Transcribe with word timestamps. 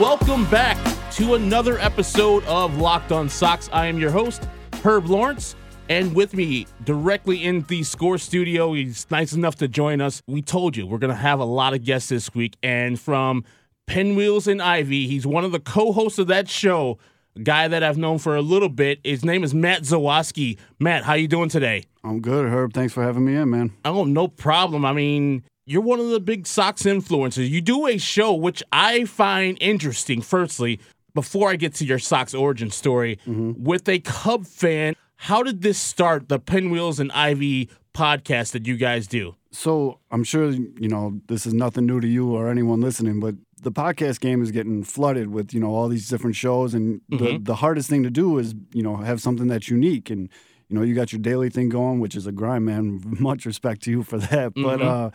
welcome 0.00 0.44
back 0.50 0.76
to 1.10 1.34
another 1.34 1.78
episode 1.78 2.44
of 2.44 2.76
Locked 2.76 3.12
on 3.12 3.30
Sox. 3.30 3.70
I 3.72 3.86
am 3.86 3.98
your 3.98 4.10
host, 4.10 4.46
Herb 4.84 5.06
Lawrence, 5.06 5.56
and 5.88 6.14
with 6.14 6.34
me 6.34 6.66
directly 6.84 7.42
in 7.42 7.62
the 7.62 7.82
score 7.82 8.18
studio, 8.18 8.74
he's 8.74 9.06
nice 9.10 9.32
enough 9.32 9.54
to 9.56 9.68
join 9.68 10.02
us. 10.02 10.20
We 10.26 10.42
told 10.42 10.76
you 10.76 10.86
we're 10.86 10.98
going 10.98 11.14
to 11.14 11.16
have 11.16 11.40
a 11.40 11.46
lot 11.46 11.72
of 11.72 11.82
guests 11.82 12.10
this 12.10 12.34
week, 12.34 12.58
and 12.62 13.00
from 13.00 13.42
Pinwheels 13.86 14.46
and 14.46 14.60
Ivy, 14.60 15.06
he's 15.06 15.26
one 15.26 15.44
of 15.44 15.52
the 15.52 15.60
co 15.60 15.92
hosts 15.92 16.18
of 16.18 16.26
that 16.26 16.50
show. 16.50 16.98
A 17.34 17.40
guy 17.40 17.66
that 17.66 17.82
I've 17.82 17.98
known 17.98 18.18
for 18.18 18.36
a 18.36 18.42
little 18.42 18.68
bit. 18.68 19.00
His 19.04 19.24
name 19.24 19.44
is 19.44 19.54
Matt 19.54 19.82
Zawaski. 19.82 20.58
Matt, 20.78 21.04
how 21.04 21.14
you 21.14 21.28
doing 21.28 21.48
today? 21.48 21.84
I'm 22.04 22.20
good, 22.20 22.46
Herb. 22.46 22.72
Thanks 22.74 22.92
for 22.92 23.02
having 23.02 23.24
me 23.24 23.34
in, 23.34 23.50
man. 23.50 23.72
Oh, 23.84 24.04
no 24.04 24.28
problem. 24.28 24.84
I 24.84 24.92
mean, 24.92 25.42
you're 25.66 25.82
one 25.82 26.00
of 26.00 26.08
the 26.10 26.20
big 26.20 26.46
Sox 26.46 26.84
influencers. 26.84 27.48
You 27.50 27.60
do 27.60 27.86
a 27.86 27.98
show 27.98 28.32
which 28.32 28.62
I 28.72 29.04
find 29.04 29.58
interesting. 29.60 30.22
Firstly, 30.22 30.80
before 31.14 31.50
I 31.50 31.56
get 31.56 31.74
to 31.74 31.84
your 31.84 31.98
Sox 31.98 32.34
origin 32.34 32.70
story, 32.70 33.18
Mm-hmm. 33.26 33.62
with 33.62 33.88
a 33.88 33.98
Cub 33.98 34.46
fan, 34.46 34.94
how 35.16 35.42
did 35.42 35.62
this 35.62 35.78
start? 35.78 36.28
The 36.28 36.38
Pinwheels 36.38 37.00
and 37.00 37.10
Ivy 37.12 37.68
podcast 37.94 38.52
that 38.52 38.66
you 38.66 38.76
guys 38.76 39.06
do. 39.06 39.34
So 39.50 39.98
I'm 40.10 40.22
sure 40.24 40.50
you 40.50 40.88
know 40.88 41.20
this 41.28 41.46
is 41.46 41.54
nothing 41.54 41.86
new 41.86 42.00
to 42.00 42.06
you 42.06 42.34
or 42.36 42.50
anyone 42.50 42.80
listening, 42.80 43.20
but 43.20 43.34
the 43.62 43.72
podcast 43.72 44.20
game 44.20 44.42
is 44.42 44.50
getting 44.50 44.84
flooded 44.84 45.28
with 45.28 45.54
you 45.54 45.60
know 45.60 45.74
all 45.74 45.88
these 45.88 46.08
different 46.08 46.36
shows, 46.36 46.74
and 46.74 47.00
the 47.08 47.38
the 47.42 47.54
hardest 47.56 47.88
thing 47.88 48.02
to 48.02 48.10
do 48.10 48.38
is 48.38 48.54
you 48.72 48.82
know 48.82 48.96
have 48.96 49.20
something 49.20 49.46
that's 49.48 49.68
unique 49.68 50.10
and. 50.10 50.28
You 50.68 50.74
know, 50.76 50.82
you 50.82 50.96
got 50.96 51.12
your 51.12 51.20
daily 51.20 51.48
thing 51.48 51.68
going, 51.68 52.00
which 52.00 52.16
is 52.16 52.26
a 52.26 52.32
grind, 52.32 52.64
man. 52.64 53.00
Much 53.20 53.46
respect 53.46 53.82
to 53.84 53.90
you 53.92 54.02
for 54.02 54.18
that. 54.18 54.52
But 54.52 54.82
uh, 54.82 55.10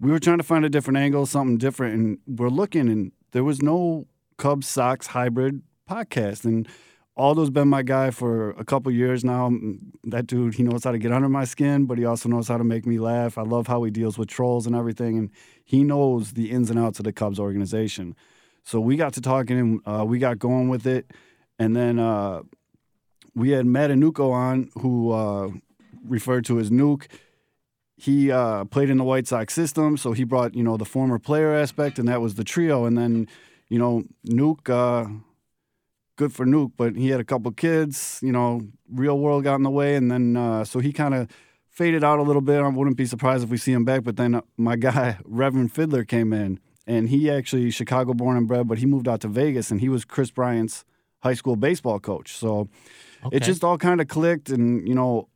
we 0.00 0.10
were 0.10 0.18
trying 0.20 0.38
to 0.38 0.44
find 0.44 0.64
a 0.64 0.70
different 0.70 0.98
angle, 0.98 1.26
something 1.26 1.58
different, 1.58 1.94
and 1.94 2.18
we're 2.38 2.48
looking, 2.48 2.88
and 2.88 3.12
there 3.32 3.44
was 3.44 3.60
no 3.62 4.06
Cubs 4.36 4.66
Sox 4.68 5.08
hybrid 5.08 5.62
podcast, 5.88 6.44
and 6.44 6.68
Aldo's 7.16 7.50
been 7.50 7.66
my 7.66 7.82
guy 7.82 8.12
for 8.12 8.50
a 8.50 8.64
couple 8.64 8.92
years 8.92 9.24
now. 9.24 9.48
Mm, 9.50 9.78
That 10.04 10.28
dude, 10.28 10.54
he 10.54 10.62
knows 10.62 10.84
how 10.84 10.92
to 10.92 10.98
get 10.98 11.10
under 11.10 11.28
my 11.28 11.44
skin, 11.44 11.86
but 11.86 11.98
he 11.98 12.04
also 12.04 12.28
knows 12.28 12.46
how 12.46 12.58
to 12.58 12.64
make 12.64 12.86
me 12.86 13.00
laugh. 13.00 13.36
I 13.36 13.42
love 13.42 13.66
how 13.66 13.82
he 13.82 13.90
deals 13.90 14.16
with 14.16 14.28
trolls 14.28 14.66
and 14.66 14.76
everything, 14.76 15.18
and 15.18 15.30
he 15.64 15.82
knows 15.82 16.34
the 16.34 16.52
ins 16.52 16.70
and 16.70 16.78
outs 16.78 17.00
of 17.00 17.04
the 17.04 17.12
Cubs 17.12 17.40
organization. 17.40 18.14
So 18.62 18.80
we 18.80 18.96
got 18.96 19.14
to 19.14 19.20
talking, 19.20 19.58
and 19.58 19.80
uh, 19.84 20.04
we 20.04 20.20
got 20.20 20.38
going 20.38 20.68
with 20.68 20.86
it, 20.86 21.10
and 21.58 21.74
then 21.74 21.98
uh, 21.98 22.42
we 23.34 23.50
had 23.50 23.66
Matt 23.66 23.90
Anuko 23.90 24.30
on, 24.30 24.70
who 24.80 25.10
uh, 25.10 25.48
referred 26.04 26.44
to 26.44 26.60
as 26.60 26.70
Nuke. 26.70 27.06
He 28.00 28.30
uh, 28.30 28.64
played 28.66 28.90
in 28.90 28.96
the 28.96 29.04
White 29.04 29.26
Sox 29.26 29.52
system, 29.52 29.96
so 29.96 30.12
he 30.12 30.22
brought 30.24 30.54
you 30.54 30.62
know 30.62 30.76
the 30.76 30.84
former 30.84 31.18
player 31.18 31.52
aspect, 31.52 31.98
and 31.98 32.08
that 32.08 32.20
was 32.20 32.34
the 32.36 32.44
trio. 32.44 32.84
And 32.84 32.96
then, 32.96 33.26
you 33.68 33.78
know, 33.78 34.04
Nuke, 34.24 34.70
uh, 34.70 35.08
good 36.16 36.32
for 36.32 36.46
Nuke, 36.46 36.72
but 36.76 36.94
he 36.96 37.08
had 37.08 37.20
a 37.20 37.24
couple 37.24 37.50
kids. 37.52 38.20
You 38.22 38.32
know, 38.32 38.60
real 38.92 39.18
world 39.18 39.42
got 39.44 39.56
in 39.56 39.62
the 39.64 39.70
way, 39.70 39.96
and 39.96 40.10
then 40.10 40.36
uh, 40.36 40.64
so 40.64 40.78
he 40.78 40.92
kind 40.92 41.12
of 41.14 41.28
faded 41.68 42.04
out 42.04 42.18
a 42.18 42.22
little 42.22 42.42
bit. 42.42 42.60
I 42.60 42.68
wouldn't 42.68 42.96
be 42.96 43.06
surprised 43.06 43.42
if 43.44 43.50
we 43.50 43.56
see 43.56 43.72
him 43.72 43.84
back. 43.84 44.04
But 44.04 44.16
then 44.16 44.36
uh, 44.36 44.42
my 44.56 44.76
guy 44.76 45.18
Reverend 45.24 45.72
Fiddler 45.72 46.04
came 46.04 46.32
in, 46.32 46.60
and 46.86 47.08
he 47.08 47.28
actually 47.30 47.70
Chicago 47.70 48.14
born 48.14 48.36
and 48.36 48.46
bred, 48.46 48.68
but 48.68 48.78
he 48.78 48.86
moved 48.86 49.08
out 49.08 49.20
to 49.22 49.28
Vegas, 49.28 49.70
and 49.72 49.80
he 49.80 49.88
was 49.88 50.04
Kris 50.04 50.30
Bryant's 50.30 50.84
high 51.24 51.34
school 51.34 51.56
baseball 51.56 51.98
coach. 51.98 52.32
So 52.36 52.68
Okay. 53.24 53.38
it 53.38 53.42
just 53.42 53.64
all 53.64 53.76
kind 53.76 54.00
of 54.00 54.06
clicked 54.06 54.48
and 54.48 54.86
you 54.86 54.94
know 54.94 55.28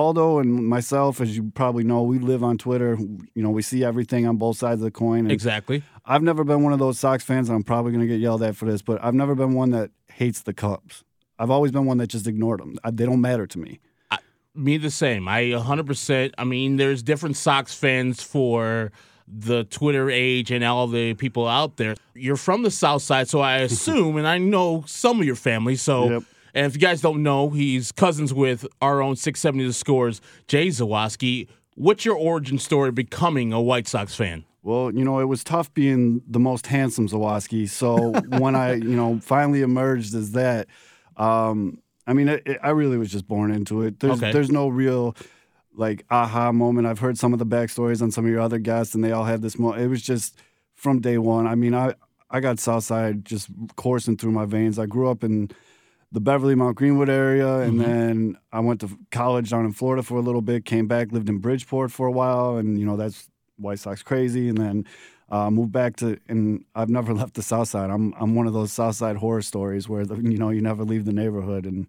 aldo 0.00 0.38
and 0.38 0.66
myself 0.66 1.20
as 1.20 1.36
you 1.36 1.50
probably 1.54 1.84
know 1.84 2.02
we 2.02 2.18
live 2.18 2.42
on 2.42 2.56
twitter 2.56 2.96
you 3.34 3.42
know 3.42 3.50
we 3.50 3.62
see 3.62 3.84
everything 3.84 4.26
on 4.26 4.36
both 4.36 4.56
sides 4.56 4.80
of 4.80 4.84
the 4.84 4.90
coin 4.90 5.30
exactly. 5.30 5.82
i've 6.06 6.22
never 6.22 6.42
been 6.44 6.62
one 6.62 6.72
of 6.72 6.78
those 6.78 6.98
sox 6.98 7.22
fans 7.22 7.48
and 7.48 7.56
i'm 7.56 7.62
probably 7.62 7.92
going 7.92 8.00
to 8.00 8.06
get 8.06 8.20
yelled 8.20 8.42
at 8.42 8.56
for 8.56 8.64
this 8.64 8.82
but 8.82 9.02
i've 9.04 9.14
never 9.14 9.34
been 9.34 9.52
one 9.54 9.70
that 9.70 9.90
hates 10.08 10.40
the 10.42 10.54
cubs 10.54 11.04
i've 11.38 11.50
always 11.50 11.70
been 11.70 11.84
one 11.84 11.98
that 11.98 12.08
just 12.08 12.26
ignored 12.26 12.60
them 12.60 12.78
I, 12.82 12.90
they 12.90 13.04
don't 13.04 13.20
matter 13.20 13.46
to 13.46 13.58
me 13.58 13.80
Me 14.52 14.78
the 14.78 14.90
same. 14.90 15.28
I 15.28 15.44
100%. 15.44 16.32
I 16.36 16.44
mean, 16.44 16.76
there's 16.76 17.04
different 17.04 17.36
Sox 17.36 17.72
fans 17.72 18.20
for 18.20 18.90
the 19.28 19.62
Twitter 19.62 20.10
age 20.10 20.50
and 20.50 20.64
all 20.64 20.88
the 20.88 21.14
people 21.14 21.46
out 21.46 21.76
there. 21.76 21.94
You're 22.14 22.36
from 22.36 22.64
the 22.64 22.70
South 22.70 23.02
Side, 23.02 23.28
so 23.28 23.38
I 23.40 23.58
assume, 23.58 24.16
and 24.16 24.26
I 24.26 24.38
know 24.38 24.82
some 24.88 25.20
of 25.20 25.24
your 25.26 25.36
family. 25.36 25.76
So, 25.76 26.10
Yep. 26.10 26.22
And 26.54 26.66
if 26.66 26.74
you 26.74 26.80
guys 26.80 27.00
don't 27.00 27.22
know, 27.22 27.50
he's 27.50 27.92
cousins 27.92 28.32
with 28.34 28.66
our 28.82 29.02
own 29.02 29.16
670 29.16 29.66
The 29.66 29.72
Scores, 29.72 30.20
Jay 30.48 30.68
Zawaski. 30.68 31.48
What's 31.74 32.04
your 32.04 32.16
origin 32.16 32.58
story 32.58 32.90
becoming 32.92 33.52
a 33.52 33.60
White 33.60 33.86
Sox 33.88 34.14
fan? 34.14 34.44
Well, 34.62 34.92
you 34.92 35.04
know, 35.04 35.20
it 35.20 35.24
was 35.24 35.42
tough 35.42 35.72
being 35.72 36.20
the 36.28 36.38
most 36.40 36.66
handsome 36.66 37.08
Zawaski. 37.08 37.68
So 37.68 38.10
when 38.38 38.54
I, 38.54 38.74
you 38.74 38.96
know, 38.96 39.18
finally 39.22 39.62
emerged 39.62 40.14
as 40.14 40.32
that, 40.32 40.66
um, 41.16 41.78
I 42.06 42.12
mean, 42.12 42.28
it, 42.28 42.42
it- 42.46 42.58
I 42.62 42.70
really 42.70 42.98
was 42.98 43.10
just 43.10 43.26
born 43.28 43.52
into 43.52 43.82
it. 43.82 44.00
There's, 44.00 44.18
Okay. 44.18 44.32
there's 44.32 44.50
no 44.50 44.68
real 44.68 45.16
like 45.74 46.04
aha 46.10 46.52
moment. 46.52 46.86
I've 46.86 46.98
heard 46.98 47.16
some 47.16 47.32
of 47.32 47.38
the 47.38 47.46
backstories 47.46 48.02
on 48.02 48.10
some 48.10 48.24
of 48.24 48.30
your 48.30 48.40
other 48.40 48.58
guests, 48.58 48.94
and 48.94 49.02
they 49.04 49.12
all 49.12 49.24
had 49.24 49.40
this 49.40 49.58
moment. 49.58 49.82
It 49.82 49.88
was 49.88 50.02
just 50.02 50.36
from 50.74 51.00
day 51.00 51.16
one. 51.16 51.46
I 51.46 51.54
mean, 51.54 51.74
I 51.74 51.94
I 52.28 52.40
got 52.40 52.58
Southside 52.58 53.24
just 53.24 53.48
coursing 53.76 54.16
through 54.16 54.32
my 54.32 54.44
veins. 54.44 54.78
I 54.78 54.86
grew 54.86 55.08
up 55.08 55.22
in 55.24 55.50
the 56.12 56.20
Beverly 56.20 56.54
Mount 56.54 56.76
Greenwood 56.76 57.08
area, 57.08 57.58
and 57.58 57.80
then 57.80 58.36
I 58.52 58.60
went 58.60 58.80
to 58.80 58.90
college 59.10 59.50
down 59.50 59.64
in 59.64 59.72
Florida 59.72 60.02
for 60.02 60.16
a 60.16 60.20
little 60.20 60.42
bit. 60.42 60.64
Came 60.64 60.88
back, 60.88 61.12
lived 61.12 61.28
in 61.28 61.38
Bridgeport 61.38 61.92
for 61.92 62.06
a 62.06 62.12
while, 62.12 62.56
and 62.56 62.78
you 62.78 62.86
know 62.86 62.96
that's 62.96 63.28
White 63.56 63.78
Sox 63.78 64.02
crazy. 64.02 64.48
And 64.48 64.58
then 64.58 64.86
uh, 65.30 65.50
moved 65.50 65.72
back 65.72 65.96
to, 65.96 66.18
and 66.28 66.64
I've 66.74 66.90
never 66.90 67.14
left 67.20 67.34
the 67.34 67.42
South 67.42 67.68
Side. 67.68 67.90
I'm 67.90 68.12
I'm 68.18 68.34
one 68.34 68.46
of 68.46 68.52
those 68.52 68.72
South 68.72 68.96
Side 68.96 69.16
horror 69.16 69.42
stories 69.42 69.88
where 69.88 70.04
the, 70.04 70.16
you 70.16 70.38
know 70.38 70.50
you 70.50 70.60
never 70.60 70.84
leave 70.84 71.04
the 71.04 71.12
neighborhood, 71.12 71.64
and 71.64 71.86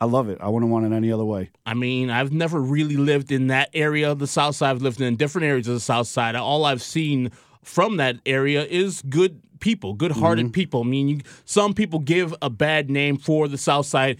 I 0.00 0.04
love 0.04 0.28
it. 0.28 0.38
I 0.40 0.48
wouldn't 0.48 0.70
want 0.70 0.86
it 0.86 0.92
any 0.92 1.10
other 1.10 1.24
way. 1.24 1.50
I 1.66 1.74
mean, 1.74 2.10
I've 2.10 2.32
never 2.32 2.60
really 2.60 2.96
lived 2.96 3.32
in 3.32 3.48
that 3.48 3.70
area 3.74 4.10
of 4.10 4.20
the 4.20 4.26
South 4.28 4.54
Side. 4.54 4.70
I've 4.70 4.82
lived 4.82 5.00
in 5.00 5.16
different 5.16 5.46
areas 5.46 5.66
of 5.66 5.74
the 5.74 5.80
South 5.80 6.06
Side. 6.06 6.36
All 6.36 6.64
I've 6.64 6.82
seen 6.82 7.32
from 7.62 7.96
that 7.96 8.16
area 8.26 8.64
is 8.64 9.02
good 9.02 9.40
people, 9.60 9.94
good-hearted 9.94 10.52
people. 10.52 10.80
I 10.82 10.84
mean, 10.84 11.08
you, 11.08 11.20
some 11.44 11.74
people 11.74 11.98
give 12.00 12.34
a 12.42 12.50
bad 12.50 12.90
name 12.90 13.16
for 13.16 13.48
the 13.48 13.58
South 13.58 13.86
Side 13.86 14.18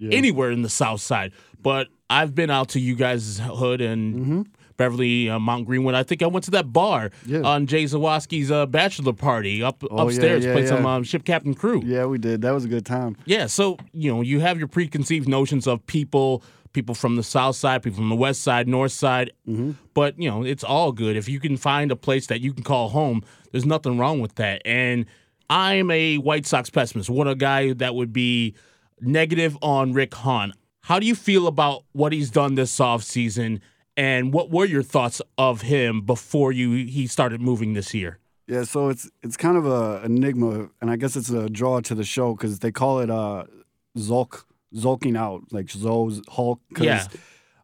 anywhere 0.00 0.50
in 0.50 0.62
the 0.62 0.68
South 0.68 1.00
Side, 1.00 1.32
but 1.60 1.88
I've 2.10 2.34
been 2.34 2.50
out 2.50 2.68
to 2.70 2.80
you 2.80 2.94
guys' 2.94 3.40
hood 3.42 3.80
and 3.80 4.46
Beverly, 4.76 5.28
uh, 5.30 5.38
Mount 5.38 5.66
Greenwood. 5.66 5.94
I 5.94 6.02
think 6.02 6.22
I 6.22 6.26
went 6.26 6.44
to 6.46 6.50
that 6.52 6.72
bar 6.72 7.10
Yeah. 7.26 7.40
on 7.42 7.66
Jay 7.66 7.84
Zawaski's 7.84 8.50
uh, 8.50 8.66
bachelor 8.66 9.12
party 9.12 9.62
up 9.62 9.82
Oh, 9.90 10.08
upstairs. 10.08 10.44
yeah, 10.44 10.52
played 10.54 10.66
some 10.68 10.82
yeah. 10.84 10.94
um, 10.96 11.04
ship 11.04 11.24
captain 11.24 11.54
crew. 11.54 11.82
Yeah, 11.84 12.06
we 12.06 12.18
did. 12.18 12.42
That 12.42 12.52
was 12.52 12.64
a 12.64 12.68
good 12.68 12.84
time. 12.84 13.16
Yeah, 13.24 13.46
so 13.46 13.76
you 13.92 14.12
know, 14.12 14.22
you 14.22 14.40
have 14.40 14.58
your 14.58 14.68
preconceived 14.68 15.28
notions 15.28 15.66
of 15.66 15.86
people, 15.86 16.42
people 16.72 16.94
from 16.94 17.16
the 17.16 17.22
south 17.22 17.56
side, 17.56 17.82
people 17.82 17.98
from 17.98 18.08
the 18.08 18.14
west 18.14 18.42
side, 18.42 18.68
north 18.68 18.92
side, 18.92 19.32
but 19.94 20.18
you 20.18 20.30
know, 20.30 20.42
it's 20.42 20.64
all 20.64 20.92
good. 20.92 21.16
If 21.16 21.28
you 21.28 21.40
can 21.40 21.56
find 21.56 21.90
a 21.90 21.96
place 21.96 22.26
that 22.28 22.40
you 22.40 22.52
can 22.52 22.64
call 22.64 22.88
home, 22.88 23.22
there's 23.50 23.66
nothing 23.66 23.98
wrong 23.98 24.20
with 24.20 24.36
that. 24.36 24.62
And 24.64 25.06
I'm 25.50 25.90
a 25.90 26.16
White 26.16 26.46
Sox 26.46 26.70
pessimist. 26.70 27.10
What 27.10 27.28
a 27.28 27.34
guy 27.34 27.72
that 27.74 27.94
would 27.94 28.12
be 28.12 28.54
negative 29.00 29.56
on 29.60 29.92
Rick 29.92 30.14
Hahn. 30.14 30.52
How 30.80 30.98
do 30.98 31.06
you 31.06 31.14
feel 31.14 31.46
about 31.46 31.84
what 31.92 32.12
he's 32.12 32.30
done 32.30 32.54
this 32.54 32.76
offseason 32.78 33.60
and 33.96 34.32
what 34.32 34.50
were 34.50 34.64
your 34.64 34.82
thoughts 34.82 35.20
of 35.38 35.62
him 35.62 36.00
before 36.00 36.52
you 36.52 36.86
he 36.86 37.06
started 37.06 37.40
moving 37.40 37.74
this 37.74 37.94
year? 37.94 38.18
Yeah, 38.48 38.64
so 38.64 38.88
it's 38.88 39.08
it's 39.22 39.36
kind 39.36 39.56
of 39.56 39.66
a 39.66 40.02
enigma, 40.04 40.68
and 40.80 40.90
I 40.90 40.96
guess 40.96 41.16
it's 41.16 41.30
a 41.30 41.48
draw 41.48 41.80
to 41.80 41.94
the 41.94 42.04
show 42.04 42.34
because 42.34 42.58
they 42.58 42.72
call 42.72 43.00
it 43.00 43.10
uh, 43.10 43.44
Zulk 43.96 44.44
zulking 44.74 45.16
out, 45.16 45.42
like 45.52 45.70
Zo's 45.70 46.20
Hulk. 46.28 46.60
'cause 46.74 46.84
Yeah. 46.86 47.06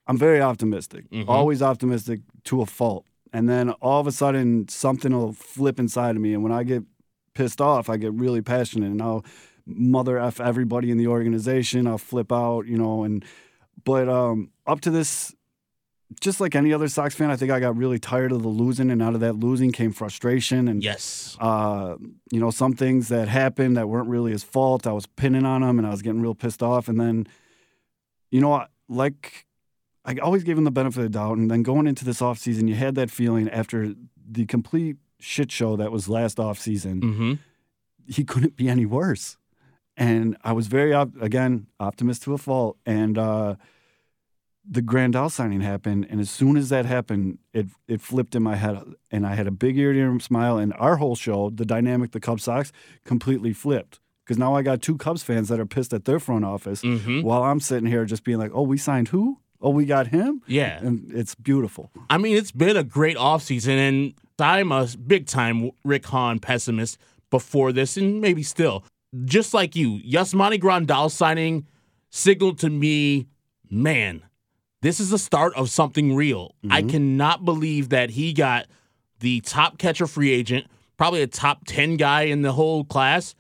I'm 0.06 0.16
very 0.16 0.40
optimistic, 0.40 1.08
Mhm. 1.10 1.28
always 1.28 1.60
optimistic 1.62 2.20
to 2.44 2.62
a 2.62 2.66
fault, 2.66 3.04
and 3.32 3.46
then 3.48 3.70
all 3.82 4.00
of 4.00 4.06
a 4.06 4.12
sudden 4.12 4.66
something 4.68 5.12
will 5.12 5.32
flip 5.32 5.78
inside 5.78 6.16
of 6.16 6.22
me, 6.22 6.32
and 6.32 6.42
when 6.42 6.52
I 6.52 6.62
get 6.64 6.82
pissed 7.34 7.60
off, 7.60 7.90
I 7.90 7.98
get 7.98 8.12
really 8.14 8.40
passionate, 8.40 8.90
and 8.90 9.02
I'll 9.02 9.24
mother 9.66 10.18
f 10.18 10.40
everybody 10.40 10.90
in 10.90 10.96
the 10.96 11.06
organization. 11.08 11.86
I'll 11.86 11.98
flip 11.98 12.32
out, 12.32 12.66
you 12.66 12.78
know, 12.78 13.04
and 13.04 13.22
but 13.84 14.08
um, 14.08 14.50
up 14.66 14.80
to 14.82 14.90
this 14.90 15.34
just 16.20 16.40
like 16.40 16.54
any 16.56 16.72
other 16.72 16.88
Sox 16.88 17.14
fan, 17.14 17.30
I 17.30 17.36
think 17.36 17.50
I 17.50 17.60
got 17.60 17.76
really 17.76 17.98
tired 17.98 18.32
of 18.32 18.42
the 18.42 18.48
losing, 18.48 18.90
and 18.90 19.02
out 19.02 19.14
of 19.14 19.20
that 19.20 19.34
losing 19.34 19.72
came 19.72 19.92
frustration 19.92 20.66
and 20.68 20.82
Yes. 20.82 21.36
uh, 21.40 21.96
you 22.32 22.40
know 22.40 22.50
some 22.50 22.72
things 22.74 23.08
that 23.08 23.28
happened 23.28 23.76
that 23.76 23.88
weren't 23.88 24.08
really 24.08 24.32
his 24.32 24.42
fault. 24.42 24.86
I 24.86 24.92
was 24.92 25.06
pinning 25.06 25.44
on 25.44 25.62
him, 25.62 25.78
and 25.78 25.86
I 25.86 25.90
was 25.90 26.02
getting 26.02 26.20
real 26.22 26.34
pissed 26.34 26.62
off. 26.62 26.88
And 26.88 26.98
then, 26.98 27.26
you 28.30 28.40
know, 28.40 28.64
like 28.88 29.46
I 30.04 30.16
always 30.22 30.44
gave 30.44 30.56
him 30.56 30.64
the 30.64 30.70
benefit 30.70 30.98
of 30.98 31.02
the 31.04 31.10
doubt. 31.10 31.36
And 31.36 31.50
then 31.50 31.62
going 31.62 31.86
into 31.86 32.04
this 32.04 32.20
offseason, 32.20 32.68
you 32.68 32.74
had 32.74 32.94
that 32.94 33.10
feeling 33.10 33.48
after 33.50 33.94
the 34.30 34.46
complete 34.46 34.96
shit 35.20 35.52
show 35.52 35.76
that 35.76 35.92
was 35.92 36.08
last 36.08 36.38
offseason, 36.38 37.00
Mm-hmm. 37.02 37.32
he 38.06 38.24
couldn't 38.24 38.56
be 38.56 38.68
any 38.68 38.86
worse. 38.86 39.36
And 39.96 40.36
I 40.44 40.52
was 40.52 40.68
very 40.68 40.94
op- 40.94 41.20
again 41.20 41.66
optimist 41.80 42.22
to 42.22 42.32
a 42.32 42.38
fault, 42.38 42.78
and 42.86 43.18
uh, 43.18 43.56
the 44.70 44.82
Grandal 44.82 45.30
signing 45.30 45.60
happened, 45.60 46.06
and 46.10 46.20
as 46.20 46.30
soon 46.30 46.56
as 46.56 46.68
that 46.68 46.84
happened, 46.86 47.38
it 47.52 47.66
it 47.86 48.00
flipped 48.00 48.34
in 48.34 48.42
my 48.42 48.56
head, 48.56 48.78
and 49.10 49.26
I 49.26 49.34
had 49.34 49.46
a 49.46 49.50
big 49.50 49.76
ear 49.78 49.92
to 49.92 49.98
ear 49.98 50.18
smile. 50.20 50.58
And 50.58 50.72
our 50.78 50.96
whole 50.96 51.16
show, 51.16 51.50
the 51.50 51.64
dynamic, 51.64 52.12
the 52.12 52.20
Cubs 52.20 52.44
Sox, 52.44 52.72
completely 53.04 53.52
flipped 53.52 54.00
because 54.24 54.38
now 54.38 54.54
I 54.54 54.62
got 54.62 54.82
two 54.82 54.96
Cubs 54.98 55.22
fans 55.22 55.48
that 55.48 55.58
are 55.58 55.66
pissed 55.66 55.92
at 55.94 56.04
their 56.04 56.20
front 56.20 56.44
office, 56.44 56.82
Mhm. 56.82 57.22
while 57.22 57.42
I'm 57.44 57.60
sitting 57.60 57.88
here 57.88 58.04
just 58.04 58.24
being 58.24 58.38
like, 58.38 58.50
"Oh, 58.54 58.62
we 58.62 58.76
signed 58.76 59.08
who? 59.08 59.38
Oh, 59.60 59.70
we 59.70 59.86
got 59.86 60.08
him." 60.08 60.42
Yeah. 60.46 60.78
and 60.82 61.10
it's 61.14 61.34
beautiful. 61.34 61.90
I 62.10 62.18
mean, 62.18 62.36
it's 62.36 62.52
been 62.52 62.76
a 62.76 62.84
great 62.84 63.16
offseason, 63.16 63.76
and 63.76 64.14
I'm 64.38 64.70
a 64.70 64.86
big 65.06 65.26
time 65.26 65.70
Rick 65.82 66.06
Hahn 66.06 66.38
pessimist 66.40 66.98
before 67.30 67.72
this, 67.72 67.96
and 67.96 68.20
maybe 68.20 68.42
still. 68.42 68.84
Just 69.24 69.54
like 69.54 69.74
you, 69.74 69.98
Yasmani 70.00 70.60
Grandal 70.60 71.10
signing 71.10 71.66
signaled 72.10 72.58
to 72.58 72.68
me, 72.68 73.26
man, 73.70 74.22
this 74.82 75.00
is 75.00 75.10
the 75.10 75.18
start 75.18 75.54
of 75.54 75.70
something 75.70 76.14
real. 76.14 76.54
I 76.70 76.80
mm-hmm. 76.80 76.90
cannot 76.90 77.44
believe 77.44 77.88
that 77.90 78.10
he 78.10 78.32
got 78.32 78.66
the 79.20 79.40
top 79.40 79.78
catcher 79.78 80.06
free 80.06 80.30
agent, 80.30 80.66
probably 80.96 81.22
a 81.22 81.26
top 81.26 81.64
10 81.66 81.96
guy 81.96 82.22
in 82.22 82.42
the 82.42 82.52
whole 82.52 82.84
class, 82.84 83.34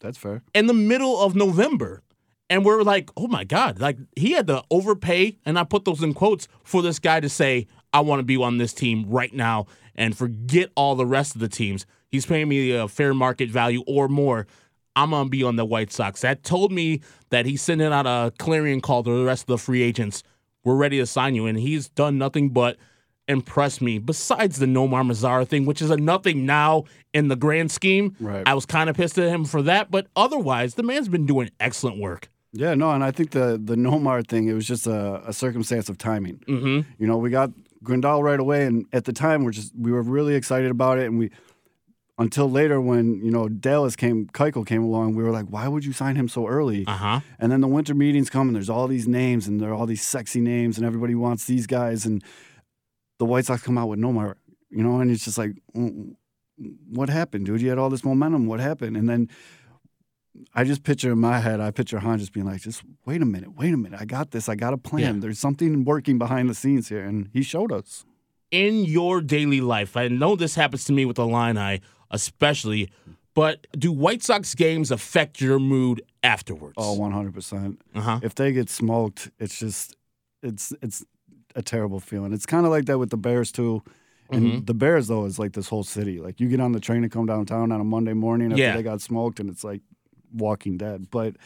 That's 0.00 0.18
fair. 0.18 0.42
in 0.52 0.66
the 0.66 0.74
middle 0.74 1.20
of 1.20 1.34
November. 1.34 2.02
And 2.50 2.64
we're 2.64 2.82
like, 2.82 3.10
oh 3.16 3.26
my 3.26 3.44
God, 3.44 3.80
like 3.80 3.96
he 4.16 4.32
had 4.32 4.46
to 4.48 4.62
overpay, 4.70 5.38
and 5.46 5.58
I 5.58 5.64
put 5.64 5.86
those 5.86 6.02
in 6.02 6.12
quotes 6.12 6.46
for 6.62 6.82
this 6.82 6.98
guy 6.98 7.20
to 7.20 7.28
say, 7.28 7.66
I 7.92 8.00
want 8.00 8.20
to 8.20 8.24
be 8.24 8.36
on 8.36 8.58
this 8.58 8.74
team 8.74 9.06
right 9.08 9.32
now 9.32 9.66
and 9.94 10.16
forget 10.16 10.70
all 10.76 10.94
the 10.94 11.06
rest 11.06 11.34
of 11.34 11.40
the 11.40 11.48
teams. 11.48 11.86
He's 12.10 12.26
paying 12.26 12.48
me 12.48 12.72
a 12.72 12.86
fair 12.86 13.14
market 13.14 13.50
value 13.50 13.82
or 13.86 14.08
more. 14.08 14.46
I'm 14.94 15.10
going 15.10 15.24
to 15.24 15.30
be 15.30 15.42
on 15.42 15.56
the 15.56 15.64
White 15.64 15.90
Sox. 15.90 16.20
That 16.20 16.44
told 16.44 16.70
me 16.70 17.00
that 17.30 17.46
he's 17.46 17.62
sending 17.62 17.92
out 17.92 18.06
a 18.06 18.32
clarion 18.38 18.80
call 18.80 19.02
to 19.02 19.10
the 19.10 19.24
rest 19.24 19.44
of 19.44 19.46
the 19.48 19.58
free 19.58 19.82
agents. 19.82 20.22
We're 20.64 20.76
ready 20.76 20.98
to 20.98 21.06
sign 21.06 21.34
you. 21.34 21.46
And 21.46 21.58
he's 21.58 21.88
done 21.88 22.18
nothing 22.18 22.50
but 22.50 22.76
impress 23.28 23.80
me, 23.80 23.98
besides 23.98 24.58
the 24.58 24.66
Nomar 24.66 25.02
Mazara 25.02 25.46
thing, 25.46 25.66
which 25.66 25.80
is 25.80 25.90
a 25.90 25.96
nothing 25.96 26.44
now 26.44 26.84
in 27.12 27.28
the 27.28 27.36
grand 27.36 27.70
scheme. 27.70 28.16
Right. 28.20 28.42
I 28.46 28.54
was 28.54 28.66
kind 28.66 28.90
of 28.90 28.96
pissed 28.96 29.18
at 29.18 29.28
him 29.28 29.44
for 29.44 29.62
that, 29.62 29.90
but 29.90 30.08
otherwise, 30.16 30.74
the 30.74 30.82
man's 30.82 31.08
been 31.08 31.26
doing 31.26 31.50
excellent 31.60 31.98
work. 31.98 32.28
Yeah, 32.52 32.74
no, 32.74 32.92
and 32.92 33.02
I 33.02 33.10
think 33.10 33.30
the 33.32 33.60
the 33.62 33.74
Nomar 33.74 34.24
thing 34.26 34.46
it 34.46 34.52
was 34.52 34.66
just 34.66 34.86
a, 34.86 35.22
a 35.26 35.32
circumstance 35.32 35.88
of 35.88 35.98
timing. 35.98 36.38
Mm-hmm. 36.46 36.88
You 37.02 37.06
know, 37.06 37.16
we 37.16 37.30
got 37.30 37.50
Grandal 37.82 38.22
right 38.22 38.38
away, 38.38 38.64
and 38.64 38.86
at 38.92 39.06
the 39.06 39.12
time, 39.12 39.42
we're 39.42 39.50
just 39.50 39.72
we 39.76 39.90
were 39.90 40.02
really 40.02 40.34
excited 40.36 40.70
about 40.70 40.98
it, 40.98 41.06
and 41.06 41.18
we 41.18 41.30
until 42.18 42.50
later 42.50 42.80
when 42.80 43.20
you 43.24 43.30
know 43.30 43.48
Dallas 43.48 43.96
came, 43.96 44.26
Keuchel 44.28 44.66
came 44.66 44.82
along, 44.82 45.14
we 45.14 45.22
were 45.22 45.32
like, 45.32 45.46
why 45.46 45.68
would 45.68 45.84
you 45.84 45.92
sign 45.92 46.16
him 46.16 46.28
so 46.28 46.46
early? 46.46 46.84
Uh 46.86 46.96
huh. 46.96 47.20
And 47.38 47.50
then 47.50 47.60
the 47.60 47.68
winter 47.68 47.94
meetings 47.94 48.30
come, 48.30 48.48
and 48.48 48.56
there's 48.56 48.70
all 48.70 48.86
these 48.86 49.08
names, 49.08 49.46
and 49.48 49.60
there 49.60 49.70
are 49.70 49.74
all 49.74 49.86
these 49.86 50.02
sexy 50.02 50.40
names, 50.40 50.76
and 50.76 50.86
everybody 50.86 51.14
wants 51.14 51.46
these 51.46 51.66
guys, 51.66 52.06
and 52.06 52.22
the 53.18 53.24
White 53.24 53.46
Sox 53.46 53.62
come 53.62 53.78
out 53.78 53.88
with 53.88 53.98
Nomar, 53.98 54.34
you 54.70 54.82
know, 54.82 55.00
and 55.00 55.10
it's 55.10 55.24
just 55.24 55.38
like, 55.38 55.52
what 56.90 57.08
happened, 57.08 57.46
dude? 57.46 57.60
You 57.60 57.68
had 57.68 57.78
all 57.78 57.90
this 57.90 58.04
momentum. 58.04 58.46
What 58.46 58.60
happened? 58.60 58.96
And 58.96 59.08
then 59.08 59.28
I 60.52 60.64
just 60.64 60.82
picture 60.82 61.12
in 61.12 61.18
my 61.18 61.38
head, 61.38 61.60
I 61.60 61.70
picture 61.70 61.98
Hahn 61.98 62.18
just 62.18 62.32
being 62.32 62.46
like, 62.46 62.60
just 62.60 62.82
wait 63.04 63.22
a 63.22 63.24
minute, 63.24 63.56
wait 63.56 63.72
a 63.72 63.76
minute. 63.76 64.00
I 64.00 64.04
got 64.04 64.30
this. 64.32 64.48
I 64.48 64.54
got 64.54 64.72
a 64.72 64.76
plan. 64.76 65.14
Yeah. 65.14 65.20
There's 65.20 65.38
something 65.38 65.84
working 65.84 66.18
behind 66.18 66.48
the 66.50 66.54
scenes 66.54 66.88
here. 66.88 67.04
And 67.04 67.28
he 67.32 67.42
showed 67.42 67.72
us. 67.72 68.04
In 68.50 68.84
your 68.84 69.20
daily 69.20 69.60
life, 69.60 69.96
I 69.96 70.08
know 70.08 70.36
this 70.36 70.54
happens 70.54 70.84
to 70.84 70.92
me 70.92 71.04
with 71.04 71.16
the 71.16 71.26
line 71.26 71.58
eye, 71.58 71.80
especially, 72.10 72.90
but 73.34 73.66
do 73.78 73.90
White 73.92 74.22
Sox 74.22 74.54
games 74.54 74.90
affect 74.90 75.40
your 75.40 75.58
mood 75.58 76.02
afterwards? 76.22 76.74
Oh, 76.76 76.96
100%. 76.98 77.78
uh 77.94 78.00
huh. 78.00 78.20
If 78.22 78.34
they 78.34 78.52
get 78.52 78.70
smoked, 78.70 79.30
it's 79.38 79.58
just, 79.58 79.96
it's, 80.42 80.72
it's 80.82 81.04
a 81.56 81.62
terrible 81.62 82.00
feeling. 82.00 82.32
It's 82.32 82.46
kind 82.46 82.64
of 82.66 82.72
like 82.72 82.86
that 82.86 82.98
with 82.98 83.10
the 83.10 83.16
Bears, 83.16 83.50
too. 83.52 83.82
And 84.30 84.44
Mhm. 84.62 84.66
the 84.66 84.74
Bears, 84.74 85.08
though, 85.08 85.24
is 85.26 85.38
like 85.38 85.52
this 85.52 85.68
whole 85.68 85.84
city. 85.84 86.18
Like 86.20 86.40
you 86.40 86.48
get 86.48 86.60
on 86.60 86.72
the 86.72 86.80
train 86.80 87.02
and 87.02 87.12
come 87.12 87.26
downtown 87.26 87.70
on 87.72 87.80
a 87.80 87.84
Monday 87.84 88.14
morning 88.14 88.52
after 88.52 88.62
Yeah. 88.62 88.76
they 88.76 88.82
got 88.82 89.00
smoked, 89.02 89.38
and 89.38 89.50
it's 89.50 89.62
like 89.62 89.82
Walking 90.32 90.76
Dead. 90.78 91.10
But 91.10 91.36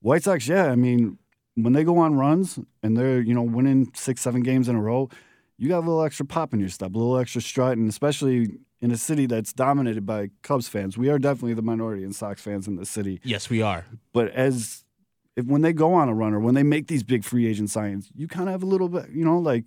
White 0.00 0.22
Sox, 0.24 0.46
yeah, 0.46 0.66
I 0.66 0.74
mean, 0.76 1.18
when 1.54 1.72
they 1.72 1.84
go 1.84 1.98
on 1.98 2.14
runs 2.16 2.58
and 2.82 2.96
they're 2.96 3.20
you 3.20 3.32
know 3.34 3.42
winning 3.42 3.90
six, 3.94 4.20
seven 4.20 4.42
games 4.42 4.68
in 4.68 4.76
a 4.76 4.80
row, 4.80 5.08
you 5.56 5.68
got 5.68 5.78
a 5.78 5.86
little 5.86 6.02
extra 6.02 6.26
pop 6.26 6.52
in 6.52 6.60
your 6.60 6.68
step, 6.68 6.94
a 6.94 6.98
little 6.98 7.16
extra 7.18 7.40
strut, 7.40 7.78
and 7.78 7.88
especially 7.88 8.58
in 8.82 8.90
a 8.90 8.96
city 8.98 9.24
that's 9.26 9.52
dominated 9.54 10.04
by 10.04 10.28
Cubs 10.42 10.68
fans. 10.68 10.98
We 10.98 11.08
are 11.08 11.18
definitely 11.18 11.54
the 11.54 11.62
minority 11.62 12.04
in 12.04 12.12
Sox 12.12 12.42
fans 12.42 12.68
in 12.68 12.76
the 12.76 12.84
city. 12.84 13.20
Yes, 13.24 13.48
we 13.48 13.62
are. 13.62 13.86
But 14.12 14.30
as 14.32 14.84
if 15.36 15.46
when 15.46 15.62
they 15.62 15.72
go 15.72 15.94
on 15.94 16.08
a 16.10 16.14
run 16.14 16.34
or 16.34 16.40
when 16.40 16.54
they 16.54 16.62
make 16.64 16.88
these 16.88 17.02
big 17.02 17.24
free 17.24 17.46
agent 17.46 17.70
signings, 17.70 18.08
you 18.14 18.28
kind 18.28 18.48
of 18.48 18.52
have 18.52 18.62
a 18.62 18.66
little 18.66 18.88
bit, 18.90 19.08
you 19.10 19.24
know, 19.24 19.38
like 19.38 19.64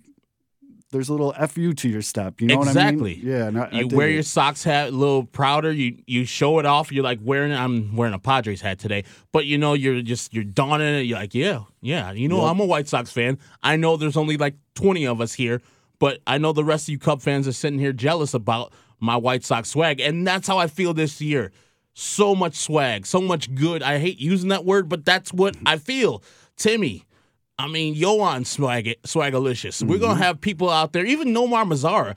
there's 0.92 1.08
a 1.08 1.12
little 1.12 1.32
fu 1.48 1.72
to 1.72 1.88
your 1.88 2.02
step. 2.02 2.40
You 2.40 2.46
know 2.46 2.62
Exactly. 2.62 2.96
what 2.96 3.10
I 3.10 3.14
mean? 3.16 3.20
Yeah. 3.26 3.46
And 3.46 3.58
I, 3.58 3.64
I 3.64 3.70
You 3.80 3.88
dig 3.88 3.92
wear 3.98 4.08
it. 4.08 4.14
your 4.14 4.22
socks 4.22 4.62
hat 4.62 4.88
a 4.88 4.92
little 4.92 5.24
prouder. 5.24 5.72
You 5.72 5.98
you 6.06 6.24
show 6.24 6.58
it 6.60 6.66
off. 6.66 6.92
You're 6.92 7.02
like 7.02 7.18
wearing. 7.22 7.52
I'm 7.52 7.96
wearing 7.96 8.14
a 8.14 8.18
Padres 8.20 8.60
hat 8.60 8.78
today, 8.78 9.02
but 9.32 9.46
you 9.46 9.58
know 9.58 9.72
you're 9.72 10.00
just 10.02 10.32
you're 10.32 10.44
donning 10.44 10.94
it. 10.94 11.00
You're 11.06 11.18
like, 11.18 11.34
yeah, 11.34 11.62
yeah. 11.80 12.12
You 12.12 12.28
know 12.28 12.42
Yep. 12.42 12.50
I'm 12.50 12.60
a 12.60 12.64
White 12.66 12.86
Sox 12.86 13.10
fan. 13.10 13.38
I 13.62 13.74
know 13.76 13.96
there's 13.96 14.16
only 14.16 14.36
like 14.36 14.54
20 14.76 15.06
of 15.08 15.20
us 15.20 15.32
here, 15.34 15.60
but 15.98 16.20
I 16.26 16.38
know 16.38 16.52
the 16.52 16.64
rest 16.64 16.84
of 16.84 16.90
you 16.92 16.98
Cub 17.00 17.20
fans 17.20 17.48
are 17.48 17.52
sitting 17.52 17.80
here 17.80 17.92
jealous 17.92 18.32
about 18.34 18.72
my 19.00 19.16
White 19.16 19.44
Sox 19.44 19.70
swag, 19.70 20.00
and 20.00 20.26
that's 20.26 20.48
how 20.48 20.58
I 20.58 20.66
feel 20.66 20.94
this 20.94 21.20
year. 21.20 21.52
So 21.94 22.34
much 22.34 22.56
swag, 22.56 23.06
so 23.06 23.20
much 23.20 23.54
good. 23.54 23.82
I 23.82 23.98
hate 23.98 24.20
using 24.20 24.50
that 24.50 24.64
word, 24.64 24.88
but 24.88 25.04
that's 25.04 25.32
what 25.32 25.56
I 25.64 25.78
feel. 25.78 26.22
Timmy, 26.56 27.06
I 27.58 27.68
mean, 27.68 27.94
Yohan 27.94 28.46
swag 28.46 28.96
swagalicious. 29.02 29.82
We're 29.82 29.98
gonna 29.98 30.14
mm-hmm. 30.14 30.22
have 30.22 30.40
people 30.40 30.68
out 30.68 30.92
there, 30.92 31.06
even 31.06 31.28
Nomar 31.28 31.64
Mazara. 31.64 32.16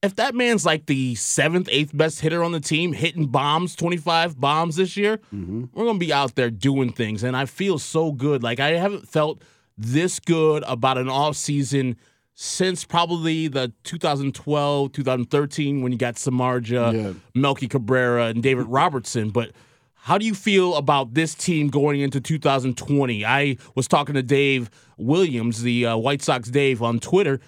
If 0.00 0.14
that 0.16 0.36
man's 0.36 0.64
like 0.64 0.86
the 0.86 1.16
seventh, 1.16 1.68
eighth 1.72 1.96
best 1.96 2.20
hitter 2.20 2.44
on 2.44 2.52
the 2.52 2.60
team, 2.60 2.92
hitting 2.92 3.26
bombs, 3.26 3.74
25 3.74 4.38
bombs 4.38 4.76
this 4.76 4.96
year, 4.96 5.18
mm-hmm. 5.34 5.64
we're 5.72 5.86
gonna 5.86 5.98
be 5.98 6.12
out 6.12 6.36
there 6.36 6.50
doing 6.50 6.92
things. 6.92 7.24
And 7.24 7.36
I 7.36 7.46
feel 7.46 7.78
so 7.78 8.12
good. 8.12 8.44
Like 8.44 8.60
I 8.60 8.70
haven't 8.72 9.08
felt 9.08 9.42
this 9.76 10.20
good 10.20 10.62
about 10.66 10.98
an 10.98 11.08
off 11.08 11.36
season 11.36 11.96
since 12.40 12.84
probably 12.84 13.48
the 13.48 13.72
2012, 13.82 14.92
2013 14.92 15.82
when 15.82 15.90
you 15.90 15.98
got 15.98 16.14
Samardzija, 16.14 16.94
Yeah. 16.94 17.12
Melky 17.34 17.66
Cabrera, 17.66 18.26
and 18.26 18.40
David 18.44 18.66
Robertson. 18.66 19.30
But 19.30 19.50
how 19.94 20.18
do 20.18 20.24
you 20.24 20.36
feel 20.36 20.76
about 20.76 21.14
this 21.14 21.34
team 21.34 21.66
going 21.68 21.98
into 22.00 22.20
2020? 22.20 23.24
I 23.24 23.56
was 23.74 23.88
talking 23.88 24.14
to 24.14 24.22
Dave 24.22 24.70
Williams, 24.98 25.62
the 25.62 25.86
uh, 25.86 25.96
White 25.96 26.22
Sox 26.22 26.48
Dave, 26.48 26.80
on 26.80 27.00
Twitter 27.00 27.40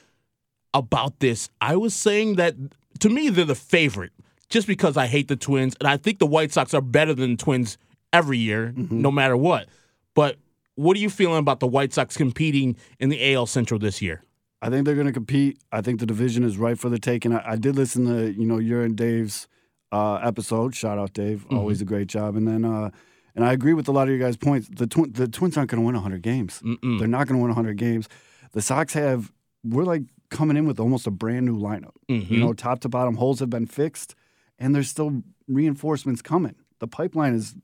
about 0.75 1.21
this. 1.21 1.51
I 1.61 1.77
was 1.77 1.95
saying 1.95 2.35
that 2.37 2.57
to 2.99 3.09
me, 3.09 3.29
they're 3.29 3.45
the 3.45 3.55
favorite 3.55 4.11
just 4.49 4.67
because 4.67 4.97
I 4.97 5.07
hate 5.07 5.29
the 5.29 5.37
Twins. 5.37 5.77
And 5.79 5.87
I 5.89 5.99
think 5.99 6.19
the 6.19 6.27
White 6.27 6.53
Sox 6.53 6.75
are 6.75 6.83
better 6.83 7.15
than 7.15 7.31
the 7.31 7.37
Twins 7.37 7.79
every 8.13 8.39
year, 8.39 8.75
no 8.77 9.13
matter 9.13 9.37
what. 9.37 9.69
But 10.17 10.35
what 10.75 10.97
are 10.97 11.01
you 11.01 11.11
feeling 11.11 11.39
about 11.39 11.61
the 11.61 11.69
White 11.69 11.93
Sox 11.93 12.17
competing 12.17 12.77
in 12.99 13.09
the 13.09 13.35
AL 13.35 13.47
Central 13.47 13.79
this 13.79 14.03
year? 14.03 14.25
I 14.63 14.69
think 14.71 14.85
they're 14.85 14.95
going 14.95 15.07
to 15.07 15.13
compete. 15.13 15.59
I 15.73 15.81
think 15.81 16.01
the 16.01 16.07
division 16.07 16.45
is 16.45 16.59
right 16.59 16.79
for 16.79 16.89
the 16.89 16.99
taking. 16.99 17.33
I, 17.35 17.53
I 17.53 17.57
did 17.57 17.77
listen 17.77 18.07
to 18.07 18.31
you 18.33 18.47
know 18.47 18.59
your 18.59 18.83
and 18.83 18.97
Dave's 18.97 19.47
uh, 19.93 20.17
episode. 20.17 20.75
Shout 20.75 20.99
out 20.99 21.13
Dave, 21.15 21.47
always 21.51 21.81
a 21.81 21.85
great 21.85 22.07
job. 22.09 22.37
And 22.37 22.47
then 22.47 22.65
uh, 22.65 22.91
and 23.35 23.45
I 23.45 23.53
agree 23.53 23.73
with 23.75 23.89
a 23.89 23.93
lot 23.93 24.03
of 24.05 24.11
your 24.11 24.19
guys' 24.19 24.37
points. 24.37 24.69
The 24.71 24.87
tw- 24.87 25.13
the 25.13 25.29
Twins 25.29 25.57
aren't 25.57 25.71
going 25.71 25.81
to 25.83 25.87
win 25.87 25.95
100 25.95 26.21
games. 26.23 26.61
Mm-mm. 26.65 26.99
They're 26.99 27.09
not 27.09 27.27
going 27.27 27.39
to 27.39 27.43
win 27.43 27.49
100 27.51 27.77
games. 27.77 28.09
The 28.53 28.61
Sox 28.63 28.93
have 28.95 29.33
we're 29.65 29.85
like 29.85 30.03
coming 30.31 30.57
in 30.57 30.67
with 30.67 30.79
almost 30.81 31.07
a 31.07 31.11
brand 31.11 31.47
new 31.47 31.59
lineup. 31.59 31.95
Mhm. 32.09 32.31
You 32.31 32.39
know, 32.39 32.53
top 32.53 32.81
to 32.81 32.89
bottom 32.89 33.17
holes 33.17 33.41
have 33.41 33.51
been 33.51 33.67
fixed, 33.67 34.15
and 34.59 34.75
there's 34.75 34.89
still 34.91 35.23
reinforcements 35.49 36.23
coming. 36.23 36.55
The 36.81 36.87
pipeline 36.87 37.35
is 37.35 37.55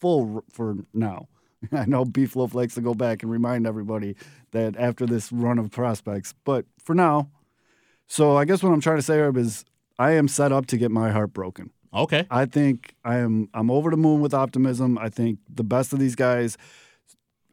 full 0.00 0.36
r- 0.36 0.44
for 0.50 0.76
now. 0.92 1.28
I 1.72 1.84
know 1.86 2.04
Beef 2.04 2.36
Loaf 2.36 2.54
likes 2.54 2.74
to 2.74 2.80
go 2.80 2.94
back 2.94 3.22
and 3.22 3.30
remind 3.30 3.66
everybody 3.66 4.16
that 4.52 4.76
after 4.76 5.06
this 5.06 5.32
run 5.32 5.58
of 5.58 5.70
prospects, 5.70 6.34
but 6.44 6.66
for 6.78 6.94
now. 6.94 7.30
So 8.06 8.36
I 8.36 8.44
guess 8.44 8.62
what 8.62 8.72
I'm 8.72 8.80
trying 8.80 8.96
to 8.96 9.02
say, 9.02 9.18
Herb, 9.18 9.36
is 9.36 9.64
I 9.98 10.12
am 10.12 10.28
set 10.28 10.52
up 10.52 10.66
to 10.66 10.76
get 10.76 10.90
my 10.90 11.10
heart 11.10 11.32
broken. 11.32 11.70
Okay. 11.92 12.26
I 12.30 12.46
think 12.46 12.94
I 13.04 13.18
am 13.18 13.48
I'm 13.54 13.70
over 13.70 13.90
the 13.90 13.96
moon 13.96 14.20
with 14.20 14.34
optimism. 14.34 14.98
I 14.98 15.08
think 15.08 15.38
the 15.48 15.62
best 15.64 15.92
of 15.92 16.00
these 16.00 16.16
guys 16.16 16.58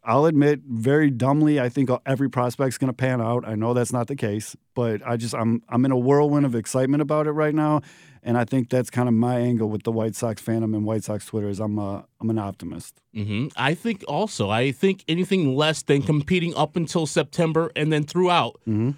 I'll 0.03 0.25
admit 0.25 0.61
very 0.67 1.09
dumbly 1.11 1.59
I 1.59 1.69
think 1.69 1.89
every 2.05 2.29
prospect's 2.29 2.77
going 2.77 2.87
to 2.89 2.93
pan 2.93 3.21
out. 3.21 3.47
I 3.47 3.55
know 3.55 3.73
that's 3.73 3.93
not 3.93 4.07
the 4.07 4.15
case, 4.15 4.55
but 4.73 5.01
I 5.05 5.17
just 5.17 5.35
I'm 5.35 5.61
I'm 5.69 5.85
in 5.85 5.91
a 5.91 5.97
whirlwind 5.97 6.45
of 6.45 6.55
excitement 6.55 7.01
about 7.01 7.27
it 7.27 7.31
right 7.31 7.53
now 7.53 7.81
and 8.23 8.37
I 8.37 8.45
think 8.45 8.69
that's 8.69 8.89
kind 8.91 9.07
of 9.07 9.15
my 9.15 9.37
angle 9.39 9.67
with 9.69 9.83
the 9.83 9.91
White 9.91 10.15
Sox 10.15 10.41
fandom 10.41 10.75
and 10.75 10.85
White 10.85 11.03
Sox 11.03 11.25
Twitter 11.25 11.49
is 11.49 11.59
I'm 11.59 11.77
a 11.79 12.05
I'm 12.19 12.29
an 12.29 12.39
optimist. 12.39 13.01
hmm 13.13 13.47
I 13.55 13.73
think 13.73 14.03
also, 14.07 14.49
I 14.49 14.71
think 14.71 15.03
anything 15.07 15.55
less 15.55 15.81
than 15.83 16.01
competing 16.03 16.55
up 16.55 16.75
until 16.75 17.05
September 17.05 17.71
and 17.75 17.91
then 17.91 18.03
throughout. 18.03 18.59
Mhm. 18.67 18.95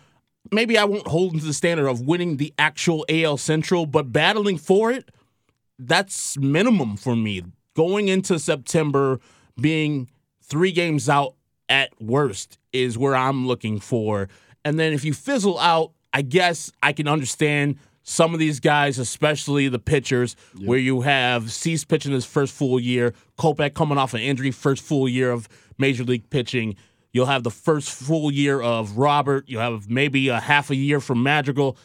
Maybe 0.51 0.77
I 0.77 0.83
won't 0.83 1.07
hold 1.07 1.39
to 1.39 1.45
the 1.45 1.53
standard 1.53 1.87
of 1.87 2.01
winning 2.01 2.35
the 2.37 2.53
actual 2.59 3.05
AL 3.07 3.37
Central, 3.37 3.85
but 3.85 4.11
battling 4.11 4.57
for 4.57 4.91
it, 4.91 5.09
that's 5.79 6.37
minimum 6.37 6.97
for 6.97 7.15
me. 7.15 7.43
Going 7.75 8.09
into 8.09 8.37
September, 8.37 9.19
being 9.59 10.09
three 10.53 10.71
games 10.71 11.09
out 11.09 11.33
at 11.67 11.89
worst 11.99 12.59
is 12.71 12.95
where 12.95 13.15
I'm 13.15 13.47
looking 13.47 13.79
for. 13.79 14.29
And 14.63 14.79
then 14.79 14.93
if 14.93 15.03
you 15.03 15.11
fizzle 15.11 15.57
out, 15.57 15.93
I 16.13 16.21
guess 16.21 16.71
I 16.83 16.93
can 16.93 17.07
understand 17.07 17.79
some 18.03 18.35
of 18.35 18.39
these 18.39 18.59
guys, 18.59 18.99
especially 18.99 19.67
the 19.67 19.79
pitchers, 19.79 20.35
where 20.63 20.77
you 20.77 21.01
have 21.01 21.51
Cease 21.51 21.83
pitching 21.83 22.11
his 22.11 22.23
first 22.23 22.53
full 22.53 22.79
year, 22.79 23.15
Kopech 23.39 23.73
coming 23.73 23.97
off 23.97 24.13
an 24.13 24.19
injury, 24.19 24.51
first 24.51 24.83
full 24.83 25.09
year 25.09 25.31
of 25.31 25.49
major 25.79 26.03
league 26.03 26.29
pitching. 26.29 26.75
You'll 27.13 27.25
have 27.25 27.41
the 27.41 27.49
first 27.49 27.89
full 27.89 28.31
year 28.31 28.61
of 28.61 28.95
Robert. 28.95 29.45
You'll 29.47 29.61
have 29.61 29.89
maybe 29.89 30.27
a 30.27 30.39
half 30.39 30.69
a 30.69 30.75
year 30.75 30.99
from 30.99 31.23
Madrigal. 31.23 31.77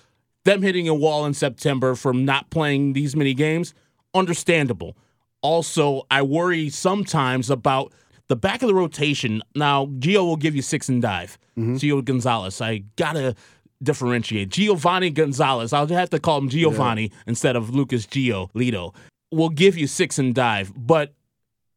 Them 0.45 0.61
hitting 0.61 0.89
a 0.89 0.95
wall 0.95 1.25
in 1.25 1.33
September 1.33 1.95
from 1.95 2.27
not 2.27 2.51
playing 2.51 2.93
these 2.93 3.17
many 3.17 3.33
games, 3.33 3.73
understandable. 4.13 4.95
Also, 5.41 6.03
I 6.11 6.21
worry 6.21 6.69
sometimes 6.69 7.49
about 7.49 7.95
the 8.29 8.37
back 8.37 8.63
of 8.63 8.69
the 8.69 8.75
rotation. 8.75 9.43
Now, 9.55 9.87
Gio 9.87 10.25
will 10.25 10.37
give 10.37 10.55
you 10.55 10.63
six 10.63 10.89
and 10.89 11.03
dive. 11.03 11.39
mm-hmm. 11.59 11.77
Gio 11.77 12.05
Gonzalez. 12.05 12.61
I 12.61 12.85
gotta 12.97 13.35
differentiate. 13.83 14.51
Giovanni 14.51 15.11
Gonzalez. 15.11 15.73
I'll 15.73 15.87
have 15.89 16.11
to 16.11 16.19
call 16.19 16.39
him 16.39 16.49
Giovanni 16.49 17.05
yeah. 17.05 17.17
instead 17.27 17.57
of 17.57 17.71
Lucas 17.71 18.07
Giolito. 18.07 18.95
Will 19.31 19.51
give 19.51 19.77
you 19.77 19.87
six 19.87 20.19
and 20.19 20.35
dive. 20.35 20.73
But 20.75 21.15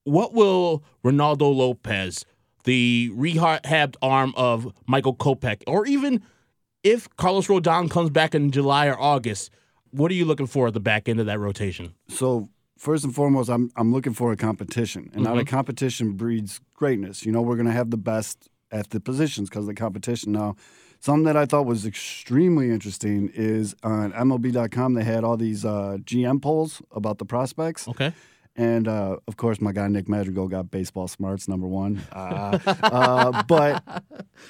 what 0.04 0.34
will 0.34 0.84
Reynaldo 1.04 1.54
Lopez, 1.54 2.26
the 2.64 3.12
rehabbed 3.14 3.96
arm 4.02 4.34
of 4.38 4.74
Michael 4.88 5.16
Kopech, 5.16 5.64
or 5.68 5.86
even 5.86 6.24
if 6.84 7.14
Carlos 7.18 7.48
Rodon 7.48 7.90
comes 7.90 8.10
back 8.10 8.34
in 8.34 8.52
July 8.52 8.88
or 8.88 9.00
August, 9.00 9.52
what 9.92 10.10
are 10.12 10.16
you 10.16 10.26
looking 10.26 10.48
for 10.48 10.68
at 10.68 10.74
the 10.74 10.80
back 10.80 11.10
end 11.10 11.20
of 11.20 11.26
that 11.26 11.40
rotation? 11.40 11.94
So 12.08 12.50
first 12.82 13.04
and 13.04 13.14
foremost, 13.14 13.50
I'm 13.50 13.72
I'm 13.76 13.94
looking 13.94 14.14
for 14.14 14.32
a 14.32 14.38
competition, 14.38 15.10
and 15.14 15.24
mm-hmm. 15.24 15.34
out 15.34 15.40
of 15.40 15.48
competition 15.48 16.14
breeds 16.14 16.60
greatness. 16.74 17.26
You 17.26 17.32
know, 17.32 17.42
we're 17.42 17.56
going 17.56 17.68
to 17.68 17.72
have 17.72 17.92
the 17.92 17.98
best 17.98 18.50
at 18.72 18.90
the 18.90 19.00
positions 19.00 19.50
because 19.50 19.64
of 19.64 19.68
the 19.68 19.74
competition. 19.76 20.32
Now, 20.32 20.56
Something 21.02 21.24
that 21.24 21.36
I 21.36 21.48
thought 21.48 21.66
was 21.66 21.88
extremely 21.88 22.70
interesting 22.70 23.32
is 23.34 23.76
on 23.82 24.14
MLB.com 24.14 24.94
they 24.94 25.04
had 25.04 25.24
all 25.24 25.36
these 25.36 25.66
uh, 25.66 25.98
GM 26.04 26.40
polls 26.40 26.80
about 26.92 27.18
the 27.18 27.26
prospects. 27.26 27.88
Okay. 27.88 28.14
And 28.56 28.88
uh, 28.88 29.18
of 29.28 29.36
course, 29.36 29.60
my 29.60 29.72
guy 29.72 29.88
Nick 29.88 30.08
Madrigal 30.08 30.48
got 30.48 30.70
baseball 30.70 31.08
smarts 31.08 31.48
number 31.48 31.68
one. 31.68 32.04
Uh, 32.12 32.60
uh, 32.84 33.44
but 33.48 34.04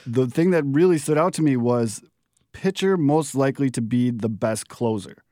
the 0.05 0.27
thing 0.27 0.51
that 0.51 0.63
really 0.65 0.97
stood 0.97 1.17
out 1.17 1.33
to 1.35 1.41
me 1.41 1.55
was 1.55 2.03
pitcher 2.51 2.97
most 2.97 3.33
likely 3.33 3.69
to 3.69 3.81
be 3.81 4.09
the 4.09 4.27
best 4.27 4.67
closer. 4.67 5.23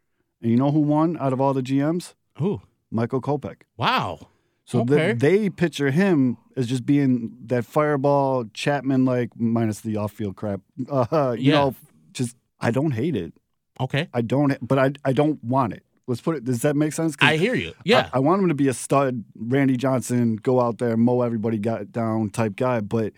And 0.41 0.51
you 0.51 0.55
know 0.55 0.71
who 0.71 0.79
won 0.79 1.17
out 1.19 1.33
of 1.33 1.41
all 1.41 1.53
the 1.53 1.61
GMs? 1.61 2.13
Who? 2.37 2.61
Michael 2.91 3.21
Kopech. 3.21 3.61
Wow. 3.77 4.29
So 4.65 4.81
okay. 4.81 5.13
the, 5.13 5.15
they 5.15 5.49
picture 5.49 5.89
him 5.89 6.37
as 6.55 6.67
just 6.67 6.85
being 6.85 7.35
that 7.47 7.65
fireball 7.65 8.45
Chapman 8.53 9.03
like 9.03 9.31
minus 9.35 9.81
the 9.81 9.97
off 9.97 10.11
field 10.11 10.35
crap. 10.35 10.61
Uh, 10.89 11.35
you 11.37 11.51
yeah. 11.51 11.59
know, 11.59 11.75
just 12.13 12.35
I 12.59 12.71
don't 12.71 12.91
hate 12.91 13.15
it. 13.15 13.33
Okay. 13.79 14.09
I 14.13 14.21
don't, 14.21 14.55
but 14.65 14.77
I 14.77 14.91
I 15.03 15.13
don't 15.13 15.43
want 15.43 15.73
it. 15.73 15.83
Let's 16.07 16.21
put 16.21 16.35
it. 16.35 16.43
Does 16.43 16.63
that 16.63 16.75
make 16.75 16.93
sense? 16.93 17.15
I 17.21 17.37
hear 17.37 17.53
you. 17.53 17.73
Yeah. 17.83 18.09
I, 18.11 18.17
I, 18.17 18.19
want 18.19 18.41
him 18.41 18.47
to 18.49 18.55
be 18.55 18.67
a 18.67 18.73
stud, 18.73 19.23
Randy 19.35 19.77
Johnson, 19.77 20.37
go 20.37 20.59
out 20.59 20.79
there, 20.79 20.97
mow 20.97 21.21
everybody 21.21 21.59
got 21.59 21.91
down 21.91 22.31
type 22.31 22.55
guy. 22.55 22.79
But 22.79 23.13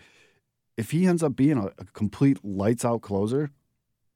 if 0.76 0.92
he 0.92 1.08
ends 1.08 1.24
up 1.24 1.36
being 1.36 1.58
a, 1.58 1.68
a 1.78 1.86
complete 1.94 2.44
lights 2.44 2.84
out 2.84 3.02
closer, 3.02 3.50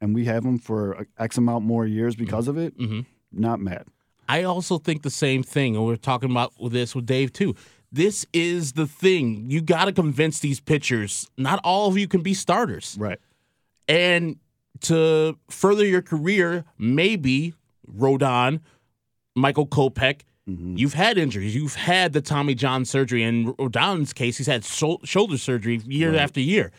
and 0.01 0.13
we 0.13 0.25
have 0.25 0.43
him 0.43 0.59
for 0.59 1.07
X 1.17 1.37
amount 1.37 1.63
more 1.63 1.85
years 1.85 2.15
because 2.15 2.47
mm-hmm. 2.47 2.57
of 2.57 2.65
it, 2.65 2.77
mm-hmm. 2.77 2.99
not 3.31 3.61
mad. 3.61 3.87
I 4.27 4.43
also 4.43 4.77
think 4.77 5.03
the 5.03 5.09
same 5.09 5.43
thing, 5.43 5.75
and 5.75 5.85
we're 5.85 5.95
talking 5.95 6.31
about 6.31 6.53
this 6.71 6.95
with 6.95 7.05
Dave 7.05 7.33
too. 7.33 7.55
This 7.91 8.25
is 8.33 8.73
the 8.73 8.87
thing. 8.87 9.49
You 9.49 9.61
got 9.61 9.85
to 9.85 9.93
convince 9.93 10.39
these 10.39 10.59
pitchers. 10.59 11.29
Not 11.37 11.61
all 11.63 11.87
of 11.87 11.97
you 11.97 12.07
can 12.07 12.21
be 12.21 12.33
starters. 12.33 12.97
Right. 12.99 13.19
And 13.87 14.37
to 14.81 15.37
further 15.49 15.85
your 15.85 16.01
career, 16.01 16.65
maybe 16.77 17.53
Rodon, 17.89 18.59
Michael 19.35 19.67
Kopech, 19.67 20.21
mm-hmm. 20.49 20.75
you've 20.75 20.93
had 20.95 21.17
injuries. 21.17 21.55
You've 21.55 21.75
had 21.75 22.13
the 22.13 22.21
Tommy 22.21 22.55
John 22.55 22.83
surgery. 22.83 23.23
In 23.23 23.53
Rodon's 23.53 24.11
case, 24.11 24.37
he's 24.37 24.47
had 24.47 24.65
shoulder 24.65 25.37
surgery 25.37 25.81
year 25.85 26.11
right. 26.11 26.19
after 26.19 26.41
year. 26.41 26.71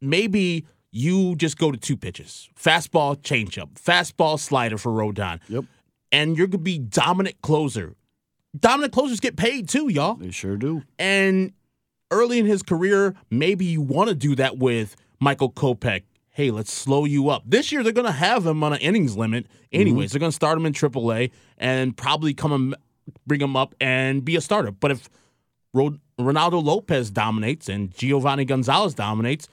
Maybe 0.00 0.66
you 0.92 1.36
just 1.36 1.58
go 1.58 1.70
to 1.70 1.76
two 1.76 1.96
pitches 1.96 2.48
fastball, 2.58 3.20
changeup, 3.20 3.74
fastball, 3.74 4.38
slider 4.38 4.78
for 4.78 4.92
Rodon. 4.92 5.40
Yep 5.48 5.64
and 6.12 6.36
you're 6.36 6.46
gonna 6.46 6.62
be 6.62 6.78
dominant 6.78 7.40
closer. 7.42 7.94
Dominant 8.58 8.92
closers 8.92 9.20
get 9.20 9.36
paid 9.36 9.68
too, 9.68 9.88
y'all. 9.88 10.14
They 10.14 10.30
sure 10.30 10.56
do. 10.56 10.82
And 10.98 11.52
early 12.10 12.38
in 12.38 12.46
his 12.46 12.62
career, 12.62 13.14
maybe 13.30 13.64
you 13.64 13.80
want 13.80 14.08
to 14.08 14.14
do 14.14 14.34
that 14.36 14.58
with 14.58 14.96
Michael 15.20 15.50
Kopech. 15.50 16.02
Hey, 16.30 16.50
let's 16.50 16.72
slow 16.72 17.04
you 17.04 17.30
up. 17.30 17.44
This 17.46 17.72
year, 17.72 17.82
they're 17.82 17.92
going 17.92 18.06
to 18.06 18.12
have 18.12 18.46
him 18.46 18.62
on 18.62 18.74
an 18.74 18.78
innings 18.80 19.16
limit. 19.16 19.46
Anyways, 19.72 20.10
mm-hmm. 20.10 20.14
they're 20.14 20.20
going 20.20 20.30
to 20.30 20.36
start 20.36 20.58
him 20.58 20.66
in 20.66 20.72
AAA 20.74 21.30
and 21.56 21.96
probably 21.96 22.34
come 22.34 22.52
and 22.52 22.76
bring 23.26 23.40
him 23.40 23.56
up 23.56 23.74
and 23.80 24.24
be 24.24 24.36
a 24.36 24.40
starter. 24.40 24.70
But 24.70 24.90
if 24.90 25.08
Reynaldo 25.74 26.62
Lopez 26.62 27.10
dominates 27.10 27.68
and 27.68 27.94
Giovanni 27.96 28.44
Gonzalez 28.44 28.94
dominates, 28.94 29.48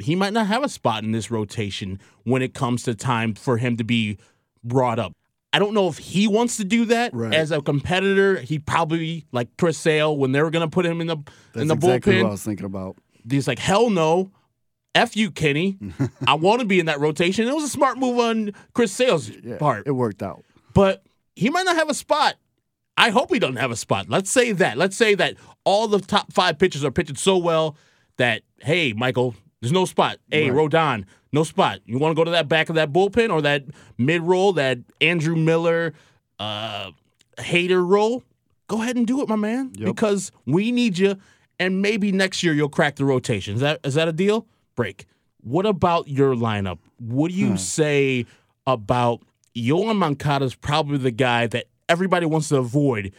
he 0.00 0.14
might 0.14 0.32
not 0.32 0.46
have 0.46 0.64
a 0.64 0.68
spot 0.68 1.04
in 1.04 1.12
this 1.12 1.30
rotation 1.30 2.00
when 2.24 2.40
it 2.40 2.54
comes 2.54 2.84
to 2.84 2.94
time 2.94 3.34
for 3.34 3.58
him 3.58 3.76
to 3.76 3.84
be 3.84 4.18
brought 4.64 4.98
up. 4.98 5.12
I 5.52 5.58
don't 5.58 5.72
know 5.72 5.88
if 5.88 5.98
he 5.98 6.28
wants 6.28 6.58
to 6.58 6.64
do 6.64 6.84
that 6.86 7.14
right. 7.14 7.32
as 7.32 7.50
a 7.50 7.62
competitor. 7.62 8.38
He 8.40 8.58
probably 8.58 9.26
like 9.32 9.56
Chris 9.56 9.78
Sale 9.78 10.16
when 10.16 10.32
they 10.32 10.42
were 10.42 10.50
going 10.50 10.66
to 10.66 10.70
put 10.70 10.84
him 10.84 11.00
in 11.00 11.06
the 11.06 11.16
That's 11.52 11.62
in 11.62 11.68
the 11.68 11.74
exactly 11.74 12.14
bullpen. 12.14 12.22
What 12.22 12.28
I 12.28 12.32
was 12.32 12.44
thinking 12.44 12.66
about. 12.66 12.96
He's 13.28 13.48
like, 13.48 13.58
hell 13.58 13.90
no, 13.90 14.30
f 14.94 15.16
you, 15.16 15.30
Kenny. 15.30 15.78
I 16.26 16.34
want 16.34 16.60
to 16.60 16.66
be 16.66 16.80
in 16.80 16.86
that 16.86 17.00
rotation. 17.00 17.48
It 17.48 17.54
was 17.54 17.64
a 17.64 17.68
smart 17.68 17.98
move 17.98 18.18
on 18.18 18.52
Chris 18.74 18.92
Sale's 18.92 19.30
yeah, 19.30 19.58
part. 19.58 19.86
It 19.86 19.92
worked 19.92 20.22
out, 20.22 20.44
but 20.74 21.02
he 21.34 21.50
might 21.50 21.64
not 21.64 21.76
have 21.76 21.88
a 21.88 21.94
spot. 21.94 22.36
I 22.96 23.10
hope 23.10 23.32
he 23.32 23.38
doesn't 23.38 23.56
have 23.56 23.70
a 23.70 23.76
spot. 23.76 24.08
Let's 24.08 24.30
say 24.30 24.52
that. 24.52 24.76
Let's 24.76 24.96
say 24.96 25.14
that 25.14 25.36
all 25.64 25.86
the 25.86 26.00
top 26.00 26.32
five 26.32 26.58
pitchers 26.58 26.84
are 26.84 26.90
pitching 26.90 27.16
so 27.16 27.38
well 27.38 27.76
that 28.16 28.42
hey, 28.60 28.92
Michael, 28.92 29.34
there's 29.60 29.72
no 29.72 29.84
spot. 29.84 30.18
Hey, 30.30 30.50
right. 30.50 30.70
Rodon, 30.70 31.04
no 31.32 31.44
spot. 31.44 31.80
You 31.84 31.98
want 31.98 32.12
to 32.12 32.16
go 32.16 32.24
to 32.24 32.30
that 32.32 32.48
back 32.48 32.68
of 32.68 32.74
that 32.76 32.92
bullpen 32.92 33.32
or 33.32 33.42
that 33.42 33.64
mid 33.96 34.22
roll, 34.22 34.52
that 34.54 34.78
Andrew 35.00 35.36
Miller, 35.36 35.94
uh, 36.38 36.90
Hader 37.38 37.86
role? 37.86 38.22
Go 38.66 38.82
ahead 38.82 38.96
and 38.96 39.06
do 39.06 39.22
it, 39.22 39.28
my 39.28 39.36
man, 39.36 39.72
yep. 39.76 39.86
because 39.86 40.30
we 40.44 40.72
need 40.72 40.98
you. 40.98 41.16
And 41.58 41.80
maybe 41.82 42.12
next 42.12 42.42
year 42.42 42.52
you'll 42.52 42.68
crack 42.68 42.96
the 42.96 43.04
rotation. 43.04 43.54
Is 43.54 43.60
that 43.60 43.80
is 43.84 43.94
that 43.94 44.08
a 44.08 44.12
deal? 44.12 44.46
Break. 44.76 45.06
What 45.40 45.66
about 45.66 46.08
your 46.08 46.34
lineup? 46.34 46.78
What 46.98 47.30
do 47.30 47.36
you 47.36 47.50
hmm. 47.50 47.56
say 47.56 48.26
about 48.66 49.22
Yoan 49.56 49.96
Moncada's 49.96 50.54
probably 50.54 50.98
the 50.98 51.10
guy 51.10 51.46
that 51.48 51.66
everybody 51.88 52.26
wants 52.26 52.48
to 52.50 52.56
avoid 52.56 53.12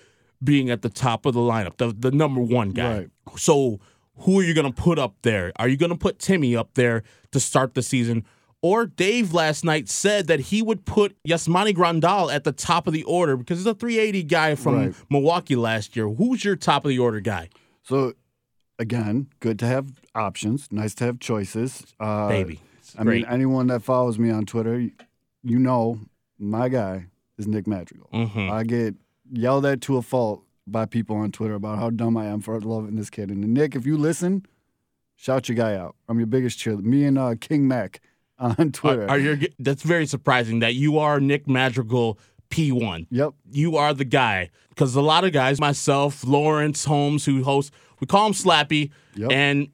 being 0.44 0.70
at 0.70 0.82
the 0.82 0.90
top 0.90 1.26
of 1.26 1.34
the 1.34 1.40
lineup, 1.40 1.78
the, 1.78 1.94
the 1.98 2.12
number 2.12 2.42
one 2.42 2.72
guy. 2.72 2.98
Right. 2.98 3.10
So 3.38 3.80
who 4.22 4.40
are 4.40 4.44
you 4.44 4.54
going 4.54 4.72
to 4.72 4.82
put 4.82 5.00
up 5.00 5.16
there? 5.22 5.52
Are 5.58 5.68
you 5.68 5.78
going 5.78 5.92
to 5.92 5.98
put 5.98 6.20
Timmy 6.20 6.56
up 6.56 6.74
there 6.74 7.04
to 7.32 7.40
start 7.40 7.74
the 7.74 7.82
season? 7.82 8.26
Or 8.62 8.86
Dave 8.86 9.34
last 9.34 9.64
night 9.64 9.88
said 9.88 10.28
that 10.28 10.40
he 10.40 10.62
would 10.62 10.86
put 10.86 11.16
Yasmani 11.26 11.74
Grandal 11.74 12.34
at 12.34 12.44
the 12.44 12.52
top 12.52 12.88
of 12.88 12.94
the 12.94 13.04
order 13.04 13.38
because 13.38 13.60
he's 13.60 13.66
a 13.66 13.74
380 13.74 14.24
guy 14.24 14.56
from 14.56 14.76
right. 14.76 14.96
Milwaukee 15.10 15.56
last 15.56 15.96
year. 15.96 16.10
Who's 16.10 16.44
your 16.44 16.58
top 16.58 16.84
of 16.84 16.90
the 16.90 17.00
order 17.00 17.22
guy? 17.22 17.50
So, 17.84 18.14
again, 18.78 19.28
good 19.40 19.58
to 19.60 19.66
have 19.66 20.02
options. 20.14 20.68
Nice 20.72 20.94
to 20.96 21.06
have 21.06 21.20
choices. 21.20 21.86
Uh, 22.00 22.28
Baby. 22.28 22.60
I 22.98 23.04
mean, 23.04 23.26
anyone 23.30 23.68
that 23.68 23.82
follows 23.82 24.20
me 24.20 24.30
on 24.30 24.46
Twitter, 24.46 24.80
you 25.44 25.60
know 25.60 26.00
my 26.38 26.68
guy 26.68 27.06
is 27.38 27.48
Nick 27.48 27.68
Madrigal. 27.68 28.10
Mm-hmm. 28.14 28.52
I 28.52 28.64
get 28.64 28.96
yelled 29.32 29.66
at 29.66 29.82
to 29.82 29.98
a 29.98 30.02
fault 30.02 30.44
by 30.72 30.86
people 30.86 31.16
on 31.16 31.32
Twitter 31.32 31.56
about 31.56 31.80
how 31.80 31.90
dumb 31.90 32.18
I 32.18 32.26
am 32.26 32.42
for 32.42 32.60
loving 32.60 32.96
this 32.96 33.10
kid. 33.10 33.30
And 33.30 33.42
Nick, 33.54 33.76
if 33.76 33.86
you 33.86 33.98
listen, 33.98 34.46
shout 35.16 35.50
your 35.50 35.56
guy 35.56 35.76
out. 35.76 35.96
I'm 36.08 36.18
your 36.18 36.28
biggest 36.28 36.60
cheerleader. 36.60 36.84
Me 36.84 37.06
and 37.06 37.18
uh, 37.18 37.36
King 37.40 37.68
Mac 37.68 38.02
on 38.40 38.72
Twitter. 38.72 39.04
Are, 39.04 39.12
are 39.12 39.18
you, 39.18 39.48
that's 39.60 39.84
very 39.84 40.06
surprising 40.06 40.60
that 40.60 40.76
you 40.76 40.98
are 41.00 41.20
Nick 41.20 41.48
Madrigal 41.48 42.20
P1. 42.50 43.08
Yep. 43.12 43.34
You 43.52 43.78
are 43.78 43.94
the 43.94 44.06
guy. 44.06 44.50
Because 44.70 44.96
a 44.96 45.02
lot 45.02 45.24
of 45.24 45.34
guys, 45.34 45.60
myself, 45.60 46.24
Lawrence 46.26 46.86
Holmes, 46.86 47.26
who 47.26 47.44
hosts, 47.44 47.72
we 48.00 48.08
call 48.08 48.28
him 48.28 48.34
Slappy. 48.34 48.92
Yep. 49.16 49.32
And 49.32 49.70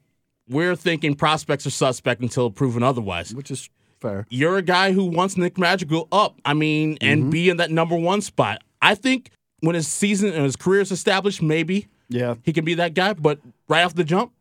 we're 0.48 0.76
thinking 0.76 1.14
prospects 1.14 1.66
are 1.66 1.70
suspect 1.70 2.22
until 2.22 2.50
proven 2.50 2.82
otherwise. 2.82 3.34
Which 3.34 3.50
is 3.50 3.70
fair. 4.00 4.26
You're 4.30 4.58
a 4.58 4.62
guy 4.62 4.92
who 4.92 5.04
wants 5.04 5.36
Nick 5.36 5.58
Madrigal 5.58 6.08
up. 6.12 6.40
I 6.44 6.54
mean, 6.54 6.98
and 7.00 7.22
mm-hmm. 7.22 7.30
be 7.30 7.50
in 7.50 7.56
that 7.58 7.70
number 7.70 7.96
one 7.96 8.20
spot. 8.20 8.62
I 8.82 8.94
think 8.94 9.30
when 9.60 9.74
his 9.74 9.88
season 9.88 10.32
and 10.32 10.44
his 10.44 10.56
career 10.56 10.80
is 10.80 10.92
established, 10.92 11.42
maybe 11.42 11.88
yeah 12.08 12.34
he 12.42 12.52
can 12.52 12.64
be 12.64 12.74
that 12.74 12.94
guy. 12.94 13.12
But 13.12 13.40
right 13.68 13.82
off 13.82 13.94
the 13.94 14.04
jump, 14.04 14.32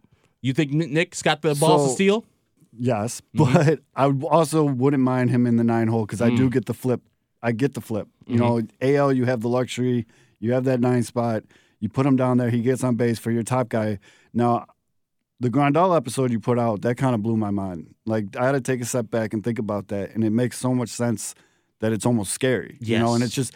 you 0.41 0.53
think 0.53 0.71
Nick's 0.71 1.21
got 1.21 1.41
the 1.41 1.55
balls 1.55 1.83
so, 1.83 1.87
to 1.87 1.93
steal? 1.93 2.25
Yes, 2.77 3.21
mm-hmm. 3.35 3.53
but 3.53 3.79
I 3.95 4.11
also 4.27 4.63
wouldn't 4.63 5.03
mind 5.03 5.29
him 5.29 5.45
in 5.45 5.57
the 5.57 5.63
nine 5.63 5.87
hole 5.87 6.05
because 6.05 6.19
mm. 6.19 6.31
I 6.31 6.35
do 6.35 6.49
mm. 6.49 6.53
get 6.53 6.65
the 6.65 6.73
flip. 6.73 7.01
I 7.41 7.51
get 7.51 7.73
the 7.73 7.81
flip. 7.81 8.07
You 8.27 8.39
mm-hmm. 8.39 8.87
know, 8.87 8.97
AL, 8.97 9.13
you 9.13 9.25
have 9.25 9.41
the 9.41 9.49
luxury. 9.49 10.05
You 10.39 10.53
have 10.53 10.65
that 10.65 10.79
nine 10.79 11.03
spot. 11.03 11.43
You 11.79 11.89
put 11.89 12.05
him 12.05 12.15
down 12.15 12.37
there. 12.37 12.49
He 12.49 12.61
gets 12.61 12.83
on 12.83 12.95
base 12.95 13.19
for 13.19 13.31
your 13.31 13.43
top 13.43 13.69
guy. 13.69 13.99
Now, 14.33 14.65
the 15.39 15.49
Grandal 15.49 15.95
episode 15.95 16.31
you 16.31 16.39
put 16.39 16.57
out, 16.57 16.81
that 16.81 16.95
kind 16.95 17.13
of 17.13 17.21
blew 17.21 17.37
my 17.37 17.51
mind. 17.51 17.93
Like 18.05 18.35
I 18.37 18.45
had 18.45 18.53
to 18.53 18.61
take 18.61 18.81
a 18.81 18.85
step 18.85 19.09
back 19.09 19.33
and 19.33 19.43
think 19.43 19.59
about 19.59 19.89
that, 19.89 20.11
and 20.11 20.23
it 20.23 20.31
makes 20.31 20.57
so 20.57 20.73
much 20.73 20.89
sense 20.89 21.35
that 21.79 21.91
it's 21.91 22.05
almost 22.05 22.31
scary. 22.31 22.77
You 22.81 22.99
know, 22.99 23.13
and 23.13 23.23
it's 23.23 23.33
just, 23.33 23.53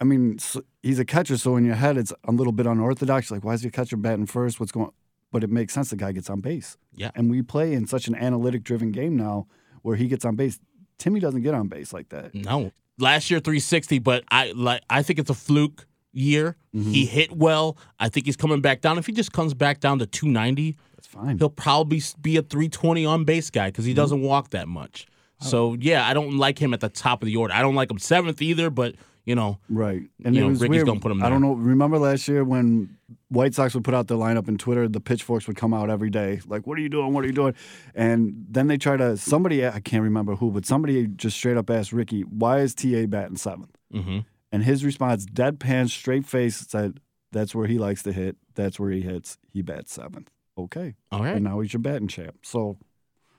I 0.00 0.04
mean, 0.04 0.38
he's 0.82 0.98
a 0.98 1.04
catcher, 1.04 1.36
so 1.36 1.56
in 1.56 1.64
your 1.64 1.74
head 1.74 1.96
it's 1.98 2.12
a 2.24 2.32
little 2.32 2.52
bit 2.52 2.66
unorthodox. 2.66 3.30
Like, 3.30 3.44
why 3.44 3.54
is 3.54 3.62
your 3.62 3.70
catcher 3.70 3.96
batting 3.96 4.26
first? 4.26 4.58
What's 4.60 4.72
going? 4.72 4.90
But 5.32 5.44
it 5.44 5.50
makes 5.50 5.74
sense. 5.74 5.90
The 5.90 5.96
guy 5.96 6.12
gets 6.12 6.28
on 6.30 6.40
base. 6.40 6.76
Yeah. 6.94 7.10
and 7.14 7.30
we 7.30 7.42
play 7.42 7.72
in 7.74 7.86
such 7.86 8.08
an 8.08 8.14
analytic-driven 8.16 8.92
game 8.92 9.16
now, 9.16 9.46
where 9.82 9.96
he 9.96 10.08
gets 10.08 10.24
on 10.24 10.36
base. 10.36 10.58
Timmy 10.98 11.20
doesn't 11.20 11.42
get 11.42 11.54
on 11.54 11.68
base 11.68 11.92
like 11.92 12.08
that. 12.10 12.34
No, 12.34 12.72
last 12.98 13.30
year 13.30 13.40
360, 13.40 13.98
but 14.00 14.24
I 14.30 14.52
like 14.54 14.82
I 14.90 15.02
think 15.02 15.18
it's 15.18 15.30
a 15.30 15.34
fluke 15.34 15.86
year. 16.12 16.56
Mm-hmm. 16.74 16.90
He 16.90 17.06
hit 17.06 17.32
well. 17.32 17.76
I 17.98 18.08
think 18.08 18.26
he's 18.26 18.36
coming 18.36 18.60
back 18.60 18.80
down. 18.80 18.98
If 18.98 19.06
he 19.06 19.12
just 19.12 19.32
comes 19.32 19.54
back 19.54 19.80
down 19.80 19.98
to 20.00 20.06
290, 20.06 20.76
That's 20.96 21.06
fine. 21.06 21.38
he'll 21.38 21.48
probably 21.48 22.02
be 22.20 22.36
a 22.36 22.42
320 22.42 23.06
on 23.06 23.24
base 23.24 23.48
guy 23.50 23.68
because 23.68 23.84
he 23.84 23.94
doesn't 23.94 24.20
walk 24.22 24.50
that 24.50 24.68
much. 24.68 25.06
So 25.42 25.74
yeah, 25.80 26.06
I 26.06 26.12
don't 26.12 26.36
like 26.36 26.58
him 26.58 26.74
at 26.74 26.80
the 26.80 26.90
top 26.90 27.22
of 27.22 27.26
the 27.26 27.36
order. 27.36 27.54
I 27.54 27.62
don't 27.62 27.74
like 27.74 27.90
him 27.90 27.98
seventh 27.98 28.42
either, 28.42 28.68
but 28.68 28.94
you 29.24 29.34
know, 29.34 29.58
Right. 29.68 30.02
And 30.24 30.34
You 30.34 30.40
it 30.42 30.44
know, 30.44 30.48
was 30.50 30.60
Ricky's 30.60 30.70
weird. 30.76 30.86
gonna 30.86 31.00
put 31.00 31.12
him 31.12 31.22
I 31.22 31.28
don't 31.28 31.40
know. 31.42 31.52
Remember 31.54 31.98
last 31.98 32.26
year 32.28 32.42
when 32.44 32.96
White 33.28 33.54
Sox 33.54 33.74
would 33.74 33.84
put 33.84 33.94
out 33.94 34.08
their 34.08 34.16
lineup 34.16 34.48
in 34.48 34.56
Twitter, 34.58 34.88
the 34.88 35.00
pitchforks 35.00 35.46
would 35.46 35.56
come 35.56 35.72
out 35.74 35.90
every 35.90 36.10
day. 36.10 36.40
Like, 36.46 36.66
what 36.66 36.78
are 36.78 36.80
you 36.80 36.88
doing? 36.88 37.12
What 37.12 37.24
are 37.24 37.26
you 37.26 37.32
doing? 37.32 37.54
And 37.94 38.46
then 38.50 38.66
they 38.66 38.76
try 38.78 38.96
to, 38.96 39.16
somebody, 39.16 39.66
I 39.66 39.80
can't 39.80 40.02
remember 40.02 40.36
who, 40.36 40.50
but 40.50 40.64
somebody 40.66 41.06
just 41.06 41.36
straight 41.36 41.56
up 41.56 41.70
asked 41.70 41.92
Ricky, 41.92 42.22
why 42.22 42.60
is 42.60 42.74
TA 42.74 43.06
batting 43.06 43.36
seventh? 43.36 43.76
mhm. 43.92 44.24
And 44.52 44.64
his 44.64 44.84
response, 44.84 45.26
deadpan, 45.26 45.88
straight 45.90 46.26
face, 46.26 46.56
said, 46.56 46.98
that's 47.30 47.54
where 47.54 47.68
he 47.68 47.78
likes 47.78 48.02
to 48.02 48.12
hit. 48.12 48.36
That's 48.56 48.80
where 48.80 48.90
he 48.90 49.00
hits. 49.02 49.38
He 49.52 49.62
bats 49.62 49.92
seventh. 49.94 50.28
Okay. 50.58 50.96
all 51.12 51.22
right. 51.22 51.36
And 51.36 51.44
now 51.44 51.60
he's 51.60 51.72
your 51.72 51.80
batting 51.80 52.08
champ. 52.08 52.34
So, 52.42 52.76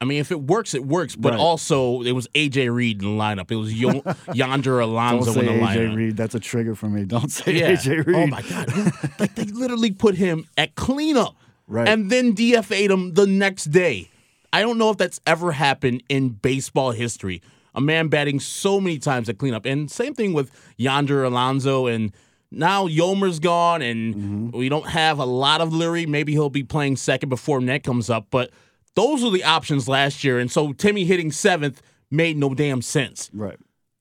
I 0.02 0.06
mean, 0.06 0.20
if 0.20 0.32
it 0.32 0.42
works, 0.42 0.74
it 0.74 0.84
works. 0.86 1.16
But 1.16 1.34
Right. 1.34 1.40
also, 1.40 2.02
it 2.02 2.12
was 2.14 2.28
AJ 2.34 2.74
Reed 2.74 3.02
in 3.04 3.16
the 3.18 3.24
lineup. 3.24 3.52
It 3.52 3.56
was 3.56 3.72
Yo- 3.74 4.04
Yonder 4.34 4.80
Alonso 4.80 5.40
in 5.40 5.46
the 5.46 5.52
AJ 5.54 5.60
lineup. 5.62 5.76
AJ 5.92 5.96
Reed. 5.96 6.18
That's 6.18 6.34
a 6.36 6.40
trigger 6.40 6.74
for 6.76 6.90
me. 6.90 7.06
Don't 7.06 7.30
say 7.32 7.60
Yeah. 7.60 7.72
AJ 7.74 8.06
Reed. 8.08 8.16
Oh 8.16 8.28
my 8.28 8.42
god! 8.42 8.92
like 9.20 9.36
they 9.36 9.46
literally 9.46 9.92
put 9.92 10.16
him 10.16 10.48
at 10.58 10.74
cleanup, 10.76 11.36
Right. 11.68 11.88
and 11.88 12.10
then 12.12 12.34
DFA'd 12.36 12.90
him 12.92 13.14
the 13.14 13.28
next 13.28 13.66
day. 13.66 14.10
I 14.52 14.62
don't 14.62 14.78
know 14.78 14.90
if 14.90 14.98
that's 14.98 15.22
ever 15.26 15.52
happened 15.54 16.04
in 16.10 16.30
baseball 16.30 16.92
history. 16.92 17.42
A 17.74 17.80
man 17.80 18.10
batting 18.10 18.42
so 18.42 18.82
many 18.82 18.98
times 18.98 19.30
at 19.30 19.38
cleanup, 19.38 19.66
and 19.66 19.90
same 19.90 20.14
thing 20.14 20.34
with 20.34 20.52
Yonder 20.76 21.24
Alonso, 21.24 21.86
and 21.88 22.12
now 22.52 22.86
Yolmer's 22.88 23.40
gone, 23.40 23.82
and 23.82 24.16
Mm-hmm. 24.16 24.58
we 24.58 24.68
don't 24.68 24.88
have 24.90 25.20
a 25.20 25.26
lot 25.26 25.62
of 25.62 25.70
Leury. 25.70 26.06
Maybe 26.08 26.34
he'll 26.34 26.50
be 26.50 26.64
playing 26.64 26.98
second 26.98 27.30
before 27.30 27.62
Net 27.62 27.84
comes 27.84 28.10
up, 28.10 28.28
but 28.30 28.50
those 28.96 29.24
were 29.24 29.30
the 29.30 29.44
options 29.44 29.88
last 29.88 30.24
year, 30.24 30.40
and 30.40 30.52
so 30.52 30.74
Timmy 30.74 31.06
hitting 31.06 31.32
seventh 31.32 31.82
made 32.10 32.38
no 32.38 32.54
damn 32.54 32.82
sense 32.82 33.30
Right. 33.34 33.58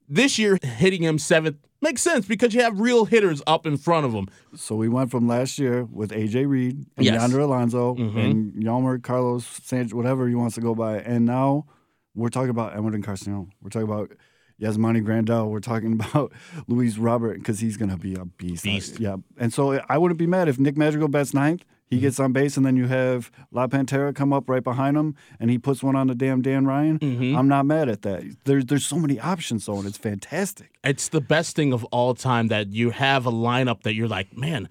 this 0.09 0.39
year 0.39 0.59
hitting 0.63 1.03
him 1.03 1.19
seventh 1.19 1.57
makes 1.83 2.03
sense 2.03 2.27
because 2.27 2.53
you 2.55 2.61
have 2.63 2.79
real 2.81 3.05
hitters 3.07 3.41
up 3.47 3.67
in 3.67 3.77
front 3.77 4.05
of 4.05 4.13
him. 4.13 4.29
So 4.55 4.75
we 4.77 4.89
went 4.89 5.11
from 5.11 5.27
last 5.27 5.59
year 5.59 5.85
with 5.85 6.11
AJ 6.13 6.45
Reed 6.47 6.85
and 6.97 7.07
Yes. 7.07 7.21
Yonder 7.21 7.41
Alonso 7.41 7.95
Mhm. 7.95 8.17
and 8.19 8.53
Yolmer, 8.55 9.03
Carlos 9.03 9.47
Sanchez, 9.63 9.95
whatever 9.95 10.29
he 10.29 10.35
wants 10.35 10.57
to 10.57 10.61
go 10.61 10.75
by. 10.75 10.99
And 10.99 11.25
now 11.25 11.65
we're 12.15 12.29
talking 12.29 12.51
about 12.51 12.75
Edwin 12.75 13.01
Carcino. 13.03 13.49
We're 13.63 13.71
talking 13.71 13.89
about 13.89 14.13
Yasmani 14.61 15.03
Grandal. 15.03 15.49
We're 15.49 15.61
talking 15.61 15.93
about 16.01 16.33
Luis 16.67 16.99
Robert 16.99 17.39
because 17.39 17.61
he's 17.61 17.79
going 17.79 17.91
to 17.91 17.97
be 17.97 18.15
a 18.15 18.27
beast. 18.27 18.65
Beast. 18.65 19.01
yeah. 19.01 19.17
And 19.39 19.51
so 19.55 19.81
I 19.89 19.97
wouldn't 19.97 20.19
be 20.19 20.27
mad 20.27 20.49
if 20.49 20.59
Nick 20.59 20.77
Madrigal 20.77 21.09
bats 21.09 21.33
ninth. 21.33 21.65
He 21.91 21.97
Mm-hmm. 21.97 22.03
gets 22.03 22.21
on 22.21 22.33
base, 22.33 22.57
and 22.57 22.65
then 22.65 22.77
you 22.77 22.87
have 22.87 23.33
La 23.51 23.67
Pantera 23.67 24.15
come 24.15 24.33
up 24.33 24.49
right 24.49 24.63
behind 24.63 24.97
him, 24.97 25.17
and 25.41 25.51
he 25.51 25.59
puts 25.59 25.83
one 25.83 25.97
on 25.97 26.07
the 26.07 26.15
damn 26.15 26.41
Dan 26.41 26.65
Ryan. 26.65 27.01
Mm-hmm. 27.01 27.37
I'm 27.37 27.49
not 27.49 27.67
mad 27.67 27.89
at 27.89 28.03
that. 28.03 28.23
There's 28.45 28.65
there's 28.67 28.87
so 28.87 28.97
many 28.97 29.19
options, 29.19 29.67
though, 29.67 29.77
and 29.79 29.87
it's 29.89 29.99
fantastic. 29.99 30.71
It's 30.85 31.09
the 31.09 31.21
best 31.21 31.57
thing 31.57 31.73
of 31.73 31.83
all 31.87 32.15
time 32.15 32.47
that 32.49 32.69
you 32.73 32.91
have 32.91 33.27
a 33.27 33.33
lineup 33.33 33.83
that 33.83 33.95
you're 33.95 34.07
like, 34.07 34.37
man, 34.37 34.69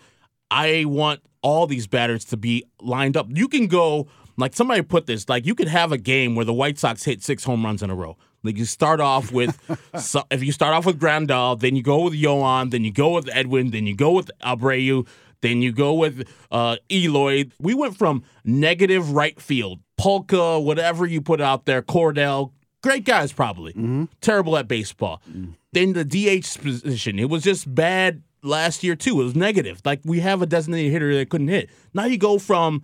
I 0.49 0.86
want 0.88 1.19
all 1.41 1.67
these 1.67 1.88
batters 1.88 2.23
to 2.25 2.38
be 2.38 2.63
lined 2.82 3.17
up. 3.17 3.27
You 3.29 3.47
can 3.49 3.67
go 3.67 4.08
like 4.38 4.55
somebody 4.55 4.82
put 4.82 5.05
this, 5.05 5.27
like 5.27 5.45
you 5.45 5.55
could 5.55 5.67
have 5.67 5.91
a 5.91 5.97
game 5.97 6.36
where 6.36 6.45
the 6.45 6.53
White 6.53 6.79
Sox 6.79 7.03
hit 7.03 7.21
six 7.21 7.43
home 7.43 7.65
runs 7.65 7.84
in 7.84 7.89
a 7.89 7.95
row. 7.95 8.15
Like 8.43 8.58
you 8.58 8.63
start 8.63 9.01
off 9.01 9.34
with, 9.34 9.60
so, 9.99 10.23
if 10.32 10.41
you 10.41 10.53
start 10.53 10.73
off 10.73 10.86
with 10.86 10.97
Grandal, 10.97 11.60
then 11.60 11.75
you 11.75 11.84
go 11.84 12.03
with 12.05 12.13
Yohan, 12.13 12.71
then 12.71 12.86
you 12.86 12.91
go 12.93 13.10
with 13.15 13.29
Edwin, 13.34 13.71
then 13.71 13.86
you 13.86 13.93
go 13.95 14.12
with 14.13 14.32
Abreu, 14.41 15.05
then 15.41 15.62
you 15.62 15.71
go 15.71 15.93
with 15.93 16.28
uh, 16.52 16.78
Eloy. 16.91 17.45
We 17.60 17.73
went 17.73 17.97
from 17.97 18.23
negative 18.43 19.12
right 19.12 19.39
field, 19.39 19.80
Palka, 19.97 20.60
whatever 20.60 21.06
you 21.06 21.21
put 21.21 21.41
out 21.41 21.65
there, 21.65 21.82
Cordell, 21.82 22.52
great 22.82 23.06
guys 23.06 23.32
probably, 23.32 23.73
mm-hmm. 23.73 24.06
terrible 24.21 24.58
at 24.58 24.67
baseball. 24.67 25.21
Mm. 25.30 25.56
Then 25.71 25.93
the 25.93 26.04
DH 26.06 26.62
position, 26.62 27.19
it 27.19 27.30
was 27.30 27.43
just 27.43 27.73
bad 27.73 28.23
last 28.41 28.84
year 28.84 28.95
too. 28.95 29.21
It 29.21 29.23
was 29.23 29.36
negative. 29.36 29.82
Like 29.86 30.02
we 30.04 30.19
have 30.19 30.41
a 30.41 30.45
designated 30.45 30.91
hitter 30.91 31.13
that 31.15 31.30
couldn't 31.30 31.49
hit. 31.49 31.69
Now 31.93 32.06
you 32.06 32.17
go 32.17 32.39
from 32.39 32.82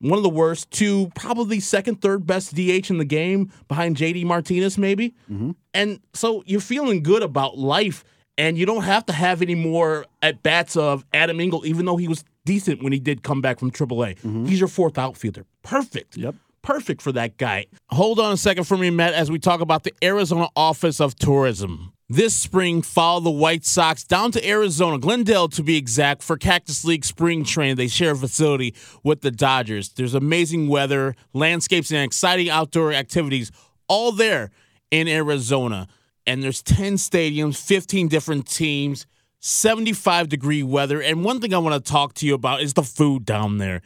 one 0.00 0.18
of 0.18 0.22
the 0.22 0.30
worst 0.30 0.70
to 0.72 1.08
probably 1.14 1.60
second, 1.60 2.00
third 2.00 2.26
best 2.26 2.54
DH 2.54 2.90
in 2.90 2.98
the 2.98 3.04
game 3.04 3.50
behind 3.68 3.96
JD 3.96 4.24
Martinez, 4.24 4.76
maybe. 4.76 5.14
Mm-hmm. 5.30 5.52
And 5.72 6.00
so 6.12 6.42
you're 6.46 6.60
feeling 6.60 7.02
good 7.02 7.22
about 7.22 7.58
life, 7.58 8.04
and 8.38 8.58
you 8.58 8.66
don't 8.66 8.82
have 8.82 9.06
to 9.06 9.12
have 9.12 9.42
any 9.42 9.54
more 9.54 10.06
at 10.22 10.42
bats 10.42 10.76
of 10.76 11.04
Adam 11.12 11.40
Engel, 11.40 11.64
even 11.66 11.86
though 11.86 11.96
he 11.96 12.08
was 12.08 12.24
decent 12.44 12.82
when 12.82 12.92
he 12.92 12.98
did 12.98 13.22
come 13.22 13.40
back 13.40 13.58
from 13.58 13.70
AAA. 13.70 14.16
Mm-hmm. 14.18 14.46
He's 14.46 14.60
your 14.60 14.68
fourth 14.68 14.98
outfielder. 14.98 15.44
Perfect. 15.62 16.16
Yep. 16.16 16.34
Perfect 16.62 17.00
for 17.00 17.12
that 17.12 17.36
guy. 17.36 17.66
Hold 17.90 18.18
on 18.18 18.32
a 18.32 18.36
second 18.36 18.64
for 18.64 18.76
me, 18.76 18.90
Matt, 18.90 19.14
as 19.14 19.30
we 19.30 19.38
talk 19.38 19.60
about 19.60 19.84
the 19.84 19.92
Arizona 20.02 20.48
Office 20.56 21.00
of 21.00 21.14
Tourism. 21.14 21.92
This 22.08 22.34
spring, 22.34 22.82
follow 22.82 23.20
the 23.20 23.30
White 23.30 23.64
Sox 23.64 24.04
down 24.04 24.30
to 24.32 24.48
Arizona, 24.48 24.98
Glendale 24.98 25.48
to 25.48 25.62
be 25.62 25.76
exact, 25.76 26.22
for 26.22 26.36
Cactus 26.36 26.84
League 26.84 27.04
spring 27.04 27.44
training. 27.44 27.76
They 27.76 27.88
share 27.88 28.12
a 28.12 28.16
facility 28.16 28.74
with 29.02 29.22
the 29.22 29.32
Dodgers. 29.32 29.88
There's 29.90 30.14
amazing 30.14 30.68
weather, 30.68 31.16
landscapes, 31.32 31.90
and 31.90 32.04
exciting 32.04 32.48
outdoor 32.48 32.92
activities 32.92 33.50
all 33.88 34.12
there 34.12 34.50
in 34.90 35.08
Arizona. 35.08 35.88
And 36.26 36.42
there's 36.42 36.62
10 36.62 36.94
stadiums, 36.94 37.56
15 37.56 38.08
different 38.08 38.46
teams, 38.46 39.06
75 39.40 40.28
degree 40.28 40.62
weather. 40.62 41.00
And 41.00 41.24
one 41.24 41.40
thing 41.40 41.54
I 41.54 41.58
want 41.58 41.84
to 41.84 41.92
talk 41.92 42.14
to 42.14 42.26
you 42.26 42.34
about 42.34 42.62
is 42.62 42.74
the 42.74 42.82
food 42.82 43.24
down 43.24 43.58
there. 43.58 43.82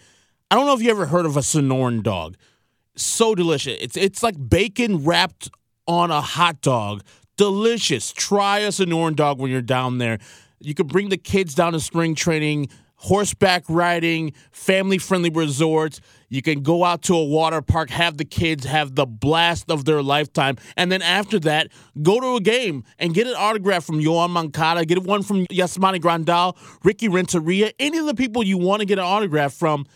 I 0.50 0.56
don't 0.56 0.66
know 0.66 0.74
if 0.74 0.82
you 0.82 0.90
ever 0.90 1.06
heard 1.06 1.26
of 1.26 1.36
a 1.36 1.40
Sonoran 1.40 2.02
dog. 2.02 2.36
So 2.96 3.34
delicious. 3.34 3.78
It's 3.80 3.96
it's 3.96 4.22
like 4.22 4.36
bacon 4.48 5.04
wrapped 5.04 5.50
on 5.86 6.10
a 6.10 6.20
hot 6.20 6.60
dog. 6.60 7.02
Delicious. 7.36 8.12
Try 8.12 8.60
a 8.60 8.68
Sonoran 8.68 9.14
dog 9.14 9.38
when 9.38 9.50
you're 9.50 9.62
down 9.62 9.98
there. 9.98 10.18
You 10.58 10.74
can 10.74 10.86
bring 10.86 11.08
the 11.08 11.16
kids 11.16 11.54
down 11.54 11.72
to 11.72 11.80
spring 11.80 12.14
training, 12.14 12.68
horseback 13.00 13.64
riding, 13.68 14.32
family 14.52 14.98
friendly 14.98 15.30
resorts. 15.30 16.00
You 16.28 16.42
can 16.42 16.62
go 16.62 16.84
out 16.84 17.02
to 17.02 17.14
a 17.14 17.24
water 17.24 17.62
park, 17.62 17.90
have 17.90 18.18
the 18.18 18.24
kids 18.24 18.64
have 18.66 18.94
the 18.94 19.06
blast 19.06 19.70
of 19.70 19.86
their 19.86 20.02
lifetime. 20.02 20.56
And 20.76 20.92
then 20.92 21.02
after 21.02 21.40
that, 21.40 21.68
go 22.02 22.20
to 22.20 22.36
a 22.36 22.40
game 22.40 22.84
and 22.98 23.14
get 23.14 23.26
an 23.26 23.34
autograph 23.36 23.84
from 23.84 24.00
Yohan 24.00 24.30
Moncada, 24.30 24.84
get 24.84 25.02
one 25.02 25.22
from 25.22 25.46
Yasmani 25.46 25.98
Grandal, 25.98 26.56
Ricky 26.84 27.08
Renteria, 27.08 27.72
any 27.78 27.98
of 27.98 28.06
the 28.06 28.14
people 28.14 28.44
you 28.44 28.58
want 28.58 28.80
to 28.80 28.86
get 28.86 28.98
an 28.98 29.04
autograph 29.04 29.54
from 29.54 29.86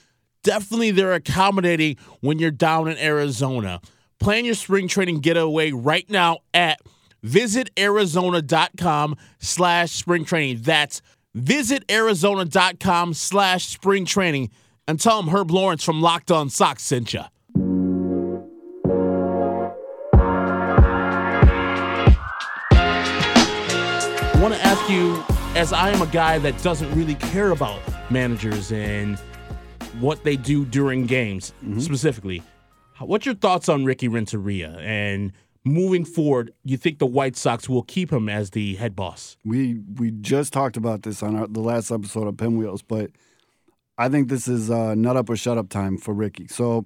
definitely 0.43 0.91
they're 0.91 1.13
accommodating 1.13 1.97
when 2.21 2.39
you're 2.39 2.51
down 2.51 2.89
in 2.89 2.97
Arizona. 2.99 3.81
Plan 4.19 4.47
your 4.47 4.55
spring 4.55 4.89
training 4.89 5.21
getaway 5.21 5.73
right 5.73 6.09
now 6.09 6.39
at 6.55 6.81
visitarizona.com 7.23 9.17
slash 9.39 9.93
spring 9.93 10.25
training. 10.25 10.63
That's 10.63 11.03
visitarizona.com 11.37 13.15
slash 13.15 13.67
spring 13.67 14.05
training. 14.05 14.51
And 14.87 15.01
tell 15.01 15.23
them 15.23 15.35
Herb 15.35 15.51
Lawrence 15.51 15.83
from 15.83 16.03
Locked 16.03 16.31
On 16.31 16.51
Sox 16.51 16.83
sent 16.83 17.15
you. 17.15 17.23
I 24.35 24.41
want 24.41 24.55
to 24.55 24.61
ask 24.61 24.91
you, 24.91 25.25
as 25.59 25.73
I 25.73 25.89
am 25.89 26.03
a 26.03 26.07
guy 26.07 26.39
that 26.39 26.61
doesn't 26.63 26.95
really 26.95 27.15
care 27.15 27.53
about 27.53 27.81
managers 28.11 28.73
and 28.73 29.19
what 30.01 30.23
they 30.23 30.37
do 30.37 30.67
during 30.67 31.07
games 31.07 31.53
mm-hmm. 31.65 31.79
specifically, 31.79 32.43
what's 33.01 33.25
your 33.25 33.37
thoughts 33.37 33.71
on 33.71 33.87
Ricky 33.87 34.09
Renteria 34.09 34.77
and 34.81 35.33
moving 35.65 36.05
forward? 36.05 36.53
You 36.65 36.77
think 36.77 36.99
the 36.99 37.07
White 37.07 37.37
Sox 37.37 37.69
will 37.69 37.83
keep 37.83 38.13
him 38.13 38.29
as 38.29 38.51
the 38.51 38.77
head 38.77 38.95
boss? 38.95 39.37
We 39.45 39.81
we 39.97 40.11
just 40.11 40.53
talked 40.53 40.77
about 40.77 41.03
this 41.03 41.23
on 41.23 41.37
our, 41.37 41.47
the 41.47 41.61
last 41.61 41.91
episode 41.91 42.27
of 42.27 42.37
Pinwheels, 42.37 42.83
but 42.83 43.11
I 43.97 44.09
think 44.09 44.29
this 44.29 44.49
is 44.49 44.71
uh, 44.71 44.95
nut 44.95 45.17
up 45.17 45.31
or 45.31 45.37
shut 45.37 45.59
up 45.59 45.69
time 45.69 45.99
for 45.99 46.13
Ricky. 46.15 46.49
So 46.49 46.85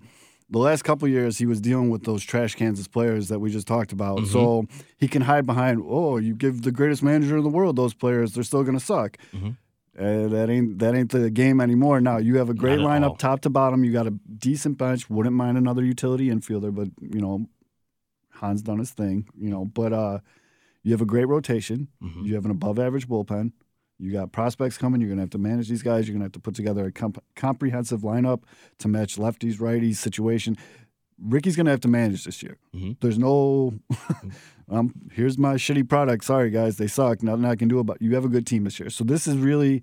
the 0.50 0.58
last 0.58 0.82
couple 0.82 1.08
years 1.08 1.38
he 1.38 1.46
was 1.46 1.60
dealing 1.60 1.90
with 1.90 2.04
those 2.04 2.22
trash 2.22 2.54
Kansas 2.54 2.88
players 2.88 3.28
that 3.28 3.38
we 3.38 3.50
just 3.50 3.66
talked 3.66 3.92
about. 3.92 4.26
So 4.26 4.66
he 4.96 5.08
can 5.08 5.22
hide 5.22 5.44
behind, 5.46 5.82
oh, 5.86 6.16
you 6.16 6.34
give 6.34 6.62
the 6.62 6.72
greatest 6.72 7.02
manager 7.02 7.36
in 7.36 7.44
the 7.44 7.50
world 7.50 7.76
those 7.76 7.94
players, 7.94 8.32
they're 8.32 8.44
still 8.44 8.62
going 8.62 8.78
to 8.78 8.84
suck. 8.84 9.18
Uh, 9.98 10.28
that 10.28 10.48
ain't 10.48 10.78
that 10.78 10.94
ain't 10.94 11.10
the 11.10 11.28
game 11.28 11.60
anymore. 11.60 12.00
Now 12.00 12.18
you 12.18 12.36
have 12.36 12.48
a 12.48 12.54
great 12.54 12.74
at 12.74 12.80
all. 12.80 12.86
lineup, 12.88 13.18
top 13.18 13.40
to 13.40 13.50
bottom. 13.50 13.82
You 13.84 13.92
got 13.92 14.06
a 14.06 14.10
decent 14.10 14.78
bench. 14.78 15.10
Wouldn't 15.10 15.34
mind 15.34 15.58
another 15.58 15.84
utility 15.84 16.28
infielder, 16.28 16.72
but 16.72 16.88
you 17.00 17.20
know, 17.20 17.46
Hahn's 18.40 18.62
done 18.62 18.78
his 18.78 18.90
thing. 18.90 19.28
You 19.36 19.50
know, 19.50 19.64
but 19.64 19.92
uh, 19.92 20.18
you 20.82 20.92
have 20.92 21.00
a 21.00 21.06
great 21.06 21.26
rotation. 21.28 21.88
Mhm. 22.02 22.24
You 22.26 22.34
have 22.34 22.44
an 22.44 22.50
above 22.50 22.78
average 22.78 23.08
bullpen. 23.08 23.52
You 24.00 24.12
got 24.12 24.30
prospects 24.32 24.78
coming. 24.78 25.00
You're 25.00 25.10
gonna 25.10 25.22
have 25.22 25.30
to 25.30 25.38
manage 25.38 25.68
these 25.68 25.82
guys. 25.82 26.06
You're 26.06 26.14
gonna 26.14 26.26
have 26.26 26.32
to 26.32 26.40
put 26.40 26.54
together 26.54 26.84
a 26.86 26.92
comp- 26.92 27.22
comprehensive 27.34 28.02
lineup 28.02 28.42
to 28.78 28.88
match 28.88 29.16
lefties, 29.16 29.56
righties 29.56 29.96
situation. 29.96 30.56
Ricky's 31.20 31.56
gonna 31.56 31.70
have 31.72 31.80
to 31.80 31.88
manage 31.88 32.24
this 32.24 32.40
year. 32.42 32.58
Mhm. 32.72 32.96
There's 33.00 33.18
no, 33.18 33.74
um, 34.68 34.94
here's 35.12 35.36
my 35.36 35.54
shitty 35.54 35.88
product. 35.88 36.24
Sorry 36.24 36.50
guys, 36.50 36.76
they 36.76 36.86
suck. 36.86 37.22
Nothing 37.24 37.44
I 37.44 37.56
can 37.56 37.66
do 37.68 37.80
about. 37.80 37.96
it. 37.96 38.02
You 38.02 38.14
have 38.14 38.24
a 38.24 38.28
good 38.28 38.46
team 38.46 38.62
this 38.64 38.78
year. 38.78 38.88
So 38.90 39.02
this 39.02 39.26
is 39.26 39.36
really, 39.36 39.82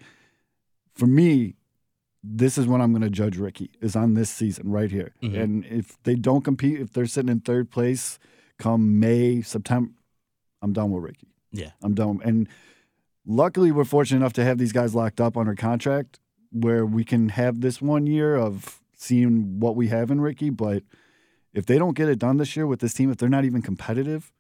for 0.94 1.08
me, 1.08 1.56
this 2.24 2.58
is 2.58 2.65
when 2.68 2.80
I'm 2.82 2.94
gonna 2.94 3.10
judge 3.10 3.38
Ricky 3.38 3.70
is 3.82 3.98
on 3.98 4.13
this 4.13 4.30
season 4.30 4.72
right 4.72 4.89
here. 4.89 5.13
Mhm. 5.22 5.38
And 5.39 5.65
if 5.65 6.02
they 6.04 6.15
don't 6.15 6.44
compete, 6.46 6.80
if 6.80 6.94
they're 6.94 7.06
sitting 7.06 7.30
in 7.30 7.41
third 7.41 7.70
place 7.70 8.18
come 8.58 9.00
May, 9.00 9.41
September, 9.41 9.91
I'm 10.62 10.74
done 10.74 10.91
with 10.91 11.04
Ricky. 11.04 11.28
Yeah. 11.52 11.72
I'm 11.84 11.94
done. 11.94 12.20
And 12.24 12.48
luckily, 13.26 13.72
we're 13.72 13.86
fortunate 13.86 14.18
enough 14.20 14.34
to 14.34 14.44
have 14.44 14.58
these 14.58 14.72
guys 14.72 14.94
locked 14.96 15.22
up 15.22 15.38
under 15.38 15.56
contract 15.56 16.20
where 16.52 16.86
we 16.86 17.04
can 17.04 17.30
have 17.30 17.62
this 17.62 17.82
one 17.82 18.08
year 18.08 18.36
of 18.36 18.82
seeing 18.96 19.60
what 19.60 19.76
we 19.76 19.88
have 19.89 20.10
in 20.12 20.22
Ricky. 20.22 20.50
But 20.50 20.84
if 21.54 21.65
they 21.65 21.78
don't 21.78 21.96
get 21.96 22.10
it 22.10 22.20
done 22.20 22.38
this 22.38 22.56
year 22.56 22.68
with 22.68 22.80
this 22.80 22.94
team, 22.94 23.12
if 23.12 23.18
they're 23.18 23.30
not 23.30 23.46
even 23.46 23.62
competitive, 23.62 24.32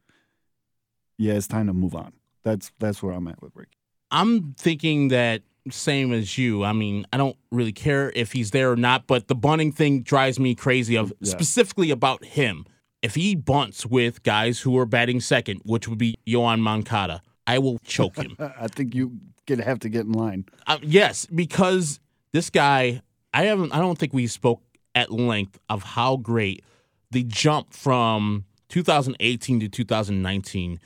yeah, 1.17 1.33
it's 1.33 1.47
time 1.47 1.67
to 1.67 1.73
move 1.73 1.95
on. 1.95 2.13
That's 2.43 2.71
that's 2.79 3.01
where 3.01 3.13
I'm 3.13 3.27
at 3.27 3.41
with 3.41 3.55
Ricky. 3.55 3.77
I'm 4.11 4.53
thinking 4.57 5.07
that 5.09 5.41
same 5.71 6.13
as 6.13 6.37
you. 6.37 6.63
I 6.63 6.73
mean, 6.73 7.05
I 7.11 7.17
don't 7.17 7.35
really 7.51 7.71
care 7.71 8.11
if 8.15 8.33
he's 8.33 8.51
there 8.51 8.71
or 8.71 8.75
not, 8.75 9.07
but 9.07 9.27
the 9.27 9.35
bunting 9.35 9.71
thing 9.71 10.03
drives 10.03 10.39
me 10.39 10.53
crazy 10.55 10.95
of 10.95 11.11
Yeah. 11.21 11.31
specifically 11.31 11.89
about 11.91 12.23
him. 12.23 12.65
If 13.05 13.13
he 13.13 13.35
bunts 13.35 13.85
with 13.85 14.23
guys 14.23 14.61
who 14.61 14.75
are 14.79 14.87
batting 14.87 15.19
second, 15.19 15.61
which 15.63 15.87
would 15.87 15.99
be 15.99 16.17
Yohan 16.25 16.59
Moncada, 16.59 17.21
I 17.45 17.59
will 17.59 17.77
choke 17.85 18.15
him. 18.15 18.35
I 18.59 18.67
think 18.67 18.95
you 18.95 19.19
gonna 19.45 19.63
have 19.63 19.77
to 19.81 19.89
get 19.89 20.07
in 20.07 20.13
line. 20.13 20.45
Uh, 20.65 20.79
yes, 20.81 21.27
because 21.27 21.99
this 22.31 22.49
guy, 22.49 23.03
I 23.31 23.43
haven't. 23.43 23.75
I 23.75 23.77
don't 23.77 23.95
think 23.95 24.11
we 24.11 24.25
spoke 24.25 24.63
at 24.95 25.11
length 25.11 25.59
of 25.69 25.83
how 25.83 26.17
great 26.17 26.63
the 27.11 27.21
jump 27.21 27.73
from 27.73 28.45
2018 28.69 29.59
to 29.59 29.69
2019, 29.69 30.79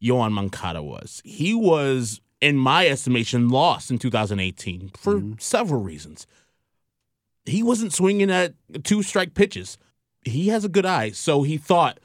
Yohan 0.00 0.30
Moncada 0.30 0.80
was. 0.80 1.22
He 1.24 1.54
was, 1.54 2.20
in 2.40 2.56
my 2.56 2.86
estimation, 2.86 3.48
lost 3.48 3.90
in 3.90 3.98
2018 3.98 4.92
for 4.96 5.20
several 5.40 5.82
reasons. 5.82 6.28
He 7.46 7.64
wasn't 7.64 7.92
swinging 7.92 8.30
at 8.30 8.54
two 8.84 9.02
strike 9.02 9.34
pitches. 9.34 9.76
He 10.24 10.48
has 10.48 10.64
a 10.64 10.68
good 10.68 10.86
eye, 10.86 11.10
so 11.10 11.42
he 11.42 11.56
thought 11.56 12.00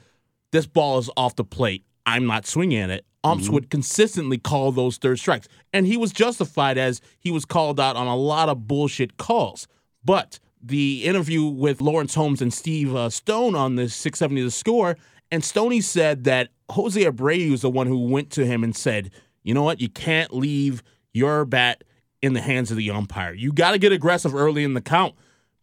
this 0.52 0.66
ball 0.66 0.98
is 0.98 1.10
off 1.16 1.36
the 1.36 1.44
plate. 1.44 1.84
I'm 2.06 2.26
not 2.26 2.46
swinging 2.46 2.78
at 2.78 2.90
it. 2.90 3.06
Umps 3.22 3.50
would 3.50 3.68
consistently 3.68 4.38
call 4.38 4.72
those 4.72 4.96
third 4.96 5.18
strikes. 5.18 5.46
And 5.72 5.86
he 5.86 5.96
was 5.96 6.10
justified 6.10 6.78
as 6.78 7.02
he 7.18 7.30
was 7.30 7.44
called 7.44 7.78
out 7.78 7.94
on 7.94 8.06
a 8.06 8.16
lot 8.16 8.48
of 8.48 8.66
bullshit 8.66 9.18
calls. 9.18 9.68
But 10.04 10.40
the 10.62 11.04
interview 11.04 11.44
with 11.44 11.82
Lawrence 11.82 12.14
Holmes 12.14 12.40
and 12.40 12.52
Steve 12.52 12.94
uh, 12.94 13.10
Stone 13.10 13.54
on 13.54 13.76
the 13.76 13.88
670 13.88 14.42
The 14.42 14.50
Score, 14.50 14.96
and 15.30 15.44
Stoney 15.44 15.80
said 15.80 16.24
that 16.24 16.48
Jose 16.70 17.02
Abreu 17.02 17.50
was 17.50 17.62
the 17.62 17.70
one 17.70 17.86
who 17.86 18.08
went 18.08 18.30
to 18.30 18.46
him 18.46 18.64
and 18.64 18.74
said, 18.74 19.10
you 19.42 19.54
know 19.54 19.62
what, 19.62 19.80
you 19.80 19.88
can't 19.88 20.34
leave 20.34 20.82
your 21.12 21.44
bat 21.44 21.84
in 22.22 22.32
the 22.32 22.40
hands 22.40 22.70
of 22.70 22.76
the 22.76 22.90
umpire. 22.90 23.32
You 23.32 23.52
got 23.52 23.72
to 23.72 23.78
get 23.78 23.92
aggressive 23.92 24.34
early 24.34 24.64
in 24.64 24.74
the 24.74 24.80
count 24.80 25.14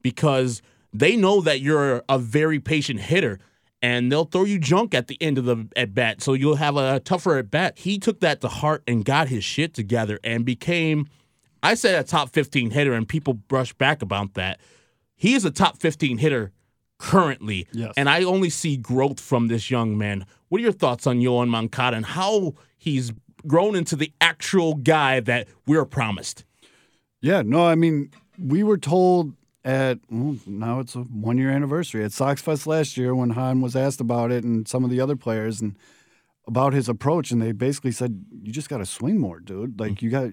because 0.02 0.62
they 1.00 1.16
know 1.16 1.42
that 1.42 1.62
you're 1.62 2.04
a 2.10 2.18
very 2.20 2.60
patient 2.60 3.00
hitter 3.02 3.40
and 3.82 4.12
they'll 4.12 4.26
throw 4.26 4.44
you 4.44 4.58
junk 4.58 4.94
at 4.94 5.08
the 5.08 5.18
end 5.22 5.38
of 5.38 5.46
the 5.46 5.68
at 5.76 5.94
bat. 5.94 6.22
So 6.22 6.34
you'll 6.34 6.56
have 6.56 6.78
a 6.78 7.00
tougher 7.00 7.38
at 7.38 7.52
bat. 7.52 7.78
He 7.78 8.00
took 8.00 8.20
that 8.22 8.42
to 8.42 8.48
heart 8.48 8.84
and 8.88 9.06
got 9.06 9.28
his 9.28 9.44
shit 9.44 9.74
together 9.74 10.20
and 10.24 10.46
became 10.46 11.08
i 11.64 11.74
said 11.74 12.00
a 12.00 12.04
top 12.08 12.30
15 12.30 12.70
hitter 12.72 12.94
and 12.94 13.08
people 13.08 13.34
brush 13.34 13.74
back 13.74 14.02
about 14.02 14.34
that. 14.36 14.60
He 15.16 15.34
is 15.34 15.44
a 15.46 15.52
top 15.52 15.78
15 15.80 16.18
hitter 16.20 16.52
currently 17.00 17.68
Yes. 17.74 17.94
and 17.98 18.10
i 18.10 18.24
only 18.24 18.50
see 18.50 18.76
growth 18.78 19.20
from 19.20 19.48
this 19.48 19.70
young 19.70 19.98
man. 19.98 20.26
What 20.50 20.60
are 20.60 20.64
your 20.64 20.72
thoughts 20.72 21.06
on 21.06 21.20
Yohan 21.20 21.48
Moncada 21.50 21.96
and 21.98 22.06
how 22.06 22.56
he's 22.78 23.12
grown 23.46 23.76
into 23.76 23.96
the 23.96 24.12
actual 24.22 24.74
guy 24.76 25.20
that 25.22 25.48
we're 25.68 25.86
promised? 25.86 26.44
Yeah, 27.22 27.42
no, 27.44 27.66
I 27.68 27.76
mean, 27.76 28.10
we 28.40 28.64
were 28.64 28.78
told 28.78 29.34
at 29.68 30.00
well, 30.10 30.38
now 30.48 30.80
it's 30.80 30.96
a 30.96 31.00
one 31.02 31.38
year 31.38 31.52
anniversary 31.52 32.04
at 32.06 32.12
Sox 32.14 32.42
Fest 32.42 32.66
last 32.66 32.96
year 32.98 33.14
when 33.14 33.32
Hahn 33.32 33.62
was 33.62 33.76
asked 33.76 34.00
about 34.02 34.32
it 34.32 34.44
and 34.44 34.68
some 34.68 34.84
of 34.86 34.90
the 34.90 35.02
other 35.02 35.16
players 35.16 35.60
and 35.62 35.76
about 36.48 36.72
his 36.74 36.88
approach, 36.88 37.30
and 37.32 37.42
they 37.42 37.52
basically 37.52 37.92
said, 37.92 38.24
"You 38.42 38.54
just 38.54 38.70
got 38.70 38.78
to 38.78 38.86
swing 38.86 39.18
more, 39.20 39.40
dude. 39.42 39.78
Like 39.80 40.02
you 40.02 40.10
got, 40.10 40.30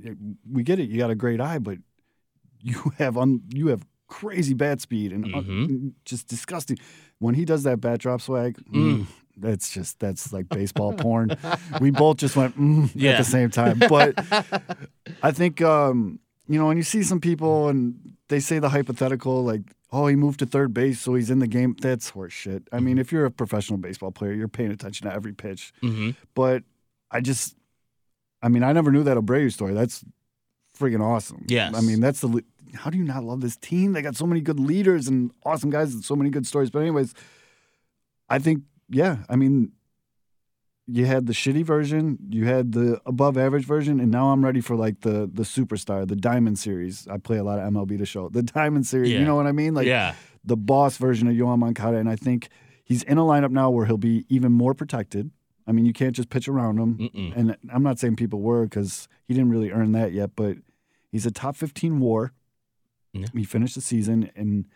we 0.51 0.63
get 0.63 0.79
it. 0.79 0.89
You 0.89 0.99
got 0.99 1.11
a 1.11 1.17
great 1.17 1.41
eye, 1.41 1.59
but 1.59 1.79
you 2.61 2.93
have 2.99 3.19
un, 3.19 3.43
you 3.53 3.67
have 3.69 3.85
crazy 4.07 4.55
bat 4.55 4.81
speed 4.81 5.13
and 5.13 5.25
un- 5.35 5.45
Mhm. 5.45 5.93
just 6.05 6.29
disgusting. 6.29 6.79
When 7.19 7.35
he 7.35 7.45
does 7.45 7.65
that 7.65 7.81
bat 7.81 7.99
drop 8.01 8.21
swag." 8.21 8.57
mm, 8.71 9.07
that's 9.37 9.71
just 9.75 9.99
that's 9.99 10.33
like 10.33 10.49
baseball 10.49 10.93
porn. 10.93 11.37
We 11.81 11.91
both 11.91 12.19
just 12.19 12.37
went 12.37 12.57
mm, 12.57 12.85
at 12.85 13.19
the 13.19 13.25
same 13.25 13.51
time, 13.51 13.81
but 13.89 14.15
I 15.23 15.33
think 15.33 15.61
um, 15.61 16.21
you 16.49 16.59
know 16.59 16.67
when 16.67 16.77
you 16.77 16.83
see 16.83 17.03
some 17.03 17.21
people 17.21 17.69
and 17.69 18.17
they 18.29 18.41
say 18.41 18.59
the 18.59 18.69
hypothetical 18.69 19.45
like, 19.45 19.63
"Oh, 19.93 20.07
he 20.07 20.17
moved 20.17 20.41
to 20.41 20.47
third 20.47 20.75
base, 20.75 21.01
so 21.01 21.15
he's 21.15 21.31
in 21.31 21.39
the 21.39 21.47
game." 21.47 21.77
That's 21.81 22.13
horseshit. 22.13 22.67
I 22.73 22.81
mean, 22.81 22.99
if 22.99 23.13
you're 23.13 23.25
a 23.25 23.31
professional 23.31 23.79
baseball 23.79 24.11
player, 24.11 24.33
you're 24.33 24.49
paying 24.49 24.71
attention 24.71 25.09
to 25.09 25.15
every 25.15 25.33
pitch. 25.33 25.73
mm-hmm. 25.83 26.11
But 26.35 26.65
I 27.11 27.21
just, 27.21 27.57
I 28.43 28.49
mean, 28.49 28.63
I 28.63 28.73
never 28.73 28.91
knew 28.91 29.05
that 29.05 29.17
Abreu 29.17 29.53
story. 29.53 29.75
That's 29.75 30.05
friggin' 30.79 31.01
awesome. 31.01 31.45
Yes. 31.49 31.75
I 31.75 31.81
mean, 31.81 32.01
that's 32.01 32.21
the. 32.21 32.45
How 32.75 32.91
do 32.91 32.99
you 32.99 33.05
not 33.05 33.23
love 33.23 33.41
this 33.41 33.57
team? 33.57 33.93
They 33.93 34.03
got 34.03 34.17
so 34.17 34.27
many 34.27 34.41
good 34.41 34.59
leaders 34.59 35.07
and 35.07 35.31
awesome 35.45 35.71
guys 35.71 35.95
and 35.95 36.05
so 36.05 36.17
many 36.17 36.29
good 36.29 36.47
stories. 36.47 36.71
But 36.71 36.81
anyways, 36.81 37.15
I 38.29 38.39
think 38.39 38.65
yeah. 38.89 39.19
I 39.29 39.37
mean, 39.37 39.73
you 40.87 41.07
had 41.07 41.27
the 41.27 41.33
shitty 41.33 41.65
version, 41.65 42.19
you 42.29 42.45
had 42.45 42.73
the 42.73 43.01
above 43.07 43.39
average 43.39 43.65
version, 43.65 44.01
and 44.01 44.11
now 44.11 44.31
I'm 44.31 44.45
ready 44.45 44.61
for 44.61 44.77
like 44.77 45.01
the 45.01 45.31
the 45.33 45.43
superstar, 45.43 46.07
the 46.07 46.17
Diamond 46.17 46.59
Series. 46.59 47.09
I 47.09 47.19
play 47.19 47.39
a 47.39 47.45
lot 47.45 47.59
of 47.59 47.73
MLB 47.73 47.99
The 47.99 48.07
Show 48.07 48.29
the 48.29 48.43
Diamond 48.43 48.87
Series. 48.87 49.11
Yeah. 49.11 49.21
You 49.21 49.25
know 49.25 49.37
what 49.37 49.47
I 49.47 49.53
mean? 49.53 49.75
Like 49.75 49.87
yeah 49.87 50.15
the 50.45 50.57
boss 50.57 50.99
version 50.99 51.27
of 51.29 51.35
Yohan 51.35 51.59
Moncada, 51.59 51.97
and 51.97 52.09
I 52.09 52.17
think 52.17 52.49
he's 52.85 53.03
in 53.03 53.19
a 53.19 53.23
lineup 53.23 53.51
now 53.51 53.71
where 53.71 53.87
he'll 53.87 53.97
be 53.97 54.27
even 54.29 54.53
more 54.53 54.75
protected. 54.75 55.31
I 55.67 55.73
mean, 55.73 55.87
you 55.87 55.95
can't 55.95 56.15
just 56.15 56.29
pitch 56.29 56.47
around 56.47 56.79
him. 56.79 56.99
Mm-mm. 56.99 57.37
And 57.37 57.57
I'm 57.73 57.83
not 57.83 57.99
saying 57.99 58.17
people 58.17 58.41
were 58.41 58.65
because 58.65 59.09
he 59.27 59.33
didn't 59.33 59.51
really 59.51 59.71
earn 59.71 59.93
that 59.93 60.13
yet, 60.13 60.31
but 60.37 60.59
he's 61.11 61.25
a 61.25 61.31
top 61.31 61.57
15 61.57 62.01
WAR. 62.01 62.33
Yeah. 63.15 63.27
He 63.33 63.45
finished 63.45 63.75
the 63.75 63.81
season, 63.81 64.31
and 64.37 64.67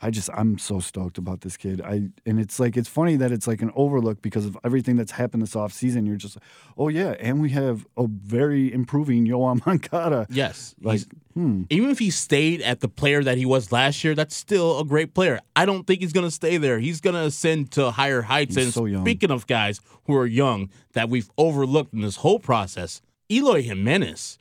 I 0.00 0.10
just 0.10 0.30
I'm 0.32 0.58
so 0.58 0.78
stoked 0.78 1.18
about 1.18 1.40
this 1.40 1.56
kid. 1.56 1.80
I 1.80 2.08
and 2.24 2.38
it's 2.38 2.60
like 2.60 2.76
it's 2.76 2.88
funny 2.88 3.16
that 3.16 3.32
it's 3.32 3.48
like 3.48 3.62
an 3.62 3.72
overlook 3.74 4.22
because 4.22 4.46
of 4.46 4.56
everything 4.62 4.94
that's 4.94 5.12
happened 5.12 5.42
this 5.42 5.54
offseason. 5.54 6.06
You're 6.06 6.16
just 6.16 6.36
like, 6.36 6.44
oh 6.76 6.88
yeah, 6.88 7.16
and 7.18 7.40
we 7.40 7.50
have 7.50 7.84
a 7.96 8.06
very 8.06 8.72
improving 8.72 9.26
Yohan 9.26 9.60
Moncada. 9.66 10.26
yes 10.30 10.76
Like, 10.80 11.00
hmm. 11.34 11.62
even 11.68 11.90
if 11.90 11.98
he 11.98 12.10
stayed 12.10 12.62
at 12.62 12.78
the 12.78 12.88
player 12.88 13.24
that 13.24 13.38
he 13.38 13.44
was 13.44 13.72
last 13.72 14.04
year, 14.04 14.14
that's 14.14 14.36
still 14.36 14.78
a 14.78 14.84
great 14.84 15.14
player. 15.14 15.40
I 15.56 15.66
don't 15.66 15.84
think 15.84 16.00
he's 16.00 16.12
going 16.12 16.26
to 16.26 16.30
stay 16.30 16.58
there. 16.58 16.78
He's 16.78 17.00
going 17.00 17.14
to 17.14 17.22
ascend 17.22 17.72
to 17.72 17.90
higher 17.90 18.22
heights. 18.22 18.54
He's 18.54 18.66
and 18.66 18.74
so 18.74 19.00
speaking 19.02 19.32
of 19.32 19.48
guys 19.48 19.80
who 20.04 20.14
are 20.14 20.26
young 20.26 20.70
that 20.92 21.08
we've 21.08 21.28
overlooked 21.36 21.92
in 21.92 22.02
this 22.02 22.16
whole 22.16 22.38
process, 22.38 23.02
Eloy 23.28 23.62
Jimenez, 23.62 24.38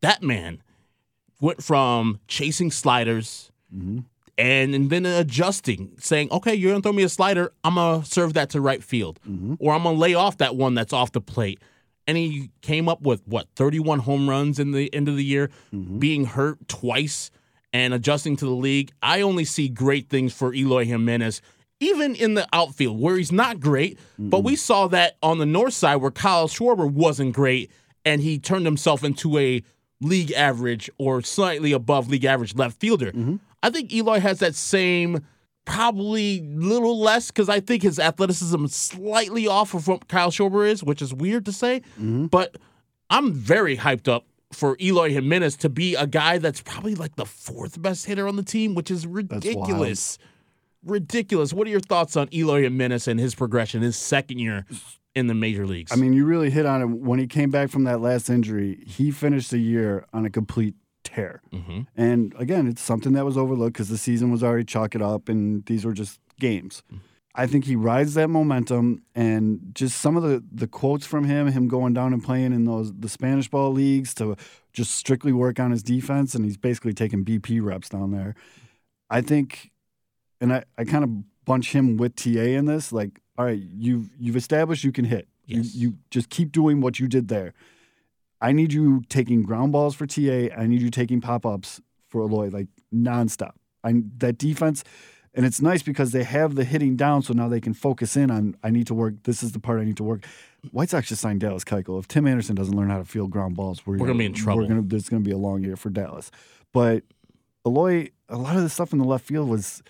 that 0.00 0.22
man 0.22 0.62
went 1.40 1.62
from 1.62 2.20
chasing 2.26 2.70
sliders 2.70 3.50
Mm-hmm. 3.74 4.00
And, 4.36 4.74
and 4.74 4.90
then 4.90 5.06
adjusting, 5.06 5.92
saying, 5.98 6.28
okay, 6.32 6.54
you're 6.54 6.70
going 6.72 6.82
to 6.82 6.86
throw 6.86 6.92
me 6.92 7.02
a 7.04 7.08
slider. 7.08 7.52
I'm 7.62 7.74
going 7.76 8.02
to 8.02 8.06
serve 8.08 8.34
that 8.34 8.50
to 8.50 8.60
right 8.60 8.82
field, 8.82 9.20
Mm-hmm. 9.28 9.54
or 9.60 9.72
I'm 9.72 9.82
going 9.84 9.94
to 9.96 10.00
lay 10.00 10.14
off 10.14 10.38
that 10.38 10.56
one 10.56 10.74
that's 10.74 10.92
off 10.92 11.12
the 11.12 11.20
plate. 11.20 11.60
And 12.06 12.16
he 12.18 12.50
came 12.60 12.88
up 12.88 13.00
with 13.02 13.22
what 13.26 13.46
31 13.56 14.00
home 14.00 14.28
runs 14.28 14.58
in 14.58 14.72
the 14.72 14.92
end 14.92 15.08
of 15.08 15.16
the 15.16 15.24
year, 15.24 15.50
Mm-hmm. 15.72 15.98
being 15.98 16.24
hurt 16.26 16.66
twice 16.68 17.30
and 17.72 17.94
adjusting 17.94 18.36
to 18.36 18.44
the 18.44 18.50
league. 18.52 18.92
I 19.02 19.20
only 19.22 19.44
see 19.44 19.68
great 19.68 20.08
things 20.08 20.32
for 20.32 20.52
Eloy 20.54 20.84
Jimenez, 20.84 21.40
even 21.80 22.14
in 22.14 22.34
the 22.34 22.46
outfield 22.52 23.00
where 23.00 23.16
he's 23.16 23.32
not 23.32 23.58
great. 23.60 23.98
But 24.18 24.40
we 24.44 24.54
saw 24.56 24.86
that 24.88 25.16
on 25.22 25.38
the 25.38 25.46
north 25.46 25.74
side 25.74 25.96
where 25.96 26.10
Kyle 26.10 26.46
Schwarber 26.48 26.90
wasn't 26.90 27.34
great, 27.34 27.70
and 28.04 28.20
he 28.20 28.38
turned 28.38 28.64
himself 28.64 29.02
into 29.02 29.38
a 29.38 29.62
league 30.00 30.32
average 30.32 30.90
or 30.98 31.22
slightly 31.22 31.72
above 31.72 32.08
league 32.08 32.24
average 32.24 32.54
left 32.54 32.78
fielder. 32.78 33.12
I 33.64 33.70
think 33.70 33.92
Eloy 33.92 34.20
has 34.20 34.40
that 34.40 34.54
same. 34.54 35.24
Probably 35.64 36.42
little 36.42 37.00
less 37.00 37.30
because 37.30 37.48
I 37.48 37.60
think 37.60 37.82
his 37.82 37.98
athleticism 37.98 38.62
is 38.66 38.74
slightly 38.74 39.48
off 39.48 39.72
of 39.72 39.88
what 39.88 40.08
Kyle 40.08 40.30
Schwarber 40.30 40.68
is, 40.68 40.84
which 40.84 41.00
is 41.00 41.14
weird 41.14 41.46
to 41.46 41.52
say. 41.52 41.80
Mm-hmm. 41.98 42.26
But 42.26 42.58
I'm 43.08 43.32
very 43.32 43.78
hyped 43.78 44.06
up 44.06 44.26
for 44.52 44.76
Eloy 44.78 45.10
Jimenez 45.10 45.56
to 45.56 45.70
be 45.70 45.94
a 45.94 46.06
guy 46.06 46.36
that's 46.36 46.60
probably 46.60 46.94
like 46.94 47.16
the 47.16 47.24
fourth 47.24 47.80
best 47.80 48.04
hitter 48.04 48.28
on 48.28 48.36
the 48.36 48.42
team, 48.42 48.74
which 48.74 48.90
is 48.90 49.06
ridiculous. 49.06 50.18
Ridiculous. 50.84 51.54
What 51.54 51.66
are 51.66 51.70
your 51.70 51.80
thoughts 51.80 52.14
on 52.14 52.28
Eloy 52.30 52.64
Jimenez 52.64 53.08
and 53.08 53.18
his 53.18 53.34
progression, 53.34 53.80
his 53.80 53.96
second 53.96 54.40
year 54.40 54.66
in 55.14 55.28
the 55.28 55.34
major 55.34 55.66
leagues? 55.66 55.92
I 55.92 55.96
mean, 55.96 56.12
you 56.12 56.26
really 56.26 56.50
hit 56.50 56.66
on 56.66 56.82
it. 56.82 56.86
When 56.90 57.18
he 57.18 57.26
came 57.26 57.48
back 57.48 57.70
from 57.70 57.84
that 57.84 58.02
last 58.02 58.28
injury, 58.28 58.84
he 58.86 59.10
finished 59.10 59.50
the 59.50 59.58
year 59.58 60.04
on 60.12 60.26
a 60.26 60.30
complete 60.30 60.74
tear. 61.04 61.42
mm-hmm. 61.52 61.82
And 61.96 62.34
again, 62.38 62.66
it's 62.66 62.82
something 62.82 63.12
that 63.12 63.24
was 63.24 63.36
overlooked 63.36 63.74
because 63.74 63.88
the 63.88 63.98
season 63.98 64.30
was 64.30 64.42
already 64.42 64.64
chalk 64.64 64.94
it 64.94 65.02
up, 65.02 65.28
and 65.28 65.64
these 65.66 65.84
were 65.84 65.92
just 65.92 66.18
games. 66.40 66.82
I 67.36 67.46
think 67.46 67.64
he 67.64 67.74
rides 67.74 68.14
that 68.14 68.28
momentum, 68.28 69.02
and 69.14 69.72
just 69.74 70.00
some 70.00 70.16
of 70.16 70.22
the 70.22 70.42
the 70.52 70.68
quotes 70.68 71.04
from 71.04 71.24
him, 71.24 71.48
him 71.48 71.66
going 71.66 71.92
down 71.92 72.12
and 72.12 72.22
playing 72.22 72.52
in 72.52 72.64
those 72.64 72.92
the 72.92 73.08
Spanish 73.08 73.48
ball 73.48 73.72
leagues 73.72 74.14
to 74.14 74.36
just 74.72 74.92
strictly 74.92 75.32
work 75.32 75.58
on 75.58 75.70
his 75.70 75.82
defense, 75.82 76.34
and 76.34 76.44
he's 76.44 76.56
basically 76.56 76.92
taking 76.92 77.24
BP 77.24 77.60
reps 77.62 77.88
down 77.88 78.12
there. 78.12 78.34
I 79.10 79.20
think, 79.20 79.72
and 80.40 80.52
I, 80.52 80.64
I 80.78 80.84
kind 80.84 81.04
of 81.04 81.44
bunch 81.44 81.72
him 81.72 81.96
with 81.96 82.16
TA 82.16 82.30
in 82.30 82.66
this. 82.66 82.92
Like, 82.92 83.20
all 83.36 83.44
right, 83.44 83.60
you've 83.60 84.10
you've 84.18 84.36
established 84.36 84.84
you 84.84 84.92
can 84.92 85.04
hit. 85.04 85.28
Yes. 85.46 85.74
You, 85.74 85.88
you 85.88 85.96
just 86.10 86.30
keep 86.30 86.52
doing 86.52 86.80
what 86.80 87.00
you 87.00 87.08
did 87.08 87.28
there. 87.28 87.52
I 88.44 88.52
need 88.52 88.72
you 88.72 89.02
taking 89.08 89.42
ground 89.42 89.72
balls 89.72 89.94
for 89.94 90.06
TA. 90.06 90.54
I 90.56 90.66
need 90.66 90.82
you 90.82 90.90
taking 90.90 91.20
pop 91.20 91.46
ups 91.46 91.80
for 92.08 92.22
Eloy, 92.22 92.50
like 92.50 92.68
nonstop. 92.94 93.52
I 93.82 94.02
that 94.18 94.36
defense, 94.38 94.84
and 95.34 95.46
it's 95.46 95.60
nice 95.62 95.82
because 95.82 96.12
they 96.12 96.24
have 96.24 96.54
the 96.54 96.64
hitting 96.64 96.94
down, 96.96 97.22
so 97.22 97.32
now 97.32 97.48
they 97.48 97.60
can 97.60 97.72
focus 97.74 98.16
in 98.16 98.30
on. 98.30 98.54
I 98.62 98.70
need 98.70 98.86
to 98.88 98.94
work. 98.94 99.14
This 99.24 99.42
is 99.42 99.52
the 99.52 99.60
part 99.60 99.80
I 99.80 99.84
need 99.84 99.96
to 99.96 100.04
work. 100.04 100.26
White 100.72 100.90
Sox 100.90 101.08
just 101.08 101.20
signed 101.22 101.40
Dallas 101.40 101.64
Keuchel. 101.64 101.98
If 101.98 102.06
Tim 102.08 102.26
Anderson 102.26 102.54
doesn't 102.54 102.76
learn 102.76 102.90
how 102.90 102.98
to 102.98 103.04
field 103.04 103.30
ground 103.30 103.56
balls, 103.56 103.86
we're, 103.86 103.96
We're 103.98 104.06
gonna 104.06 104.18
be 104.18 104.26
in 104.26 104.34
trouble. 104.34 104.62
We're 104.62 104.68
gonna, 104.68 104.82
there's 104.82 105.08
going 105.08 105.22
to 105.22 105.28
be 105.28 105.34
a 105.34 105.38
long 105.38 105.62
year 105.64 105.76
for 105.76 105.90
Dallas. 105.90 106.30
But 106.72 107.02
Eloy, 107.66 108.10
a 108.28 108.36
lot 108.36 108.56
of 108.56 108.62
the 108.62 108.68
stuff 108.68 108.92
in 108.92 108.98
the 108.98 109.04
left 109.06 109.26
field 109.26 109.48
was. 109.48 109.82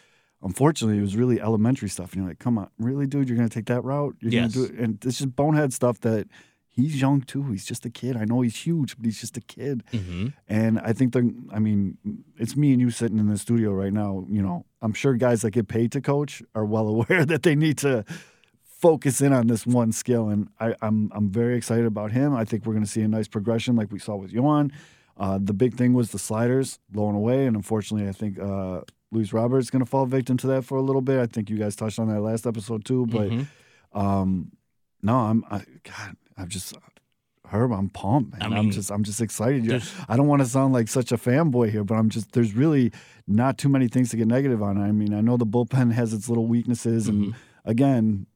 Unfortunately, 0.43 0.99
it 0.99 1.01
was 1.01 1.17
really 1.17 1.41
elementary 1.41 1.89
stuff, 1.89 2.13
and 2.13 2.21
you're 2.21 2.29
like, 2.29 2.39
"Come 2.39 2.59
on, 2.59 2.69
really, 2.79 3.07
dude? 3.07 3.29
You're 3.31 3.37
going 3.39 3.49
to 3.49 3.55
take 3.55 3.65
that 3.67 3.83
route? 3.83 4.15
You're 4.21 4.31
Yes. 4.31 4.53
to 4.53 4.59
do 4.59 4.65
it?" 4.65 4.79
And 4.79 5.03
it's 5.03 5.17
just 5.19 5.35
bonehead 5.35 5.73
stuff 5.73 6.01
that 6.01 6.29
he's 6.77 7.01
young 7.01 7.21
too. 7.23 7.45
He's 7.53 7.65
just 7.65 7.85
a 7.87 7.91
kid. 7.91 8.17
I 8.17 8.25
know 8.25 8.41
he's 8.41 8.57
huge, 8.57 8.97
but 8.97 9.05
he's 9.07 9.21
just 9.21 9.37
a 9.37 9.41
kid. 9.41 9.85
Mm-hmm. 9.93 10.29
And 10.49 10.81
I 10.81 10.93
think 10.93 11.13
they're, 11.13 11.31
I 11.53 11.59
mean, 11.61 11.99
it's 12.37 12.57
me 12.57 12.73
and 12.73 12.81
you 12.81 12.91
sitting 12.91 13.19
in 13.19 13.29
the 13.29 13.39
studio 13.39 13.73
right 13.73 13.93
now. 13.93 14.27
You 14.29 14.43
know, 14.43 14.67
I'm 14.83 14.93
sure 14.93 15.15
guys 15.15 15.43
that 15.43 15.53
get 15.53 15.69
paid 15.69 15.93
to 15.93 16.01
coach 16.01 16.43
are 16.55 16.65
well 16.65 16.89
aware 16.95 17.25
that 17.25 17.43
they 17.45 17.55
need 17.55 17.79
to 17.79 18.05
focus 18.65 19.21
in 19.21 19.33
on 19.33 19.47
this 19.47 19.67
one 19.67 19.93
skill. 19.93 20.29
And 20.29 20.49
I, 20.61 20.75
I'm, 20.83 21.11
I'm 21.15 21.31
very 21.31 21.57
excited 21.57 21.87
about 21.87 22.11
him. 22.13 22.35
I 22.35 22.45
think 22.45 22.67
we're 22.67 22.75
going 22.75 22.85
to 22.85 22.91
see 22.91 23.03
a 23.03 23.09
nice 23.09 23.29
progression 23.29 23.77
like 23.77 23.91
we 23.93 23.99
saw 23.99 24.17
with 24.17 24.33
Yohan. 24.33 24.73
Uh, 25.17 25.39
the 25.41 25.55
big 25.55 25.75
thing 25.75 25.95
was 25.95 26.11
the 26.11 26.19
sliders 26.19 26.81
blowing 26.91 27.15
away. 27.17 27.47
And 27.47 27.57
unfortunately, 27.57 28.09
I 28.09 28.13
think 28.13 28.39
uh, 28.39 28.81
Luis 29.13 29.33
Roberts 29.33 29.67
is 29.67 29.71
going 29.71 29.85
to 29.85 29.89
fall 29.89 30.07
victim 30.07 30.37
to 30.39 30.47
that 30.49 30.65
for 30.65 30.77
a 30.77 30.83
little 30.83 31.03
bit. 31.03 31.21
I 31.21 31.27
think 31.27 31.49
you 31.51 31.57
guys 31.57 31.77
touched 31.77 31.99
on 32.01 32.09
that 32.09 32.21
last 32.21 32.47
episode 32.47 32.85
too. 32.85 33.07
But 33.07 33.31
Mhm. 33.31 33.47
um, 33.93 34.51
no, 35.03 35.17
I'm, 35.17 35.45
I, 35.51 35.59
God, 35.85 36.17
I'm 36.37 36.49
just, 36.49 36.75
Herb, 37.51 37.73
I'm 37.73 37.89
pumped, 37.91 38.33
man. 38.33 38.43
I 38.43 38.49
mean, 38.49 38.59
am 38.59 38.71
just, 38.71 38.91
I'm 38.91 39.05
just 39.05 39.21
excited. 39.21 39.83
I 40.09 40.17
don't 40.17 40.27
want 40.27 40.43
to 40.43 40.47
sound 40.49 40.73
like 40.73 40.89
such 40.89 41.13
a 41.13 41.17
fanboy 41.17 41.71
here, 41.71 41.85
but 41.85 41.95
I'm 41.95 42.09
just, 42.11 42.33
there's 42.33 42.55
really 42.55 42.93
not 43.27 43.59
too 43.59 43.69
many 43.69 43.87
things 43.89 44.11
to 44.11 44.17
get 44.17 44.27
negative 44.27 44.63
on. 44.63 44.81
I 44.81 44.91
mean, 44.93 45.15
I 45.15 45.21
know 45.21 45.37
the 45.37 45.47
bullpen 45.47 45.93
has 45.93 46.13
its 46.13 46.29
little 46.29 46.47
weaknesses, 46.47 47.07
and 47.09 47.27
Mm-hmm. 47.27 47.39
again, 47.71 48.27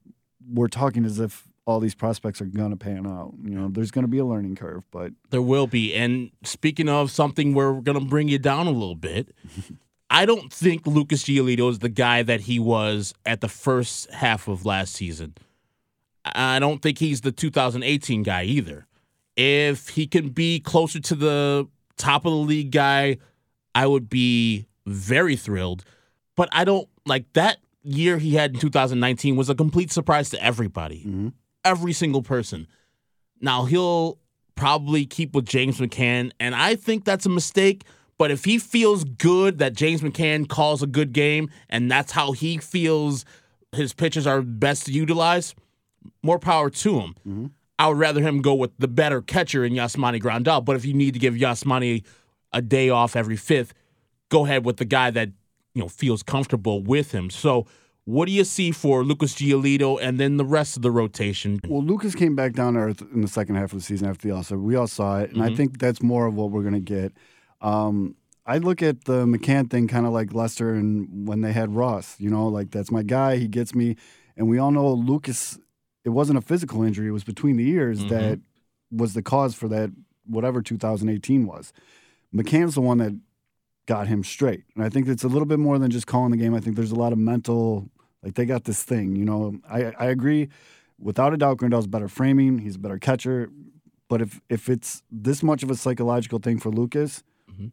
we're 0.51 0.67
talking 0.67 1.05
as 1.05 1.19
if 1.19 1.47
all 1.65 1.79
these 1.79 1.93
prospects 1.93 2.41
are 2.41 2.45
gonna 2.45 2.75
pan 2.77 3.05
out. 3.05 3.33
You 3.43 3.51
know, 3.51 3.67
there's 3.69 3.91
gonna 3.91 4.07
be 4.07 4.17
a 4.17 4.25
learning 4.25 4.55
curve, 4.55 4.83
but 4.89 5.11
There 5.29 5.41
will 5.41 5.67
be. 5.67 5.93
And 5.93 6.31
speaking 6.43 6.89
of 6.89 7.11
something 7.11 7.53
where 7.53 7.71
we're 7.71 7.81
going 7.81 7.99
to 7.99 8.05
bring 8.05 8.27
you 8.29 8.39
down 8.39 8.65
a 8.65 8.71
little 8.71 8.95
bit, 8.95 9.35
I 10.09 10.25
don't 10.25 10.51
think 10.51 10.87
Lucas 10.87 11.23
Giolito 11.25 11.69
is 11.69 11.79
the 11.79 11.89
guy 11.89 12.23
that 12.23 12.41
he 12.41 12.57
was 12.57 13.13
at 13.27 13.41
the 13.41 13.47
first 13.47 14.09
half 14.11 14.47
of 14.47 14.65
last 14.65 14.93
season. 14.95 15.35
I 16.25 16.59
don't 16.59 16.81
think 16.81 16.97
he's 16.99 17.21
the 17.21 17.31
2018 17.31 18.23
guy 18.23 18.43
either. 18.43 18.85
If 19.35 19.89
he 19.89 20.05
can 20.07 20.29
be 20.29 20.59
closer 20.59 20.99
to 20.99 21.15
the 21.15 21.67
top 21.97 22.25
of 22.25 22.31
the 22.31 22.37
league 22.37 22.71
guy, 22.71 23.17
I 23.73 23.87
would 23.87 24.09
be 24.09 24.67
very 24.85 25.35
thrilled. 25.35 25.83
But 26.35 26.49
I 26.51 26.65
don't 26.65 26.87
like 27.05 27.31
that 27.33 27.57
year 27.83 28.17
he 28.17 28.35
had 28.35 28.53
in 28.53 28.59
2019 28.59 29.35
was 29.35 29.49
a 29.49 29.55
complete 29.55 29.91
surprise 29.91 30.29
to 30.31 30.43
everybody 30.43 31.03
Mhm. 31.05 31.33
every 31.63 31.93
single 31.93 32.21
person. 32.21 32.67
Now 33.41 33.65
he'll 33.65 34.19
probably 34.55 35.05
keep 35.05 35.33
with 35.33 35.45
James 35.45 35.79
McCann, 35.79 36.31
and 36.39 36.53
I 36.53 36.75
think 36.75 37.05
that's 37.05 37.25
a 37.25 37.29
mistake. 37.29 37.85
But 38.17 38.31
if 38.31 38.43
he 38.43 38.59
feels 38.59 39.05
good 39.05 39.59
that 39.59 39.73
James 39.73 40.01
McCann 40.01 40.47
calls 40.49 40.83
a 40.83 40.87
good 40.87 41.13
game, 41.13 41.49
and 41.69 41.89
that's 41.89 42.11
how 42.11 42.33
he 42.33 42.57
feels 42.57 43.23
his 43.73 43.93
pitches 43.93 44.27
are 44.27 44.41
best 44.41 44.87
to 44.87 44.91
utilize, 44.91 45.55
more 46.23 46.39
power 46.39 46.69
to 46.69 46.99
him. 46.99 47.51
I 47.77 47.87
would 47.87 47.97
rather 47.97 48.21
him 48.21 48.41
go 48.41 48.55
with 48.55 48.71
the 48.77 48.89
better 48.89 49.21
catcher 49.21 49.63
in 49.63 49.73
Yasmani 49.73 50.21
Grandal. 50.21 50.63
But 50.63 50.75
if 50.75 50.83
you 50.85 50.93
need 50.93 51.13
to 51.13 51.19
give 51.19 51.33
Yasmani 51.35 52.03
a 52.51 52.61
day 52.61 52.89
off 52.89 53.15
every 53.15 53.37
fifth, 53.37 53.73
go 54.29 54.45
ahead 54.45 54.65
with 54.65 54.77
the 54.77 54.85
guy 54.85 55.11
that 55.11 55.29
you 55.73 55.81
know 55.81 55.87
feels 55.87 56.21
comfortable 56.23 56.83
with 56.83 57.11
him. 57.13 57.29
So, 57.29 57.65
what 58.05 58.25
do 58.25 58.31
you 58.31 58.43
see 58.43 58.71
for 58.71 59.03
Lucas 59.03 59.35
Giolito 59.35 59.97
and 60.01 60.19
then 60.19 60.37
the 60.37 60.45
rest 60.45 60.75
of 60.75 60.81
the 60.81 60.91
rotation? 60.91 61.59
Well, 61.67 61.83
Lucas 61.83 62.15
came 62.15 62.35
back 62.35 62.53
down 62.53 62.73
to 62.73 62.79
earth 62.79 63.01
in 63.13 63.21
the 63.21 63.27
second 63.27 63.55
half 63.55 63.71
of 63.71 63.79
the 63.79 63.83
season 63.83 64.09
after 64.09 64.27
the 64.27 64.35
All 64.35 64.43
Star. 64.43 64.57
We 64.57 64.75
all 64.75 64.87
saw 64.87 65.19
it, 65.19 65.31
and 65.31 65.43
I 65.43 65.53
think 65.55 65.79
that's 65.79 66.01
more 66.01 66.25
of 66.25 66.33
what 66.33 66.51
we're 66.51 66.63
going 66.63 66.73
to 66.73 66.79
get. 66.79 67.13
Um, 67.61 68.15
I 68.45 68.57
look 68.57 68.81
at 68.81 69.05
the 69.05 69.25
McCann 69.25 69.69
thing 69.69 69.87
kind 69.87 70.07
of 70.07 70.11
like 70.11 70.33
Lester 70.33 70.73
and 70.73 71.27
when 71.27 71.41
they 71.41 71.51
had 71.53 71.75
Ross. 71.75 72.15
You 72.19 72.31
know, 72.31 72.47
like 72.47 72.71
that's 72.71 72.91
my 72.91 73.03
guy. 73.03 73.37
He 73.37 73.47
gets 73.47 73.75
me, 73.75 73.95
and 74.35 74.49
we 74.49 74.57
all 74.57 74.71
know 74.71 74.91
Lucas. 74.91 75.59
It 76.09 76.13
wasn't 76.13 76.37
a 76.37 76.41
physical 76.41 76.83
injury; 76.83 77.07
it 77.07 77.11
was 77.11 77.23
between 77.23 77.55
the 77.57 77.67
ears 77.69 77.99
Mhm. 78.03 78.09
that 78.09 78.39
was 78.91 79.13
the 79.13 79.21
cause 79.21 79.53
for 79.55 79.67
that. 79.69 79.91
Whatever 80.25 80.61
2018 80.61 81.45
was, 81.47 81.73
McCann's 82.35 82.75
the 82.75 82.81
one 82.81 82.97
that 82.99 83.13
got 83.87 84.07
him 84.07 84.23
straight, 84.23 84.63
and 84.75 84.83
I 84.83 84.89
think 84.89 85.07
it's 85.07 85.23
a 85.23 85.27
little 85.27 85.45
bit 85.47 85.57
more 85.59 85.79
than 85.79 85.89
just 85.89 86.05
calling 86.07 86.31
the 86.31 86.37
game. 86.37 86.53
I 86.53 86.59
think 86.59 86.75
there's 86.75 86.91
a 86.91 86.95
lot 86.95 87.13
of 87.13 87.17
mental. 87.19 87.89
Like 88.21 88.33
they 88.35 88.45
got 88.45 88.65
this 88.65 88.83
thing, 88.83 89.15
you 89.15 89.25
know. 89.25 89.59
I 89.69 89.93
I 89.97 90.05
agree 90.07 90.49
without 90.99 91.33
a 91.33 91.37
doubt, 91.37 91.57
Grandal's 91.57 91.87
better 91.87 92.07
framing. 92.09 92.59
He's 92.59 92.75
a 92.75 92.79
better 92.79 92.99
catcher. 92.99 93.49
But 94.09 94.21
if 94.21 94.41
if 94.49 94.69
it's 94.69 95.03
this 95.11 95.41
much 95.43 95.63
of 95.63 95.69
a 95.71 95.75
psychological 95.75 96.39
thing 96.39 96.59
for 96.59 96.69
Lucas, 96.71 97.23
Mhm. 97.51 97.71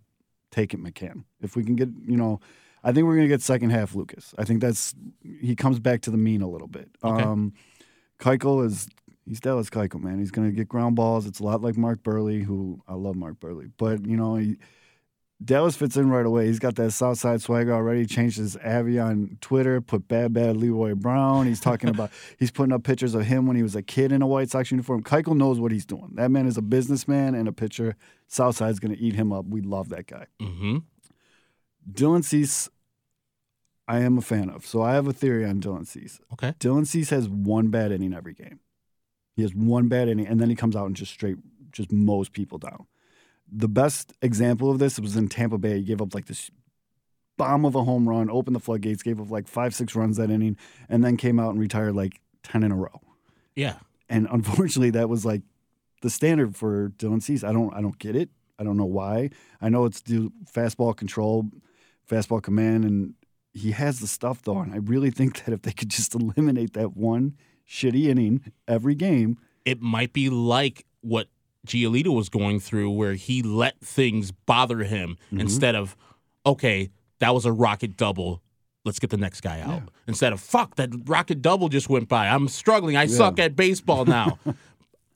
take 0.50 0.72
it, 0.74 0.80
McCann. 0.82 1.24
If 1.40 1.56
we 1.56 1.64
can 1.64 1.74
get, 1.76 1.88
you 2.06 2.16
know, 2.16 2.40
I 2.84 2.92
think 2.92 3.06
we're 3.06 3.16
gonna 3.16 3.26
get 3.28 3.42
second 3.42 3.70
half 3.70 3.94
Lucas. 3.94 4.34
I 4.38 4.44
think 4.44 4.60
that's 4.60 4.94
he 5.40 5.56
comes 5.56 5.80
back 5.80 6.00
to 6.02 6.10
the 6.10 6.16
mean 6.18 6.40
a 6.42 6.48
little 6.48 6.68
bit. 6.68 6.88
Okay. 7.02 7.22
Um, 7.24 7.52
Keuchel 8.18 8.64
is 8.64 8.88
he's 9.26 9.40
Dallas 9.40 9.70
Keuchel, 9.70 10.00
man. 10.00 10.18
He's 10.18 10.30
gonna 10.30 10.52
get 10.52 10.68
ground 10.68 10.96
balls. 10.96 11.26
It's 11.26 11.40
a 11.40 11.44
lot 11.44 11.62
like 11.62 11.76
Mark 11.76 12.02
Buehrle, 12.02 12.44
who 12.44 12.80
I 12.88 12.94
love 12.94 13.16
Mark 13.16 13.40
Buehrle, 13.40 13.70
but 13.76 14.06
you 14.06 14.16
know 14.16 14.36
he. 14.36 14.56
Dallas 15.44 15.76
fits 15.76 15.98
in 15.98 16.08
right 16.08 16.24
away. 16.24 16.46
He's 16.46 16.58
got 16.58 16.76
that 16.76 16.92
South 16.92 17.18
Side 17.18 17.42
swagger 17.42 17.74
already. 17.74 18.06
Changed 18.06 18.38
his 18.38 18.56
Avi 18.56 18.98
on 18.98 19.36
Twitter. 19.42 19.82
Put 19.82 20.08
bad, 20.08 20.32
bad 20.32 20.56
Leroy 20.56 20.94
Brown. 20.94 21.46
He's 21.46 21.60
talking 21.60 21.90
about. 21.90 22.10
he's 22.38 22.50
putting 22.50 22.72
up 22.72 22.84
pictures 22.84 23.14
of 23.14 23.26
him 23.26 23.46
when 23.46 23.54
he 23.54 23.62
was 23.62 23.76
a 23.76 23.82
kid 23.82 24.12
in 24.12 24.22
a 24.22 24.26
White 24.26 24.48
Sox 24.48 24.70
uniform. 24.70 25.02
Keuchel 25.02 25.36
knows 25.36 25.60
what 25.60 25.72
he's 25.72 25.84
doing. 25.84 26.12
That 26.14 26.30
man 26.30 26.46
is 26.46 26.56
a 26.56 26.62
businessman 26.62 27.34
and 27.34 27.48
a 27.48 27.52
pitcher. 27.52 27.96
Southside's 28.28 28.80
going 28.80 28.94
to 28.94 28.98
eat 28.98 29.14
him 29.14 29.30
up. 29.30 29.44
We 29.44 29.60
love 29.60 29.90
that 29.90 30.06
guy. 30.06 30.26
Mm-hmm. 30.40 30.78
Dylan 31.92 32.24
Cease, 32.24 32.70
I 33.88 34.00
am 34.00 34.18
a 34.18 34.22
fan 34.22 34.50
of. 34.50 34.66
So 34.66 34.82
I 34.82 34.94
have 34.94 35.06
a 35.06 35.12
theory 35.12 35.44
on 35.44 35.60
Dylan 35.60 35.86
Cease. 35.86 36.20
Okay. 36.32 36.54
Dylan 36.58 36.86
Cease 36.86 37.10
has 37.10 37.28
one 37.28 37.68
bad 37.68 37.92
inning 37.92 38.12
every 38.12 38.34
game. 38.34 38.60
He 39.36 39.42
has 39.42 39.54
one 39.54 39.88
bad 39.88 40.08
inning, 40.08 40.26
and 40.26 40.40
then 40.40 40.48
he 40.48 40.56
comes 40.56 40.74
out 40.74 40.86
and 40.86 40.96
just 40.96 41.12
straight 41.12 41.36
just 41.70 41.92
mows 41.92 42.28
people 42.28 42.58
down. 42.58 42.86
The 43.50 43.68
best 43.68 44.14
example 44.22 44.70
of 44.70 44.78
this 44.78 44.98
was 44.98 45.14
in 45.14 45.28
Tampa 45.28 45.58
Bay. 45.58 45.78
He 45.78 45.84
gave 45.84 46.00
up 46.00 46.14
like 46.14 46.26
this 46.26 46.50
bomb 47.36 47.64
of 47.64 47.74
a 47.74 47.84
home 47.84 48.08
run, 48.08 48.30
opened 48.30 48.56
the 48.56 48.60
floodgates, 48.60 49.02
gave 49.02 49.20
up 49.20 49.30
like 49.30 49.46
five, 49.46 49.74
six 49.74 49.94
runs 49.94 50.16
that 50.16 50.30
inning, 50.30 50.56
and 50.88 51.04
then 51.04 51.16
came 51.16 51.38
out 51.38 51.50
and 51.50 51.60
retired 51.60 51.94
like 51.94 52.20
ten 52.42 52.62
in 52.62 52.72
a 52.72 52.76
row. 52.76 53.00
Yeah. 53.54 53.76
And 54.08 54.26
unfortunately, 54.32 54.90
that 54.90 55.08
was 55.08 55.24
like 55.24 55.42
the 56.02 56.10
standard 56.10 56.56
for 56.56 56.90
Dylan 56.98 57.22
Cease. 57.22 57.44
I 57.44 57.52
don't, 57.52 57.72
I 57.74 57.80
don't 57.80 57.98
get 57.98 58.16
it. 58.16 58.30
I 58.58 58.64
don't 58.64 58.76
know 58.78 58.86
why. 58.86 59.30
I 59.60 59.68
know 59.68 59.84
it's 59.84 60.00
the 60.00 60.30
fastball 60.50 60.96
control, 60.96 61.50
fastball 62.08 62.42
command, 62.42 62.84
and 62.84 63.14
he 63.56 63.70
has 63.72 64.00
the 64.00 64.06
stuff 64.06 64.42
though. 64.42 64.58
And 64.58 64.72
I 64.74 64.76
really 64.78 65.10
think 65.10 65.44
that 65.44 65.52
if 65.54 65.62
they 65.62 65.72
could 65.72 65.88
just 65.88 66.14
eliminate 66.14 66.74
that 66.74 66.96
one 66.96 67.34
shitty 67.68 68.04
inning 68.06 68.52
every 68.68 68.94
game, 68.94 69.38
It 69.64 69.80
might 69.80 70.12
be 70.12 70.28
like 70.30 70.84
what 71.00 71.28
Giolito 71.66 72.14
was 72.14 72.28
going 72.28 72.60
through, 72.60 72.90
where 72.90 73.14
he 73.14 73.42
let 73.42 73.80
things 73.80 74.30
bother 74.30 74.84
him 74.84 75.16
Mm-hmm. 75.26 75.40
instead 75.40 75.74
of, 75.74 75.96
okay, 76.44 76.90
that 77.18 77.34
was 77.34 77.44
a 77.44 77.52
rocket 77.52 77.96
double. 77.96 78.42
Let's 78.84 79.00
get 79.00 79.10
the 79.10 79.16
next 79.16 79.40
guy 79.40 79.60
out. 79.60 79.82
Instead 80.06 80.32
of, 80.32 80.38
fuck, 80.40 80.76
that 80.76 80.90
rocket 81.06 81.42
double 81.42 81.68
just 81.68 81.88
went 81.88 82.08
by. 82.08 82.28
I'm 82.28 82.46
struggling. 82.46 82.96
I 82.96 83.06
suck 83.06 83.40
at 83.40 83.56
baseball 83.56 84.04
now. 84.18 84.38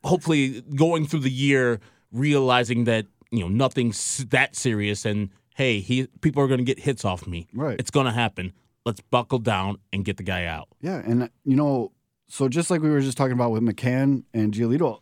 Hopefully, 0.03 0.63
going 0.75 1.07
through 1.07 1.21
the 1.21 1.31
year, 1.31 1.79
realizing 2.11 2.85
that 2.85 3.07
you 3.31 3.41
know 3.41 3.49
nothing's 3.49 4.25
that 4.31 4.57
serious, 4.57 5.05
and 5.05 5.29
hey, 5.61 5.81
he 5.81 6.07
people 6.23 6.43
are 6.43 6.49
going 6.49 6.59
to 6.59 6.65
get 6.65 6.79
hits 6.79 7.05
off 7.05 7.27
me. 7.27 7.47
Right. 7.53 7.79
It's 7.79 7.91
going 7.91 8.07
to 8.07 8.13
happen. 8.13 8.55
Let's 8.87 9.03
buckle 9.03 9.39
down 9.39 9.77
and 9.93 10.07
get 10.07 10.17
the 10.17 10.23
guy 10.23 10.47
out. 10.47 10.69
Yeah, 10.81 11.03
and 11.05 11.29
you 11.45 11.55
know, 11.55 11.93
so 12.29 12.49
just 12.49 12.71
like 12.71 12.81
we 12.81 12.89
were 12.89 13.03
just 13.03 13.19
talking 13.19 13.35
about 13.35 13.51
with 13.51 13.63
McCann 13.63 14.25
and 14.33 14.55
Giolito, 14.55 15.01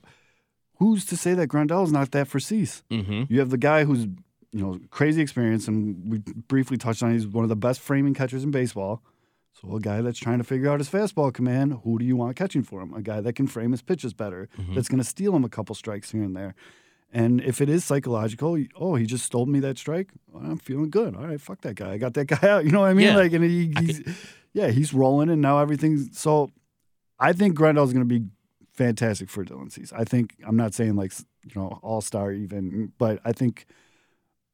who's 0.79 1.05
to 1.07 1.17
say 1.17 1.33
that 1.35 1.47
Grandal's 1.47 1.93
not 1.93 2.11
that 2.11 2.27
for 2.27 2.41
Cease? 2.41 2.83
Mm-hmm. 2.91 3.33
You 3.33 3.39
have 3.39 3.51
the 3.51 3.57
guy 3.57 3.85
who's 3.85 4.07
you 4.51 4.61
know 4.61 4.81
crazy 4.91 5.23
experience, 5.23 5.69
and 5.69 6.11
we 6.11 6.19
briefly 6.19 6.77
touched 6.77 7.05
on. 7.05 7.13
He's 7.13 7.29
one 7.29 7.45
of 7.45 7.51
the 7.51 7.57
best 7.57 7.79
framing 7.79 8.15
catchers 8.15 8.43
in 8.43 8.51
baseball. 8.51 9.01
So 9.61 9.77
a 9.77 9.81
guy 9.81 10.03
that's 10.03 10.19
trying 10.19 10.39
to 10.39 10.45
figure 10.45 10.71
out 10.71 10.81
his 10.81 10.91
fastball 10.91 11.33
command, 11.33 11.81
who 11.85 12.01
do 12.01 12.05
you 12.05 12.17
want 12.17 12.37
catching 12.37 12.65
for 12.65 12.81
him? 12.81 12.95
A 12.95 13.03
guy 13.03 13.21
that 13.21 13.35
can 13.35 13.47
frame 13.47 13.71
his 13.73 13.83
pitches 13.83 14.13
better, 14.13 14.49
that's 14.75 14.89
going 14.89 15.01
to 15.01 15.09
steal 15.09 15.35
him 15.35 15.45
a 15.45 15.49
couple 15.49 15.75
strikes 15.75 16.13
here 16.13 16.23
and 16.23 16.37
there. 16.37 16.55
And 17.13 17.41
if 17.41 17.61
it 17.63 17.71
is 17.71 17.85
psychological, 17.85 18.59
oh, 18.79 18.95
he 18.97 19.07
just 19.07 19.25
stole 19.25 19.47
me 19.47 19.61
that 19.61 19.79
strike. 19.79 20.11
Well, 20.31 20.45
I'm 20.45 20.59
feeling 20.59 20.91
good. 20.91 21.17
All 21.17 21.27
right, 21.27 21.41
fuck 21.41 21.63
that 21.63 21.75
guy. 21.77 21.93
I 21.93 21.99
got 21.99 22.13
that 22.15 22.25
guy 22.35 22.47
out. 22.49 22.65
You 22.67 22.71
know 22.71 22.81
what 22.81 22.91
I 22.91 22.95
mean? 22.95 23.07
Yeah. 23.07 23.17
Like, 23.17 23.33
and 23.33 23.43
he, 23.45 23.73
he's, 23.79 24.03
yeah, 24.53 24.69
he's 24.69 24.93
rolling, 24.93 25.31
and 25.31 25.41
now 25.41 25.59
everything's 25.59 26.19
so. 26.19 26.51
I 27.19 27.33
think 27.33 27.55
Grandal's 27.55 27.93
going 27.93 28.07
to 28.09 28.19
be 28.21 28.27
fantastic 28.75 29.29
for 29.31 29.45
Dylan 29.45 29.73
Cease. 29.73 29.93
I 29.93 30.05
think 30.05 30.35
I'm 30.47 30.57
not 30.57 30.75
saying 30.75 30.97
like 30.97 31.13
you 31.45 31.53
know 31.61 31.79
all 31.83 32.01
star 32.03 32.31
even, 32.31 32.93
but 32.99 33.21
I 33.25 33.33
think 33.33 33.65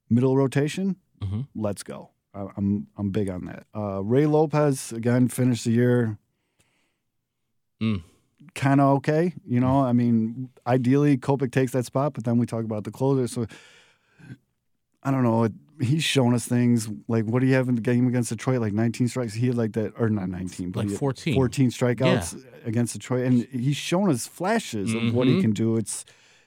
middle 0.09 0.37
rotation. 0.37 0.97
Mhm. 1.23 1.49
Let's 1.57 1.83
go. 1.83 2.11
I- 2.35 2.49
I'm 2.57 2.87
I'm 2.97 3.11
big 3.11 3.29
on 3.29 3.47
that. 3.47 3.67
Uh, 3.75 4.01
Rey 4.03 4.27
Lopez 4.27 4.93
again 4.93 5.27
finished 5.29 5.65
the 5.65 5.73
year 5.73 6.19
Mm. 7.83 8.03
Kind 8.55 8.81
of 8.81 8.97
okay. 8.99 9.35
You 9.47 9.61
know, 9.61 9.81
I 9.81 9.93
mean, 9.93 10.51
ideally 10.67 11.17
Kopech 11.19 11.51
takes 11.53 11.73
that 11.73 11.85
spot, 11.87 12.15
but 12.15 12.25
then 12.25 12.39
we 12.39 12.47
talk 12.47 12.65
about 12.65 12.85
the 12.85 12.91
closer. 12.91 13.27
So 13.29 13.47
I 15.03 15.11
don't 15.11 15.23
know. 15.23 15.45
It, 15.45 15.53
he's 15.81 16.05
shown 16.05 16.35
us 16.35 16.47
things 16.47 16.89
like 17.09 17.25
what 17.25 17.41
do 17.41 17.47
you 17.47 17.55
have 17.55 17.69
in 17.69 17.75
the 17.75 17.81
game 17.81 18.07
against 18.07 18.31
Detroit? 18.31 18.61
Like 18.61 18.73
19 18.73 19.09
strikes. 19.09 19.35
He 19.35 19.49
had 19.49 19.57
like 19.57 19.73
that, 19.73 19.93
or 19.99 20.09
not 20.09 20.29
19, 20.29 20.71
but 20.71 20.87
Like 20.87 20.97
14. 20.97 21.35
14 21.35 21.71
strikeouts 21.71 22.45
against 22.65 22.95
Detroit, 22.95 23.27
and 23.27 23.45
he's 23.51 23.77
shown 23.77 24.09
us 24.11 24.27
flashes 24.27 24.95
of 24.95 25.13
what 25.15 25.27
he 25.27 25.35
Mhm. 25.37 25.41
can 25.41 25.51
do. 25.53 25.77
It's 25.77 26.05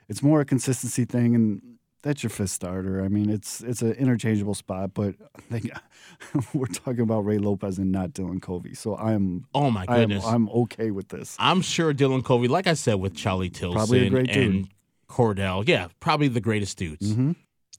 it's 0.09 0.23
more 0.23 0.39
a 0.41 0.45
consistency 0.45 1.03
thing, 1.05 1.35
and 1.35 1.61
that's 2.03 2.23
your 2.23 2.29
fifth 2.29 2.51
starter. 2.51 3.03
I 3.03 3.07
mean, 3.07 3.29
it's 3.29 3.61
it's 3.61 3.81
an 3.81 3.93
interchangeable 3.93 4.53
spot, 4.53 4.91
but 4.93 5.15
I 5.35 5.41
think 5.59 5.71
we're 6.53 6.67
talking 6.67 7.01
about 7.01 7.25
Rey 7.25 7.37
Lopez 7.37 7.77
and 7.77 7.91
not 7.91 8.11
Dylan 8.11 8.41
Covey. 8.41 8.73
So 8.75 8.95
I'm 8.97 9.45
Oh 9.53 9.69
my 9.71 9.85
I'm, 9.87 10.01
goodness. 10.01 10.25
I'm 10.25 10.49
okay 10.49 10.91
with 10.91 11.09
this. 11.09 11.35
I'm 11.39 11.61
sure 11.61 11.93
Dylan 11.93 12.23
Covey, 12.23 12.47
like 12.47 12.67
I 12.67 12.73
said 12.73 12.95
with 12.95 13.15
Charlie 13.15 13.49
Tilson 13.49 13.77
Probably 13.77 14.07
a 14.07 14.09
great 14.09 14.31
dude. 14.31 14.55
and 14.55 14.67
Cordell, 15.09 15.67
yeah, 15.67 15.87
probably 15.99 16.27
the 16.27 16.41
greatest 16.41 16.77
dudes. 16.77 17.13
hmm 17.13 17.31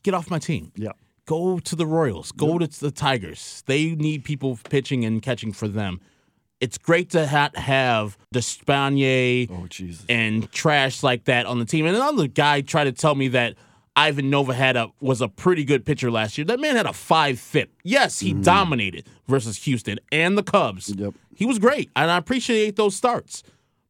Get 0.02 0.14
off 0.14 0.30
my 0.30 0.38
team. 0.38 0.72
Yeah. 0.76 0.92
Go 1.26 1.58
to 1.58 1.76
the 1.76 1.86
Royals. 1.86 2.32
Go 2.32 2.56
to 2.58 2.66
the 2.66 2.90
Tigers. 2.90 3.62
They 3.66 3.90
need 3.96 4.24
people 4.24 4.58
pitching 4.70 5.04
and 5.04 5.20
catching 5.20 5.52
for 5.52 5.68
them. 5.68 6.00
It's 6.60 6.78
great 6.78 7.10
to 7.10 7.26
ha- 7.26 7.50
have 7.54 8.16
Despaigne 8.32 9.48
Oh 9.50 9.66
and 10.08 10.50
trash 10.52 11.02
like 11.02 11.24
that 11.24 11.46
on 11.46 11.58
the 11.58 11.64
team. 11.64 11.84
And 11.86 11.94
another 11.96 12.26
guy 12.28 12.60
tried 12.62 12.84
to 12.84 12.92
tell 12.92 13.14
me 13.14 13.28
that 13.28 13.56
Ivan 13.98 14.30
Nova 14.30 14.54
had 14.54 14.76
a 14.76 14.92
was 15.00 15.20
a 15.20 15.28
pretty 15.28 15.64
good 15.64 15.84
pitcher 15.84 16.08
last 16.08 16.38
year. 16.38 16.44
That 16.44 16.60
man 16.60 16.76
had 16.76 16.86
a 16.86 16.92
five 16.92 17.40
FIP. 17.40 17.72
Yes, 17.82 18.20
he 18.20 18.32
dominated 18.32 19.06
versus 19.26 19.56
Houston 19.64 19.98
and 20.12 20.38
the 20.38 20.44
Cubs. 20.44 20.94
Yep. 20.96 21.14
He 21.34 21.44
was 21.44 21.58
great, 21.58 21.90
and 21.96 22.08
I 22.08 22.16
appreciate 22.16 22.76
those 22.76 22.94
starts. 22.94 23.42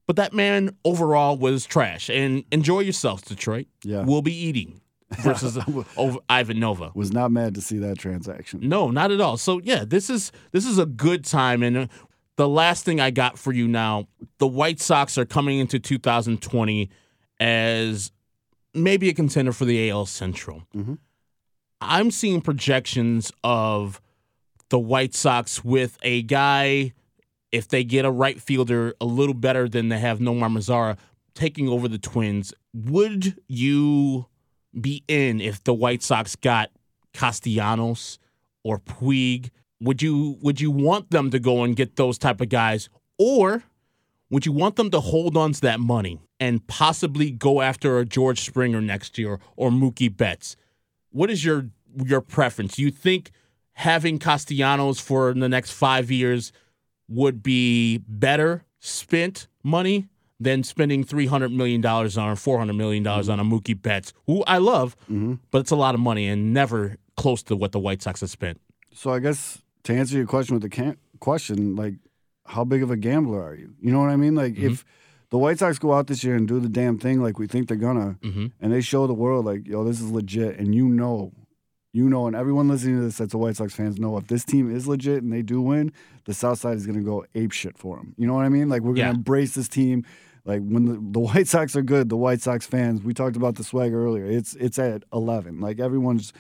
But 0.07 0.17
that 0.17 0.33
man 0.33 0.75
overall 0.83 1.37
was 1.37 1.67
trash. 1.67 2.09
And 2.09 2.45
enjoy 2.51 2.81
yourselves, 2.81 3.23
Detroit. 3.23 3.67
Yeah. 3.85 4.05
We'll 4.05 4.23
be 4.23 4.35
eating 4.35 4.81
versus 5.19 5.59
over 5.99 6.19
Ivan 6.31 6.59
Nova. 6.59 6.91
Was 6.95 7.13
not 7.13 7.31
mad 7.31 7.55
to 7.57 7.61
see 7.61 7.77
that 7.77 7.99
transaction. 7.99 8.61
No, 8.67 8.91
not 8.91 9.11
at 9.11 9.21
all. 9.21 9.37
So 9.37 9.61
yeah, 9.63 9.85
this 9.87 10.09
is 10.09 10.33
this 10.53 10.65
is 10.65 10.79
a 10.79 10.87
good 10.87 11.27
time. 11.27 11.63
And 11.63 11.77
uh, 11.77 11.87
the 12.37 12.49
last 12.49 12.87
thing 12.87 12.99
I 12.99 13.11
got 13.11 13.39
for 13.39 13.53
you 13.53 13.69
now, 13.69 14.09
the 14.39 14.47
White 14.47 14.81
Sox 14.81 15.19
are 15.19 15.27
coming 15.27 15.59
into 15.59 15.79
2020 15.79 16.89
as 17.41 18.11
maybe 18.83 19.09
a 19.09 19.15
contender 19.15 19.53
for 19.53 19.65
the 19.65 19.89
AL 19.91 20.07
Central. 20.07 20.63
Mhm. 20.75 20.99
I'm 21.81 22.11
seeing 22.11 22.41
projections 22.41 23.31
of 23.45 24.01
the 24.69 24.79
White 24.79 25.15
Sox 25.15 25.65
with 25.65 25.97
a 26.03 26.23
guy, 26.23 26.93
if 27.53 27.69
they 27.69 27.85
get 27.85 28.05
a 28.05 28.11
right 28.11 28.41
fielder 28.41 28.95
a 29.01 29.07
little 29.07 29.35
better 29.35 29.69
than 29.69 29.89
they 29.89 29.99
have 29.99 30.19
Nomar 30.19 30.51
Mazara, 30.51 30.99
taking 31.35 31.69
over 31.69 31.89
the 31.89 31.99
Twins. 31.99 32.53
Would 32.75 33.41
you 33.49 34.27
be 34.79 35.03
in 35.09 35.41
if 35.41 35.65
the 35.65 35.73
White 35.73 36.03
Sox 36.03 36.37
got 36.37 36.71
Castellanos 37.15 38.19
or 38.65 38.79
Puig? 38.79 39.51
Would 39.81 40.03
you 40.03 40.37
would 40.43 40.61
you 40.61 40.71
want 40.71 41.11
them 41.11 41.31
to 41.31 41.39
go 41.39 41.63
and 41.65 41.77
get 41.77 41.97
those 41.97 42.19
type 42.19 42.41
of 42.41 42.49
guys, 42.49 42.89
or 43.19 43.63
would 44.31 44.45
you 44.47 44.53
want 44.53 44.77
them 44.77 44.91
to 44.91 45.01
hold 45.01 45.37
on 45.37 45.53
to 45.53 45.61
that 45.63 45.81
money 45.81 46.21
and 46.39 46.67
possibly 46.67 47.31
go 47.31 47.61
after 47.61 47.99
a 47.99 48.05
George 48.05 48.41
Springer 48.41 48.81
next 48.81 49.19
year 49.19 49.41
or 49.57 49.71
Mookie 49.71 50.15
Betts? 50.15 50.57
What 51.11 51.31
is 51.31 51.45
your 51.45 51.71
your 52.05 52.21
preference? 52.21 52.79
You 52.79 52.91
think 52.91 53.31
having 53.73 54.19
Castellanos 54.19 55.01
for 55.01 55.33
the 55.33 55.49
next 55.49 55.73
five 55.73 56.11
years 56.11 56.53
would 57.09 57.43
be 57.43 57.99
better 58.07 58.65
spent 58.81 59.49
money 59.63 60.09
than 60.39 60.63
spending 60.63 61.03
three 61.03 61.27
hundred 61.27 61.51
million 61.51 61.81
dollars 61.81 62.17
on 62.19 62.29
or 62.29 62.37
four 62.37 62.59
hundred 62.59 62.75
million 62.75 63.03
dollars 63.03 63.29
on 63.29 63.41
a 63.41 63.45
Mookie 63.45 63.81
Betts, 63.81 64.13
who 64.27 64.45
I 64.45 64.59
love, 64.59 64.97
hmm 65.07 65.35
but 65.51 65.61
it's 65.61 65.71
a 65.71 65.77
lot 65.77 65.95
of 65.95 66.01
money 66.01 66.29
and 66.29 66.53
never 66.53 66.97
close 67.17 67.43
to 67.45 67.57
what 67.57 67.73
the 67.73 67.81
White 67.81 68.03
Sox 68.03 68.21
have 68.21 68.31
spent. 68.31 68.61
So 68.93 69.11
I 69.11 69.19
guess 69.19 69.63
to 69.85 69.95
answer 69.95 70.17
your 70.17 70.27
question 70.27 70.55
with 70.55 70.63
the 70.63 70.69
can- 70.69 70.97
question, 71.19 71.75
like, 71.75 71.95
how 72.49 72.65
big 72.65 72.83
of 72.83 72.91
a 72.91 72.97
gambler 72.97 73.43
are 73.43 73.55
you? 73.55 73.75
You 73.81 73.93
know 73.93 74.01
what 74.01 74.11
I 74.11 74.17
mean? 74.17 74.35
Like, 74.35 74.57
if 74.59 74.85
the 75.31 75.39
White 75.39 75.59
Sox 75.59 75.79
go 75.79 75.93
out 75.93 76.07
this 76.07 76.25
year 76.25 76.35
and 76.35 76.49
do 76.49 76.59
the 76.59 76.69
damn 76.69 76.99
thing 76.99 77.21
like 77.23 77.39
we 77.39 77.47
think 77.47 77.69
they're 77.69 77.77
gonna, 77.77 78.19
Mm-hmm. 78.23 78.47
and 78.61 78.73
they 78.73 78.81
show 78.81 79.07
the 79.07 79.15
world 79.15 79.45
like, 79.45 79.67
yo, 79.67 79.85
this 79.85 80.01
is 80.01 80.11
legit, 80.11 80.59
and 80.59 80.75
you 80.75 80.89
know, 80.89 81.33
you 81.93 82.09
know, 82.09 82.27
and 82.27 82.35
everyone 82.37 82.69
listening 82.69 82.97
to 82.97 83.03
this 83.03 83.19
that's 83.19 83.35
a 83.35 83.39
White 83.39 83.57
Sox 83.57 83.75
fans 83.75 83.99
know 83.99 84.17
if 84.19 84.27
this 84.29 84.45
team 84.45 84.75
is 84.75 84.87
legit 84.89 85.23
and 85.23 85.33
they 85.33 85.43
do 85.43 85.61
win, 85.61 85.93
the 86.27 86.35
South 86.35 86.59
Side 86.59 86.77
is 86.77 86.87
gonna 86.87 87.03
go 87.03 87.25
ape 87.35 87.53
shit 87.53 87.77
for 87.79 87.97
them. 87.97 88.15
You 88.19 88.27
know 88.27 88.35
what 88.35 88.45
I 88.45 88.49
mean? 88.51 88.69
Like 88.69 88.83
we're 88.83 88.95
gonna 88.95 89.09
Yeah. 89.09 89.15
embrace 89.15 89.55
this 89.55 89.69
team. 89.69 90.05
Like 90.45 90.63
when 90.63 90.85
the, 90.87 90.95
the 91.13 91.21
White 91.21 91.49
Sox 91.49 91.77
are 91.77 91.83
good, 91.83 92.09
the 92.09 92.17
White 92.17 92.41
Sox 92.41 92.67
fans. 92.67 93.03
We 93.03 93.13
talked 93.15 93.37
about 93.37 93.57
the 93.57 93.65
swag 93.65 93.93
earlier. 93.93 94.25
It's 94.25 94.55
it's 94.57 94.79
at 94.79 95.03
eleven. 95.13 95.61
Like 95.61 95.79
everyone's, 95.81 96.33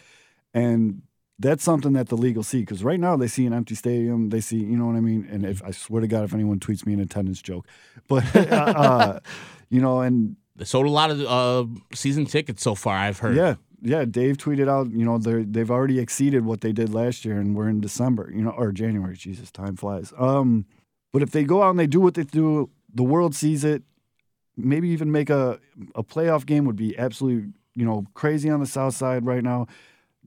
and 0.54 1.02
that's 1.38 1.62
something 1.62 1.92
that 1.92 2.08
the 2.08 2.16
league 2.16 2.36
will 2.36 2.42
see 2.42 2.60
because 2.60 2.82
right 2.82 2.98
now 2.98 3.16
they 3.16 3.28
see 3.28 3.46
an 3.46 3.52
empty 3.52 3.74
stadium. 3.74 4.30
They 4.30 4.40
see, 4.40 4.56
you 4.56 4.76
know 4.76 4.86
what 4.86 4.96
I 4.96 5.00
mean. 5.00 5.26
And 5.30 5.44
if 5.44 5.62
I 5.64 5.70
swear 5.70 6.00
to 6.00 6.08
God, 6.08 6.24
if 6.24 6.34
anyone 6.34 6.58
tweets 6.58 6.84
me 6.84 6.94
an 6.94 7.00
attendance 7.00 7.40
joke, 7.40 7.66
but 8.08 8.24
uh, 8.36 9.20
you 9.70 9.80
know, 9.80 10.00
and 10.00 10.36
They 10.56 10.64
sold 10.64 10.86
a 10.86 10.90
lot 10.90 11.10
of 11.10 11.20
uh, 11.20 11.66
season 11.94 12.26
tickets 12.26 12.62
so 12.62 12.74
far. 12.74 12.96
I've 12.96 13.18
heard. 13.20 13.36
yeah, 13.36 13.54
yeah. 13.80 14.04
Dave 14.04 14.36
tweeted 14.38 14.68
out, 14.68 14.90
you 14.90 15.04
know, 15.04 15.18
they 15.18 15.44
they've 15.44 15.70
already 15.70 16.00
exceeded 16.00 16.44
what 16.44 16.60
they 16.60 16.72
did 16.72 16.92
last 16.92 17.24
year, 17.24 17.38
and 17.38 17.54
we're 17.54 17.68
in 17.68 17.80
December, 17.80 18.32
you 18.34 18.42
know, 18.42 18.50
or 18.50 18.72
January. 18.72 19.16
Jesus, 19.16 19.50
time 19.52 19.76
flies. 19.76 20.12
Um, 20.18 20.66
but 21.12 21.22
if 21.22 21.30
they 21.30 21.44
go 21.44 21.62
out 21.62 21.70
and 21.70 21.78
they 21.78 21.86
do 21.86 22.00
what 22.00 22.14
they 22.14 22.24
do, 22.24 22.70
the 22.92 23.04
world 23.04 23.34
sees 23.34 23.62
it. 23.64 23.82
Maybe 24.56 24.88
even 24.88 25.12
make 25.12 25.30
a 25.30 25.60
a 25.94 26.02
playoff 26.02 26.44
game 26.46 26.64
would 26.64 26.74
be 26.74 26.98
absolutely, 26.98 27.52
you 27.76 27.84
know, 27.84 28.06
crazy 28.14 28.50
on 28.50 28.58
the 28.58 28.66
South 28.66 28.94
Side 28.94 29.24
right 29.24 29.44
now. 29.44 29.68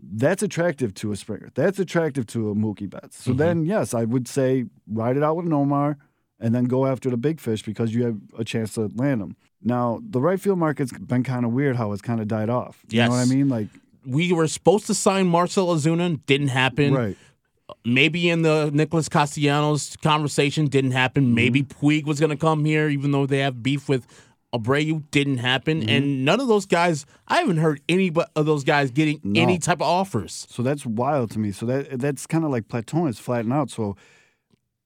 That's 0.04 0.42
attractive 0.44 0.94
to 0.96 1.12
a 1.12 1.16
Springer. 1.16 1.50
That's 1.54 1.78
attractive 1.80 2.26
to 2.28 2.50
a 2.50 2.56
Mookie 2.56 2.90
Betts. 2.90 3.24
So 3.24 3.34
Mhm. 3.34 3.38
then, 3.38 3.66
yes, 3.66 3.94
I 3.94 4.04
would 4.06 4.28
say 4.28 4.66
ride 4.92 5.18
it 5.18 5.24
out 5.24 5.36
with 5.38 5.46
Nomar, 5.46 5.98
and 6.40 6.56
then 6.56 6.66
go 6.66 6.86
after 6.88 7.10
the 7.10 7.18
big 7.18 7.40
fish 7.40 7.62
because 7.64 7.94
you 7.94 8.04
have 8.04 8.18
a 8.38 8.44
chance 8.44 8.74
to 8.74 8.90
land 8.96 9.22
them. 9.22 9.36
Now, 9.64 10.02
the 10.04 10.20
right 10.20 10.40
field 10.42 10.58
market's 10.58 10.92
been 10.92 11.22
kind 11.24 11.46
of 11.46 11.52
weird 11.52 11.76
how 11.76 11.92
it's 11.92 12.02
kind 12.02 12.20
of 12.20 12.28
died 12.28 12.50
off. 12.50 12.84
You 12.90 13.04
know 13.04 13.10
what 13.12 13.18
I 13.18 13.26
mean? 13.26 13.48
Like, 13.48 13.68
We 14.04 14.34
were 14.34 14.48
supposed 14.48 14.88
to 14.88 14.96
sign 14.96 15.28
Marcel 15.28 15.68
Ozuna, 15.68 16.20
didn't 16.26 16.48
happen. 16.48 16.94
right. 16.96 17.16
Maybe 17.86 18.30
in 18.30 18.42
the 18.42 18.70
Nicholas 18.74 19.08
Castellanos 19.08 19.96
conversation, 19.98 20.66
didn't 20.68 20.92
happen. 20.92 21.26
Mm-hmm. 21.26 21.36
Maybe 21.36 21.64
Puig 21.64 22.06
was 22.06 22.20
going 22.20 22.32
to 22.32 22.36
come 22.36 22.66
here, 22.66 22.90
even 22.90 23.12
though 23.12 23.26
they 23.28 23.38
have 23.40 23.62
beef 23.64 23.88
with 23.88 24.06
Abreu, 24.54 25.04
didn't 25.12 25.38
happen. 25.38 25.80
Mm-hmm. 25.82 25.90
And 25.90 26.26
none 26.26 26.40
of 26.42 26.48
those 26.48 26.66
guys, 26.66 27.06
I 27.28 27.38
haven't 27.38 27.58
heard 27.58 27.82
any 27.88 28.12
of 28.36 28.46
those 28.46 28.64
guys 28.64 28.92
getting 28.92 29.20
No. 29.24 29.42
any 29.42 29.58
type 29.60 29.78
of 29.78 29.88
offers. 29.88 30.46
So 30.50 30.62
that's 30.62 30.86
wild 30.86 31.32
to 31.32 31.40
me. 31.40 31.52
So 31.52 31.66
that 31.68 32.00
that's 32.00 32.28
kind 32.28 32.44
of 32.44 32.52
like 32.52 32.68
plateauing. 32.68 33.10
It's 33.10 33.20
flattened 33.20 33.54
out. 33.54 33.70
So, 33.70 33.96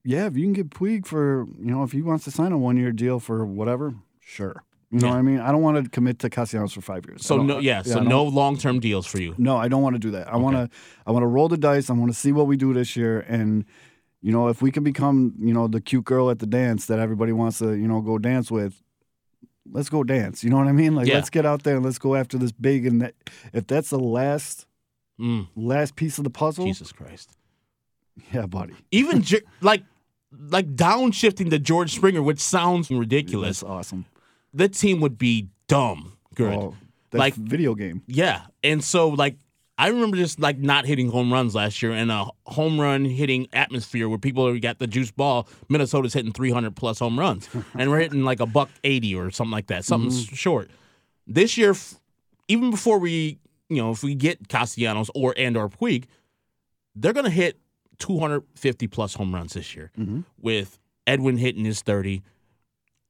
yeah, 0.04 0.26
if 0.26 0.36
you 0.36 0.44
can 0.44 0.52
get 0.52 0.70
Puig 0.70 1.04
for, 1.06 1.46
you 1.58 1.72
know, 1.72 1.82
if 1.82 1.92
he 1.92 2.00
wants 2.02 2.24
to 2.24 2.30
sign 2.30 2.52
a 2.52 2.58
one 2.58 2.76
year 2.76 2.92
deal 2.92 3.18
for 3.18 3.44
whatever, 3.44 3.94
sure. 4.20 4.62
You 4.92 5.00
know 5.00 5.08
Yeah. 5.08 5.12
what 5.14 5.18
I 5.18 5.22
mean? 5.22 5.40
I 5.40 5.50
don't 5.50 5.62
want 5.62 5.82
to 5.82 5.90
commit 5.90 6.20
to 6.20 6.30
Castellanos 6.30 6.72
for 6.72 6.80
five 6.80 7.04
years. 7.06 7.26
So 7.26 7.42
no, 7.42 7.58
yeah, 7.58 7.82
so 7.82 8.00
no 8.00 8.22
long 8.22 8.56
term 8.56 8.78
deals 8.78 9.04
for 9.04 9.20
you. 9.20 9.34
No, 9.36 9.56
I 9.56 9.66
don't 9.66 9.82
want 9.82 9.94
to 9.96 9.98
do 9.98 10.12
that. 10.12 10.32
I 10.32 10.36
want 10.36 10.54
to 10.54 10.70
I 11.06 11.10
want 11.10 11.24
to 11.24 11.26
roll 11.26 11.48
the 11.48 11.56
dice. 11.56 11.90
I 11.90 11.94
want 11.94 12.12
to 12.12 12.16
see 12.18 12.30
what 12.30 12.46
we 12.46 12.56
do 12.56 12.72
this 12.72 12.96
year 12.96 13.18
and 13.20 13.64
you 14.22 14.32
know, 14.32 14.48
if 14.48 14.62
we 14.62 14.72
can 14.72 14.82
become, 14.82 15.34
you 15.38 15.52
know, 15.52 15.68
the 15.68 15.80
cute 15.80 16.04
girl 16.04 16.30
at 16.30 16.38
the 16.40 16.46
dance 16.46 16.86
that 16.86 16.98
everybody 16.98 17.32
wants 17.32 17.58
to, 17.58 17.74
you 17.74 17.86
know, 17.86 18.00
go 18.00 18.18
dance 18.18 18.50
with, 18.50 18.82
let's 19.72 19.88
go 19.88 20.02
dance. 20.04 20.42
You 20.44 20.50
know 20.50 20.56
what 20.58 20.66
I 20.68 20.72
mean? 20.72 20.94
Like 20.94 21.06
Yeah. 21.08 21.14
let's 21.14 21.30
get 21.30 21.44
out 21.46 21.62
there 21.62 21.76
and 21.76 21.84
let's 21.84 21.98
go 21.98 22.14
after 22.14 22.38
this 22.38 22.52
big. 22.52 22.86
And 22.86 23.00
that, 23.02 23.14
if 23.52 23.66
that's 23.66 23.90
the 23.90 23.98
last 23.98 24.66
Mm, 25.18 25.48
last 25.56 25.96
piece 25.96 26.18
of 26.18 26.24
the 26.24 26.30
puzzle, 26.30 26.66
Jesus 26.66 26.92
Christ. 26.92 27.30
yeah, 28.34 28.44
buddy, 28.44 28.74
Even 28.90 29.24
like 29.62 29.82
like 30.50 30.74
downshifting 30.76 31.48
to 31.50 31.58
George 31.58 31.94
Springer, 31.94 32.22
which 32.22 32.38
sounds 32.40 32.90
ridiculous. 32.90 33.60
that's 33.60 33.70
awesome. 33.70 34.04
The 34.52 34.68
team 34.68 35.00
would 35.00 35.16
be 35.16 35.48
dumb 35.68 36.12
good. 36.34 36.52
Oh, 36.52 36.74
that's 37.10 37.18
Like- 37.20 37.34
video 37.34 37.74
game. 37.74 38.02
Yeah. 38.06 38.42
And 38.62 38.84
so 38.84 39.08
like 39.08 39.36
I 39.78 39.88
remember 39.88 40.16
just 40.16 40.40
like 40.40 40.58
not 40.58 40.86
hitting 40.86 41.10
home 41.10 41.32
runs 41.32 41.54
last 41.54 41.82
year 41.82 41.92
in 41.92 42.08
a 42.08 42.26
home 42.46 42.80
run 42.80 43.04
hitting 43.04 43.46
atmosphere 43.52 44.08
where 44.08 44.18
people 44.18 44.58
got 44.58 44.78
the 44.78 44.86
juice 44.86 45.10
ball. 45.10 45.48
Minnesota's 45.68 46.14
hitting 46.14 46.32
300 46.32 46.74
plus 46.74 46.98
home 46.98 47.18
runs 47.18 47.48
and 47.74 47.90
we're 47.90 48.00
hitting 48.00 48.24
like 48.24 48.40
a 48.40 48.46
buck 48.46 48.70
80 48.84 49.14
or 49.16 49.30
something 49.30 49.52
like 49.52 49.66
that, 49.66 49.84
something 49.84 50.10
mm-hmm. 50.10 50.32
s 50.32 50.38
short. 50.38 50.70
This 51.26 51.58
year, 51.58 51.74
even 52.48 52.70
before 52.70 52.98
we, 52.98 53.38
you 53.68 53.76
know, 53.76 53.90
if 53.90 54.02
we 54.02 54.14
get 54.14 54.48
Castellanos 54.48 55.10
or 55.14 55.34
and 55.36 55.56
or 55.56 55.68
Puig, 55.68 56.04
they're 56.94 57.12
going 57.12 57.24
to 57.24 57.30
hit 57.30 57.58
250 57.98 58.86
plus 58.86 59.14
home 59.14 59.34
runs 59.34 59.52
this 59.52 59.74
year 59.74 59.90
mm-hmm. 59.98 60.20
with 60.40 60.78
Edwin 61.06 61.36
hitting 61.36 61.64
his 61.64 61.82
30. 61.82 62.22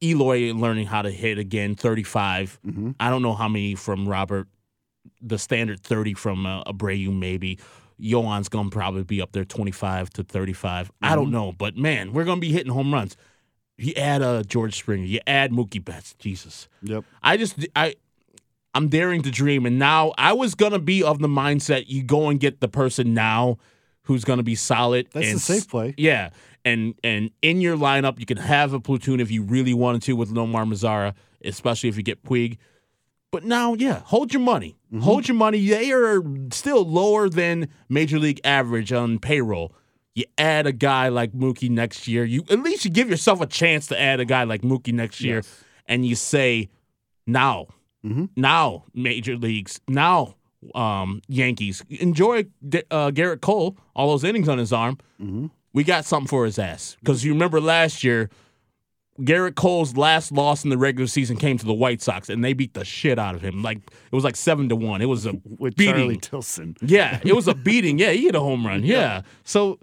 Eloy 0.03 0.53
learning 0.53 0.87
how 0.87 1.01
to 1.01 1.11
hit 1.11 1.39
again, 1.39 1.75
35. 1.75 2.59
Mm-hmm. 2.67 2.91
I 3.01 3.09
don't 3.09 3.23
know 3.23 3.33
how 3.35 3.49
many 3.49 3.75
from 3.75 4.07
Robert 4.07 4.47
the 5.21 5.39
standard 5.39 5.81
30 5.81 6.15
from 6.15 6.47
uh, 6.47 6.65
Abreu, 6.65 7.17
maybe. 7.17 7.59
Yohan's 8.01 8.49
going 8.49 8.69
to 8.69 8.75
probably 8.75 9.05
be 9.05 9.23
up 9.23 9.33
there 9.33 9.45
25 9.45 10.11
to 10.11 10.23
35. 10.23 10.93
I 11.01 11.15
don't 11.15 11.31
know, 11.31 11.53
but 11.53 11.77
man, 11.77 12.13
we're 12.13 12.25
going 12.25 12.39
to 12.39 12.47
be 12.47 12.53
hitting 12.53 12.73
home 12.73 12.93
runs. 12.93 13.17
You 13.79 13.95
add 13.95 14.23
uh, 14.23 14.43
George 14.43 14.77
Springer, 14.77 15.05
you 15.05 15.21
add 15.27 15.51
Mookie 15.51 15.83
Betts. 15.83 16.15
Jesus. 16.19 16.69
Yep. 16.83 17.05
I 17.23 17.37
just, 17.37 17.67
I, 17.75 17.95
I'm 18.75 18.89
daring 18.89 19.23
to 19.23 19.31
dream. 19.31 19.65
And 19.65 19.79
now 19.79 20.13
I 20.19 20.35
was 20.35 20.55
going 20.55 20.73
to 20.73 20.79
be 20.79 21.03
of 21.03 21.21
the 21.21 21.29
mindset 21.29 21.85
you 21.89 22.03
go 22.03 22.29
and 22.29 22.39
get 22.39 22.61
the 22.61 22.69
person 22.69 23.15
now 23.15 23.57
who's 24.03 24.25
going 24.25 24.37
to 24.37 24.43
be 24.43 24.55
solid. 24.55 25.09
That's 25.13 25.27
and 25.27 25.37
the 25.37 25.41
safe 25.41 25.69
play. 25.69 25.95
yeah, 25.97 26.31
and 26.65 26.95
and 27.03 27.31
in 27.43 27.61
your 27.61 27.77
lineup, 27.77 28.19
you 28.19 28.27
can 28.27 28.37
have 28.37 28.73
a 28.73 28.81
platoon 28.81 29.21
if 29.21 29.31
you 29.31 29.43
really 29.43 29.75
wanted 29.75 30.03
to 30.03 30.13
with 30.15 30.31
Nomar 30.31 30.67
Mazara, 30.67 31.15
especially 31.45 31.89
if 31.89 31.97
you 31.97 32.03
get 32.03 32.23
Puig. 32.23 32.59
But 33.37 33.45
now, 33.45 33.75
yeah, 33.75 34.01
hold 34.07 34.33
your 34.33 34.41
money. 34.41 34.79
Hold 34.99 35.29
your 35.29 35.35
money. 35.35 35.63
They 35.69 35.93
are 35.93 36.23
still 36.53 36.87
lower 36.87 37.29
than 37.29 37.69
major 37.91 38.19
league 38.19 38.41
average 38.45 38.95
on 38.95 39.19
payroll. 39.19 39.75
You 40.15 40.25
add 40.39 40.67
a 40.67 40.73
guy 40.73 41.09
like 41.09 41.33
Mookie 41.33 41.69
next 41.69 42.09
year. 42.09 42.25
You 42.25 42.45
at 42.49 42.61
least 42.61 42.87
you 42.87 42.91
give 42.91 43.11
yourself 43.11 43.43
a 43.43 43.47
chance 43.47 43.89
to 43.89 44.01
add 44.01 44.21
a 44.21 44.25
guy 44.25 44.45
like 44.45 44.63
Mookie 44.63 44.95
next 44.95 45.21
year, 45.21 45.43
and 45.85 46.07
you 46.07 46.15
say, 46.15 46.71
now, 47.27 47.67
now, 48.37 48.85
major 48.95 49.37
leagues, 49.37 49.83
now, 49.87 50.37
um, 50.75 51.21
Yankees, 51.29 51.85
enjoy 51.91 52.47
uh, 52.91 53.11
Gerrit 53.11 53.43
Cole, 53.43 53.77
all 53.95 54.09
those 54.13 54.25
innings 54.25 54.49
on 54.49 54.57
his 54.57 54.73
arm 54.73 54.97
we 55.75 55.85
got 55.85 56.07
something 56.07 56.27
for 56.27 56.47
his 56.47 56.59
ass. 56.59 56.97
Because 57.01 57.23
you 57.23 57.35
remember 57.35 57.61
last 57.61 58.03
year, 58.03 58.31
Gerrit 59.21 59.55
Cole's 59.55 59.97
last 59.97 60.31
loss 60.33 60.65
in 60.65 60.71
the 60.71 60.79
regular 60.79 61.07
season 61.07 61.37
came 61.37 61.57
to 61.59 61.67
the 61.67 61.73
White 61.75 62.03
Sox, 62.03 62.29
and 62.29 62.45
they 62.45 62.53
beat 62.53 62.75
the 62.75 62.85
shit 62.85 63.19
out 63.19 63.35
of 63.35 63.43
him. 63.43 63.63
Like 63.63 63.79
it 63.79 64.13
was 64.15 64.25
like 64.25 64.37
seven 64.37 64.69
to 64.69 64.77
one. 64.77 65.01
It 65.03 65.07
was 65.07 65.27
a 65.27 65.33
With 65.59 65.77
beating. 65.77 65.95
Charlie 65.95 66.17
Tilson. 66.19 66.77
Yeah, 66.83 67.21
it 67.25 67.35
was 67.35 67.49
a 67.49 67.55
beating. 67.69 67.99
Yeah, 67.99 68.11
he 68.13 68.25
hit 68.25 68.35
a 68.35 68.41
home 68.41 68.67
run. 68.67 68.85
Yeah. 68.85 69.23
So 69.45 69.79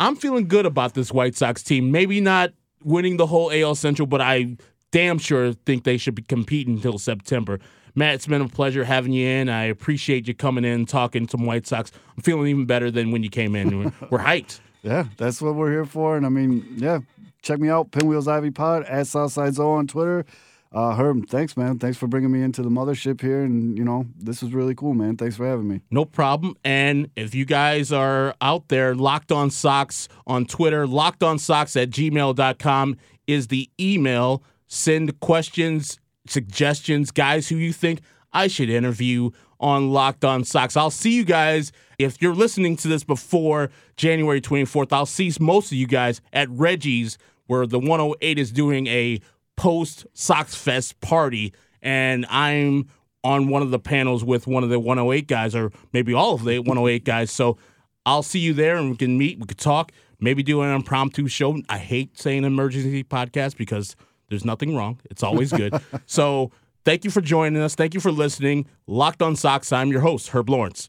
I'm 0.00 0.16
feeling 0.16 0.46
good 0.48 0.66
about 0.66 0.94
this 0.94 1.10
White 1.12 1.34
Sox 1.36 1.62
team. 1.62 1.90
Maybe 1.90 2.20
not 2.20 2.52
winning 2.84 3.16
the 3.16 3.26
whole 3.26 3.50
AL 3.52 3.74
Central, 3.74 4.06
but 4.06 4.20
I 4.20 4.56
damn 4.92 5.18
sure 5.18 5.52
think 5.52 5.84
they 5.84 5.96
should 5.96 6.14
be 6.14 6.22
competing 6.22 6.74
until 6.74 6.98
September. 6.98 7.58
Matt, 7.98 8.14
it's 8.14 8.26
been 8.26 8.42
a 8.42 8.48
pleasure 8.48 8.84
having 8.84 9.12
you 9.12 9.26
in. 9.26 9.48
I 9.48 9.64
appreciate 9.64 10.28
you 10.28 10.34
coming 10.34 10.64
in, 10.66 10.84
talking 10.84 11.26
some 11.28 11.46
White 11.46 11.66
Sox. 11.66 11.90
I'm 12.16 12.22
feeling 12.22 12.46
even 12.48 12.66
better 12.66 12.90
than 12.90 13.10
when 13.10 13.22
you 13.22 13.30
came 13.30 13.56
in. 13.56 13.84
We're 14.10 14.18
hyped. 14.18 14.60
Yeah, 14.82 15.06
that's 15.16 15.40
what 15.42 15.54
we're 15.54 15.70
here 15.72 15.86
for. 15.86 16.16
And 16.16 16.26
I 16.26 16.28
mean, 16.28 16.64
yeah, 16.76 16.98
check 17.46 17.60
me 17.60 17.68
out, 17.68 17.92
Pinwheels 17.92 18.26
Ivy 18.26 18.50
Pod 18.50 18.84
at 18.84 19.06
Southside 19.06 19.54
Zoo 19.54 19.70
on 19.70 19.86
Twitter. 19.86 20.24
Uh, 20.72 20.94
Herb, 20.94 21.28
thanks, 21.28 21.56
man. 21.56 21.78
Thanks 21.78 21.96
for 21.96 22.08
bringing 22.08 22.30
me 22.32 22.42
into 22.42 22.60
the 22.60 22.68
mothership 22.68 23.20
here. 23.20 23.42
And, 23.44 23.78
you 23.78 23.84
know, 23.84 24.04
this 24.18 24.42
was 24.42 24.52
really 24.52 24.74
cool, 24.74 24.94
man. 24.94 25.16
Thanks 25.16 25.36
for 25.36 25.46
having 25.46 25.68
me. 25.68 25.80
No 25.90 26.04
problem. 26.04 26.56
And 26.64 27.08
if 27.16 27.34
you 27.34 27.44
guys 27.44 27.92
are 27.92 28.34
out 28.40 28.68
there, 28.68 28.94
Locked 28.94 29.30
On 29.30 29.48
Sox 29.48 30.08
on 30.26 30.44
Twitter, 30.44 30.86
Locked 30.86 31.22
On 31.22 31.38
Sox 31.38 31.76
at 31.76 31.90
gmail.com 31.90 32.96
is 33.26 33.46
the 33.46 33.70
email. 33.80 34.42
Send 34.66 35.18
questions, 35.20 35.98
suggestions, 36.26 37.12
guys 37.12 37.48
who 37.48 37.56
you 37.56 37.72
think 37.72 38.00
I 38.32 38.48
should 38.48 38.68
interview 38.68 39.30
on 39.60 39.90
Locked 39.90 40.24
On 40.24 40.44
Sox. 40.44 40.76
I'll 40.76 40.90
see 40.90 41.14
you 41.14 41.24
guys. 41.24 41.72
If 41.98 42.20
you're 42.20 42.34
listening 42.34 42.76
to 42.78 42.88
this 42.88 43.04
before 43.04 43.70
January 43.96 44.40
24th, 44.40 44.92
I'll 44.92 45.06
see 45.06 45.32
most 45.40 45.72
of 45.72 45.78
you 45.78 45.86
guys 45.86 46.20
at 46.32 46.50
Reggie's, 46.50 47.16
where 47.46 47.66
the 47.66 47.78
108 47.78 48.38
is 48.38 48.52
doing 48.52 48.86
a 48.86 49.20
post 49.56 50.06
Sox 50.14 50.54
Fest 50.54 51.00
party. 51.00 51.52
And 51.82 52.26
I'm 52.28 52.88
on 53.24 53.48
one 53.48 53.62
of 53.62 53.70
the 53.70 53.78
panels 53.78 54.24
with 54.24 54.46
one 54.46 54.62
of 54.62 54.70
the 54.70 54.78
108 54.78 55.26
guys, 55.26 55.54
or 55.54 55.72
maybe 55.92 56.14
all 56.14 56.34
of 56.34 56.44
the 56.44 56.58
108 56.58 57.04
guys. 57.04 57.30
So 57.30 57.58
I'll 58.04 58.22
see 58.22 58.38
you 58.38 58.54
there 58.54 58.76
and 58.76 58.90
we 58.90 58.96
can 58.96 59.18
meet, 59.18 59.38
we 59.38 59.46
could 59.46 59.58
talk, 59.58 59.92
maybe 60.20 60.42
do 60.42 60.62
an 60.62 60.74
impromptu 60.74 61.26
show. 61.26 61.60
I 61.68 61.78
hate 61.78 62.18
saying 62.18 62.44
emergency 62.44 63.02
podcast 63.02 63.56
because 63.56 63.96
there's 64.28 64.44
nothing 64.44 64.76
wrong. 64.76 65.00
It's 65.10 65.22
always 65.22 65.52
good. 65.52 65.74
so 66.06 66.52
thank 66.84 67.04
you 67.04 67.10
for 67.10 67.20
joining 67.20 67.60
us. 67.60 67.74
Thank 67.74 67.94
you 67.94 68.00
for 68.00 68.12
listening. 68.12 68.66
Locked 68.86 69.22
on 69.22 69.36
Sox. 69.36 69.72
I'm 69.72 69.88
your 69.88 70.02
host, 70.02 70.28
Herb 70.28 70.48
Lawrence. 70.48 70.88